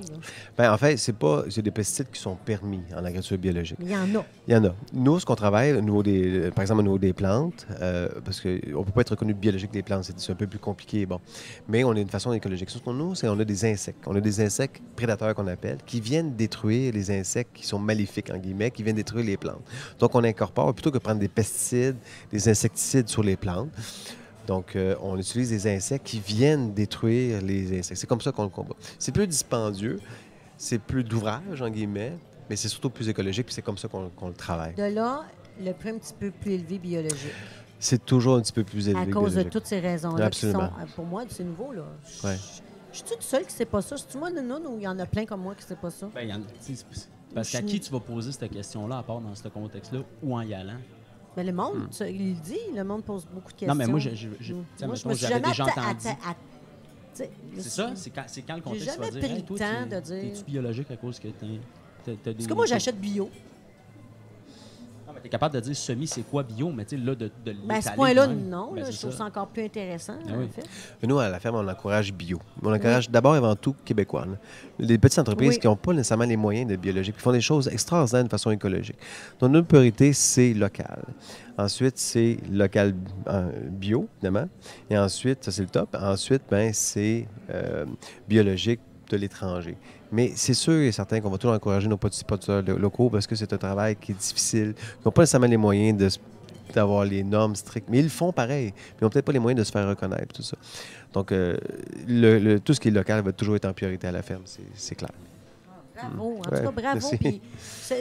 [0.57, 3.77] ben, en fait, c'est pas, c'est des pesticides qui sont permis en agriculture biologique.
[3.79, 4.25] Mais il y en a.
[4.47, 4.75] Il y en a.
[4.93, 8.39] Nous, ce qu'on travaille, au niveau des, par exemple, au niveau des plantes, euh, parce
[8.41, 11.19] qu'on ne peut pas être reconnu biologique des plantes, c'est un peu plus compliqué, bon.
[11.67, 12.69] Mais on a une façon écologique.
[12.69, 14.03] Ce qu'on nous, c'est on a des insectes.
[14.07, 18.29] On a des insectes prédateurs qu'on appelle, qui viennent détruire les insectes qui sont maléfiques,
[18.31, 19.61] en guillemets, qui viennent détruire les plantes.
[19.99, 21.97] Donc, on incorpore, plutôt que de prendre des pesticides,
[22.31, 23.69] des insecticides sur les plantes,
[24.47, 27.99] donc, euh, on utilise des insectes qui viennent détruire les insectes.
[27.99, 28.75] C'est comme ça qu'on le combat.
[28.97, 29.99] C'est plus dispendieux,
[30.57, 32.13] c'est plus d'ouvrage, en guillemets,
[32.49, 34.73] mais c'est surtout plus écologique, puis c'est comme ça qu'on le travaille.
[34.75, 35.23] De là,
[35.59, 37.33] le prix un petit peu plus élevé biologique.
[37.79, 39.03] C'est toujours un petit peu plus élevé.
[39.11, 40.29] À cause de toutes ces raisons-là.
[40.29, 40.69] qui Absolument.
[40.69, 41.73] sont, euh, pour moi, c'est nouveau.
[41.73, 41.83] là.
[42.21, 42.37] Je Ouais.
[42.91, 43.97] je suis toute seule qui ne sait pas ça.
[43.97, 45.91] C'est-tu moi, non, ou il y en a plein comme moi qui ne sait pas
[45.91, 46.09] ça?
[46.15, 46.41] Ben, il y en
[47.35, 50.41] parce qu'à qui tu vas poser cette question-là, à part dans ce contexte-là, ou en
[50.41, 50.77] y allant?
[51.37, 53.67] Mais le monde, ça, il le dit, le monde pose beaucoup de questions.
[53.67, 53.77] Hmm.
[53.77, 54.65] Non, mais moi, je, je, je- Mm.
[54.75, 56.07] sais, Moi, je mettons, me suis jamais déjà atta- entendu.
[57.15, 57.23] je
[57.61, 59.57] C'est ça, c'est quand, quand le J'ai contexte jamais va dire pris hey, le toi,
[59.59, 61.59] temps de dire- T'es-tu biologique à cause que des.
[62.33, 63.29] Parce que moi, j'achète bio.
[65.17, 67.53] Mais t'es capable de dire semi, c'est quoi bio, mais tu sais, là, de, de
[67.67, 68.71] Ben, à ce point-là, de même, non.
[68.73, 70.47] ben, là, je trouve ça encore plus intéressant, Ah en oui.
[70.53, 70.63] fait.
[71.01, 72.39] Mais Nous, à la ferme, on encourage bio.
[72.61, 74.25] On encourage d'abord et avant tout québécois.
[74.25, 74.37] là.
[74.79, 75.59] Les petites entreprises Oui.
[75.59, 78.51] qui n'ont pas nécessairement les moyens d'être biologiques, qui font des choses extraordinaires de façon
[78.51, 78.97] écologique.
[79.39, 81.03] Donc, notre priorité, c'est local.
[81.57, 82.93] Ensuite, c'est local
[83.27, 84.47] euh, bio, évidemment.
[84.89, 85.95] Et ensuite, ça, c'est le top.
[85.99, 87.85] Ensuite, ben, c'est euh,
[88.27, 89.77] biologique de l'étranger.
[90.11, 93.35] Mais c'est sûr et certain qu'on va toujours encourager nos producteurs lo- locaux parce que
[93.35, 94.73] c'est un travail qui est difficile.
[94.77, 96.19] Ils n'ont pas nécessairement les moyens de se-
[96.73, 98.67] d'avoir les normes strictes, mais ils le font pareil.
[98.75, 100.57] Mais ils n'ont peut-être pas les moyens de se faire reconnaître, tout ça.
[101.13, 101.57] Donc, euh,
[102.07, 104.43] le- le- tout ce qui est local va toujours être en priorité à la ferme,
[104.45, 105.11] c'est- c'est clair.
[105.95, 106.37] Bravo.
[106.37, 106.79] En tout cas, bravo.
[106.93, 107.17] merci.
[107.17, 107.41] Puis,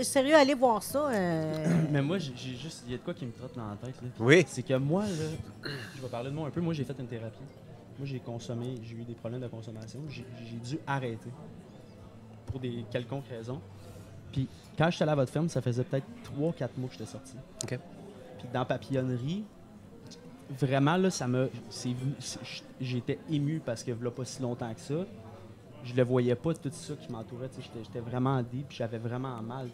[0.04, 1.08] sérieux, allez voir ça.
[1.08, 2.82] euh, Mais moi, j'ai j'ai juste.
[2.86, 3.94] Il y a de quoi qui me trotte dans la tête.
[4.02, 4.08] Là.
[4.20, 4.44] Oui.
[4.46, 5.08] C'est que moi, là,
[5.96, 6.60] je vais parler de moi un peu.
[6.60, 7.38] Moi, j'ai fait une thérapie.
[7.98, 10.00] Moi, j'ai consommé, j'ai eu des problèmes de consommation.
[10.10, 11.30] J'ai j'ai dû arrêter
[12.46, 13.60] pour des quelconques raisons.
[14.32, 16.06] Puis quand j'étais allé à votre ferme, ça faisait peut-être
[16.38, 17.34] 3-4 mois que j'étais sorti.
[17.64, 17.78] OK.
[18.38, 19.44] Puis dans papillonnerie,
[20.50, 21.50] vraiment, là, ça me.
[22.80, 24.94] J'étais ému parce que là, pas si longtemps que ça.
[25.84, 27.48] Je le voyais pas, tout ça qui m'entourait.
[27.58, 29.68] J'étais vraiment deep, puis j'avais vraiment mal.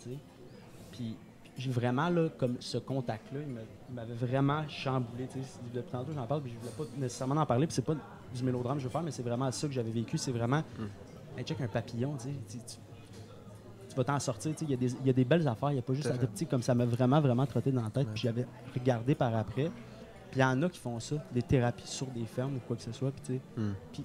[0.92, 1.16] Puis
[1.56, 5.26] j'ai vraiment, là, comme ce contact-là, il m'a- il m'avait vraiment chamboulé.
[5.26, 5.46] tu sais.
[5.72, 7.94] Depuis tantôt, j'en parle, puis je voulais pas nécessairement en parler, puis c'est pas
[8.34, 10.18] du mélodrame que je veux faire, mais c'est vraiment ça que j'avais vécu.
[10.18, 10.62] C'est vraiment.
[11.36, 12.34] Hey, check un papillon, tu sais.
[12.48, 12.76] tu- tu-
[13.88, 14.52] tu vas t'en sortir.
[14.62, 15.70] Il y, a des- il y a des belles affaires.
[15.70, 18.08] Il n'y a pas juste petit comme ça m'a vraiment, vraiment trotté dans la tête.
[18.14, 19.70] Puis j'avais regardé par après.
[20.30, 22.76] Puis il y en a qui font ça, des thérapies sur des fermes ou quoi
[22.76, 23.10] que ce soit.
[23.10, 23.72] Puis tu sais, Mm.
[23.92, 24.04] puis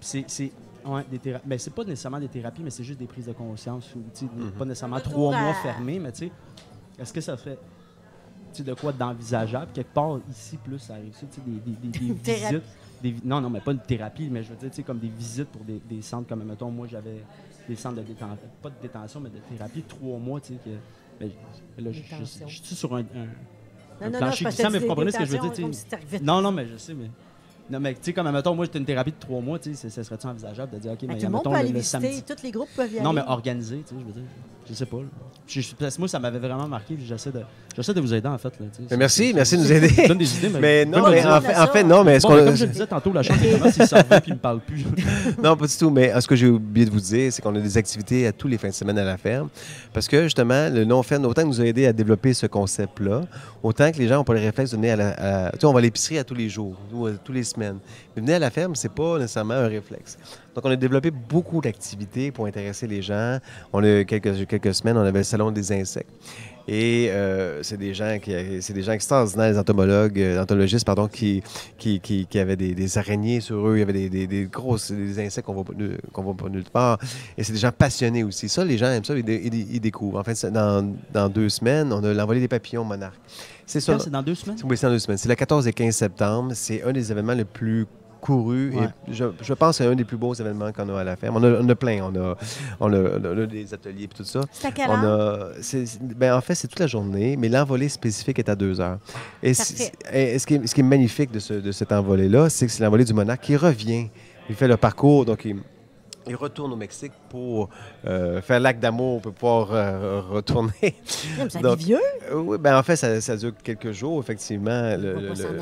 [0.00, 0.24] c'est.
[0.26, 0.52] c'est
[0.84, 1.46] ouais, des thérapies.
[1.48, 3.94] Mais c'est pas nécessairement des thérapies, mais c'est juste des prises de conscience.
[3.94, 4.52] Ou, Mhm.
[4.52, 6.32] Pas nécessairement trois à- mois fermés, mais tu sais,
[6.98, 7.58] est-ce que ça fait.
[8.52, 9.68] Tu sais, de quoi d'envisageable?
[9.72, 12.62] Quelque part ici, plus, ça arrive ça, tu sais, des, des, des, des visites.
[13.02, 15.08] Des non, non, mais pas une thérapie, mais je veux dire, tu sais, comme des
[15.08, 17.24] visites pour des, des centres, comme, mettons, moi, j'avais
[17.68, 20.70] des centres de détention, pas de détention, mais de thérapie, trois mois, tu sais, que.
[21.20, 21.30] ben,
[21.84, 22.46] là, je- je Détention.
[22.48, 23.16] je suis sur un, un- Non,
[24.00, 26.22] un non, non, plancher je pensais glissant, mais vous comprenez ce que je veux dire,
[26.22, 27.10] Non, non, mais je sais, mais.
[27.70, 29.88] Non, mais tu sais, comme, mettons, moi, j'étais une thérapie de trois mois, tu sais,
[29.88, 31.74] ce- ce serait-tu envisageable de dire, OK, Ben, mais tout le monde peut aller le,
[31.74, 31.98] le visiter.
[32.00, 32.22] samedi.
[32.22, 33.04] Tous les groupes peuvent y aller.
[33.04, 34.22] Non, mais organisé, tu sais, je veux dire.
[34.68, 34.98] Je sais pas.
[34.98, 35.02] là.
[35.48, 37.40] Je- je- parce que moi, ça m'avait vraiment marqué, puis j'essaie de,
[37.76, 38.52] j'essaie de vous aider, en fait.
[38.60, 38.66] Là.
[38.90, 39.88] Mais merci, C'est- merci de nous c'est- aider.
[39.88, 40.60] je donne des idées, mais.
[40.60, 42.46] Mais non, mais en fait, en fait, non, mais est-ce Bon, mais qu'on.
[42.46, 44.38] comme je le disais tantôt, la chambre est commence, il s'en va, puis il me
[44.38, 44.84] parle plus.
[45.42, 45.90] Non, pas du tout.
[45.90, 48.32] Mais euh, ce que j'ai oublié de vous dire, c'est qu'on a des activités à
[48.32, 49.48] tous les fins de semaine à la ferme.
[49.92, 53.22] Parce que, justement, le non-ferme, autant que nous a aidé à développer ce concept-là,
[53.64, 55.08] autant que les gens n'ont pas le réflexe de venir à la.
[55.46, 57.42] à- Tu sais, on va à l'épicerie à tous les jours, ou à tous les
[57.56, 57.72] Mais
[58.16, 60.18] venir à la ferme, c'est pas nécessairement un réflexe.
[60.54, 63.38] Donc, on a développé beaucoup d'activités pour intéresser les gens.
[63.72, 66.10] On a quelques, quelques semaines, on avait le salon des insectes.
[66.68, 71.08] Et euh, c'est des gens qui c'est des gens extraordinaires, les entomologues, euh, entomologistes, pardon,
[71.08, 71.42] qui,
[71.76, 74.44] qui, qui, qui avaient des, des araignées sur eux, il y avait des, des, des
[74.44, 76.98] grosses des insectes qu'on voit pas nu- qu'on voit pas nulle part.
[77.36, 78.48] Et c'est des gens passionnés aussi.
[78.48, 80.18] Ça, les gens aiment ça, ils, ils- ils découvrent.
[80.20, 83.18] En fait, dans, dans deux semaines, on a l'envolée des papillons monarques.
[83.66, 83.98] C'est ça.
[83.98, 84.58] C'est dans deux semaines?
[84.64, 85.18] Oui, c'est dans deux semaines.
[85.18, 86.52] C'est le 14 et 15 septembre.
[86.54, 87.86] C'est un des événements les plus
[88.28, 88.86] Ouais.
[89.08, 91.16] et je, je pense que c'est un des plus beaux événements qu'on a à la
[91.16, 91.36] ferme.
[91.36, 92.02] On a, on a plein.
[92.04, 92.36] On a,
[92.80, 94.40] on, a, on a des ateliers et tout ça.
[94.52, 95.42] C'est à quelle On heure?
[95.42, 98.54] a, c'est- c'est- ben, en fait, c'est toute la journée, mais l'envolée spécifique est à
[98.54, 98.98] deux heures.
[99.42, 102.48] Et, c'est- et ce, qui est, ce qui est magnifique de, ce, de cette envolée-là,
[102.48, 104.08] c'est que c'est l'envolée du monarque qui revient.
[104.48, 105.56] Il fait le parcours, donc il,
[106.26, 107.68] il retourne au Mexique pour
[108.06, 110.72] euh, faire l'acte d'amour, pour pouvoir euh, retourner.
[111.36, 111.98] Crème, Ça donc, vieux.
[112.30, 114.96] Euh, oui, ben en fait, ça, ça dure quelques jours, effectivement.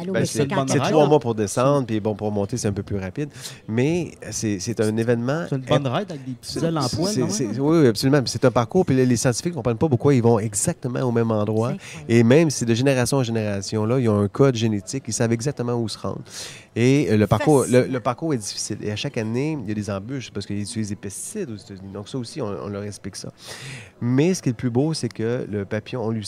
[0.09, 3.31] Ben, c'est trois mois pour descendre, puis bon, pour monter, c'est un peu plus rapide.
[3.69, 5.45] Mais c'est un événement.
[5.49, 8.21] C'est une bonne raide avec des petites ailes en poil, Oui, oui, absolument.
[8.27, 11.31] C'est un parcours, puis les, scientifiques ne comprennent pas pourquoi ils vont exactement au même
[11.31, 11.75] endroit.
[12.09, 15.33] Et même si de génération en génération, là, ils ont un code génétique, ils savent
[15.33, 16.23] exactement où se rendre.
[16.77, 18.79] Et euh, le parcours, le, parcours est difficile.
[18.83, 21.57] Et à chaque année, il y a des embûches parce qu'ils utilisent des pesticides aux
[21.57, 21.93] États-Unis.
[21.93, 23.33] Donc ça aussi, on, on leur explique ça.
[24.01, 26.25] Mais ce qui est le plus beau, c'est que le papillon, on lui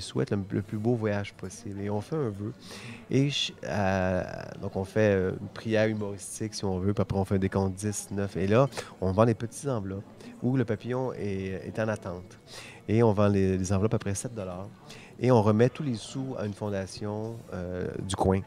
[0.00, 1.80] souhaite le, plus beau voyage possible.
[1.80, 2.52] Et on fait un vœu.
[3.10, 3.30] Et
[3.64, 4.22] euh,
[4.60, 7.38] donc on fait euh, une prière humoristique, si on veut, puis après on fait un
[7.38, 8.36] décompte 10, 9.
[8.36, 8.68] Et là,
[9.00, 10.04] on vend des petites enveloppes
[10.42, 12.38] où le papillon est, est en attente.
[12.88, 14.32] Et on vend les, les enveloppes après 7
[15.20, 18.40] Et on remet tous les sous à une fondation euh, du coin.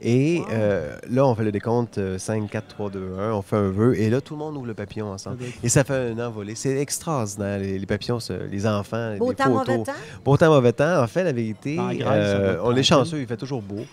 [0.00, 0.46] Et Wow.
[0.52, 3.32] euh, là, on fait le décompte euh, 5, 4, 3, 2, 1.
[3.32, 3.98] On fait un vœu.
[3.98, 5.38] Et là, tout le monde ouvre le papillon ensemble.
[5.62, 6.54] Et ça fait un envolé.
[6.54, 7.58] C'est extraordinaire.
[7.58, 9.68] Les, les papillons, se- les enfants, Beau les temps, photos.
[9.68, 9.92] mauvais temps?
[10.24, 11.02] Beau temps, mauvais temps.
[11.02, 13.84] En fait, la vérité, euh, on est chanceux, il fait toujours beau.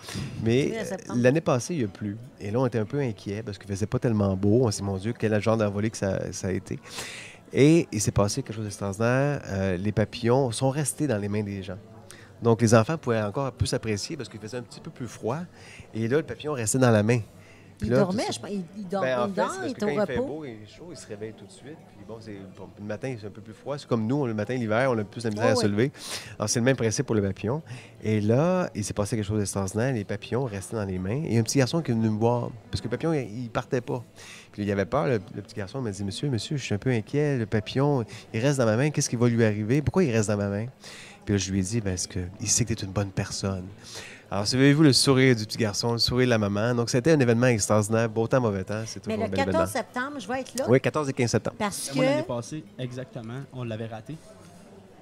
[0.44, 0.72] Mais
[1.14, 2.16] l'année passée, il y a plu.
[2.40, 4.60] Et là, on était un peu inquiets parce qu'il faisait pas tellement beau.
[4.66, 6.78] On s'est dit, mon Dieu, quel genre d'envolée que ça, ça a été.
[7.52, 9.40] Et il s'est passé quelque chose d'extraordinaire.
[9.48, 11.78] Euh, les papillons sont restés dans les mains des gens.
[12.42, 15.38] Donc, les enfants pouvaient encore plus apprécier parce qu'il faisait un petit peu plus froid.
[15.94, 17.20] Et là, le papillon restait dans la main.
[17.78, 18.50] Puis Il là, dormait, je pense.
[18.50, 20.58] Il, il dort, ben, en il fait, dort, il est au il fait beau et
[20.66, 21.76] chaud, il se réveille tout de suite.
[21.94, 22.16] Puis bon,
[22.78, 23.76] le matin, c'est un peu plus froid.
[23.76, 25.68] C'est comme nous, le matin, l'hiver, on a plus de misère Ah à se ouais.
[25.68, 25.92] lever.
[26.38, 27.60] Alors, c'est le même principe pour le papillon.
[28.02, 29.92] Et là, il s'est passé quelque chose d'extraordinaire.
[29.92, 31.22] Les papillons restaient dans les mains.
[31.26, 32.50] Et un petit garçon qui est venu me voir.
[32.70, 34.02] Parce que le papillon, il, il partait pas.
[34.52, 35.06] Puis il avait peur.
[35.06, 37.36] Le, le petit garçon m'a dit Monsieur, monsieur, je suis un peu inquiet.
[37.36, 38.88] Le papillon, il reste dans ma main.
[38.88, 39.82] Qu'est-ce qui va lui arriver?
[39.82, 40.66] Pourquoi il reste dans ma main
[41.26, 43.66] Puis là, je lui ai dit Parce qu'il sait que tu es une bonne personne.
[44.30, 46.74] Alors, savez-vous le sourire du petit garçon, le sourire de la maman.
[46.74, 48.82] Donc, c'était un événement extraordinaire, beau temps, mauvais temps.
[48.86, 49.66] C'est Mais toujours le un bel 14 événement.
[49.72, 51.56] septembre, je vais être là Oui, 14 et 15 septembre.
[51.58, 54.16] parce Moi, l'année que, passée, exactement, on l'avait raté.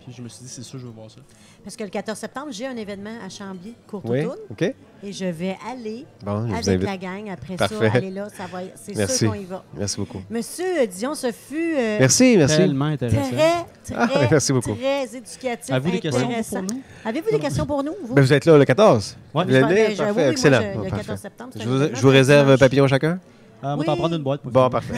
[0.03, 1.21] Puis je me suis dit, c'est sûr, je veux voir ça.
[1.65, 4.63] Parce que le 14 septembre, j'ai un événement à Chambly, Oui, Courtautoun, OK.
[4.63, 7.31] et je vais aller Bon, je vous avec la gang.
[7.31, 7.91] Après Parfait.
[7.91, 9.19] ça, aller là, ça va, c'est Merci.
[9.19, 9.65] sûr qu'on y va.
[9.77, 10.21] Merci beaucoup.
[10.31, 12.57] Monsieur Dion, ce fut euh, Merci, merci.
[12.59, 13.31] Tellement intéressant.
[13.31, 14.75] très, très, Ah, merci beaucoup.
[14.75, 16.63] très éducatif, Avez-vous des questions intéressant.
[16.65, 16.83] pour nous?
[17.05, 18.15] Avez-vous des questions pour nous, vous?
[18.15, 19.17] Ben, vous êtes là le 14?
[19.35, 19.45] Ouais.
[19.45, 19.69] Vous êtes là?
[19.69, 20.61] ben, Parfait, oui, oui, moi, excellent.
[20.61, 21.05] je- Bon, le parfait.
[21.07, 23.19] 14 septembre, Je vous, je réserve un papillon chacun?
[23.63, 23.73] Ah, Oui.
[23.73, 24.43] On va t'en prendre une boîte.
[24.43, 24.93] pour Bon, parfait.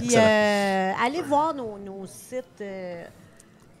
[0.00, 2.62] Puis, euh, allez voir nos, nos sites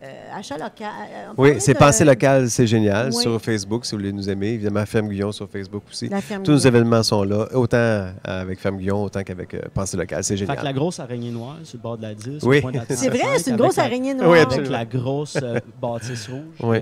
[0.04, 0.70] euh, achats locaux.
[0.82, 3.10] euh, Oui, c'est de- Pensée locale, c'est génial.
[3.12, 3.22] Oui.
[3.22, 4.48] Sur Facebook, si vous voulez nous aimer.
[4.48, 6.08] Évidemment, Ferme Guillon sur Facebook aussi.
[6.08, 9.96] La ferme Tous nos événements sont là, autant avec Ferme Guillon, autant qu'avec euh, Pensée
[9.96, 10.22] locale.
[10.22, 10.74] C'est Fait que la génial.
[10.74, 12.62] grosse araignée noire sur le bord de la 10, Oui.
[12.90, 14.30] C'est vrai, 35, c'est une grosse araignée noire.
[14.30, 16.40] Oui, Avec la grosse euh, bâtisse rouge.
[16.62, 16.78] Oui.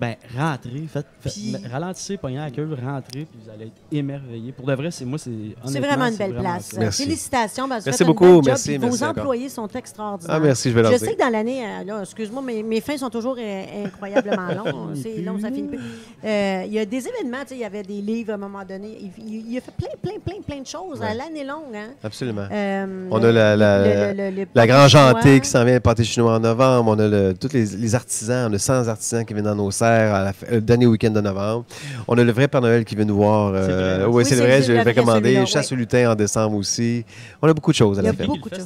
[0.00, 3.72] Ben, rentrez, faites, faites- Puis- ralentissez, pognez à la queue, rentrez, puis vous allez être
[3.92, 4.50] émerveillés.
[4.50, 5.30] Pour de vrai, c'est moi, c'est
[5.66, 6.72] C'est vraiment une belle vraiment place.
[6.76, 7.04] Merci.
[7.04, 7.68] Félicitations.
[7.68, 9.22] ben, vous Merci une beaucoup, job, merci, Vos encore.
[9.22, 10.34] employés sont extraordinaires.
[10.36, 11.08] Ah, merci, je vais leur Je dire.
[11.08, 14.96] sais que dans l'année, euh, excuse-moi, mais mes fins sont toujours euh, incroyablement longues.
[15.00, 15.78] C'est long, ça finit plus.
[16.24, 18.38] Euh, Il y a des événements, tu sais, il y avait des livres à un
[18.38, 18.98] moment donné.
[19.18, 21.14] Il, a fait plein, plein, plein, plein de choses à Ouais.
[21.14, 21.74] l'année longue.
[21.74, 21.90] Hein?
[22.02, 22.46] Absolument.
[22.50, 25.12] Euh, On a la- la- le- le- le- La le Grange chinois.
[25.12, 26.90] Jantée qui s'en vient, le pâté chinois en novembre.
[26.90, 29.70] On a le- tous les, les artisans, on a 100 artisans qui viennent dans nos
[29.86, 31.64] à la fin- le dernier week-end de novembre.
[32.08, 33.52] On a le vrai Père Noël qui vient nous voir.
[33.54, 33.72] euh, C'est
[34.04, 37.04] vrai, oui, c'est le vrai, c'est je celui-là, Chasse au lutin en décembre aussi.
[37.42, 38.56] On a beaucoup de choses à la beaucoup de?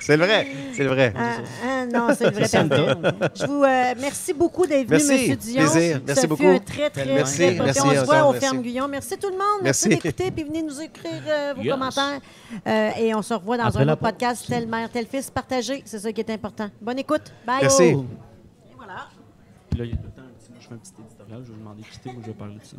[0.00, 1.12] C'est le vrai, c'est le vrai.
[1.16, 2.94] Ah, ah, non, c'est le vrai C'est Père Santa.
[2.94, 3.14] Noël.
[3.34, 5.70] Je vous euh, merci beaucoup d'être venu, Merci, Monsieur Dion.
[5.70, 6.00] plaisir.
[6.06, 6.42] Merci Ça beaucoup.
[6.42, 8.46] fut un très, très, Merci, très merci, On se voit au merci.
[8.46, 8.88] Ferme Guyon.
[8.88, 9.60] Merci tout le monde.
[9.62, 10.02] Merci, Merci.
[10.02, 11.72] d'écouter puis venez nous écrire euh, vos Yes.
[11.72, 12.20] commentaires.
[12.66, 14.44] Euh, et on se revoit dans Après un autre podcast.
[14.48, 15.82] Tel mère, tel fils, partagé.
[15.86, 16.68] C'est ça qui est important.
[16.80, 17.22] Bonne écoute.
[17.46, 17.58] Bye.
[17.62, 17.92] Merci.
[17.92, 18.08] Voilà.
[19.72, 20.92] Puis là, il y a tout le temps un petit, moi, je fais un petit
[21.00, 22.76] éditorial, je vais demander de quitter, moi je vais parler de ça.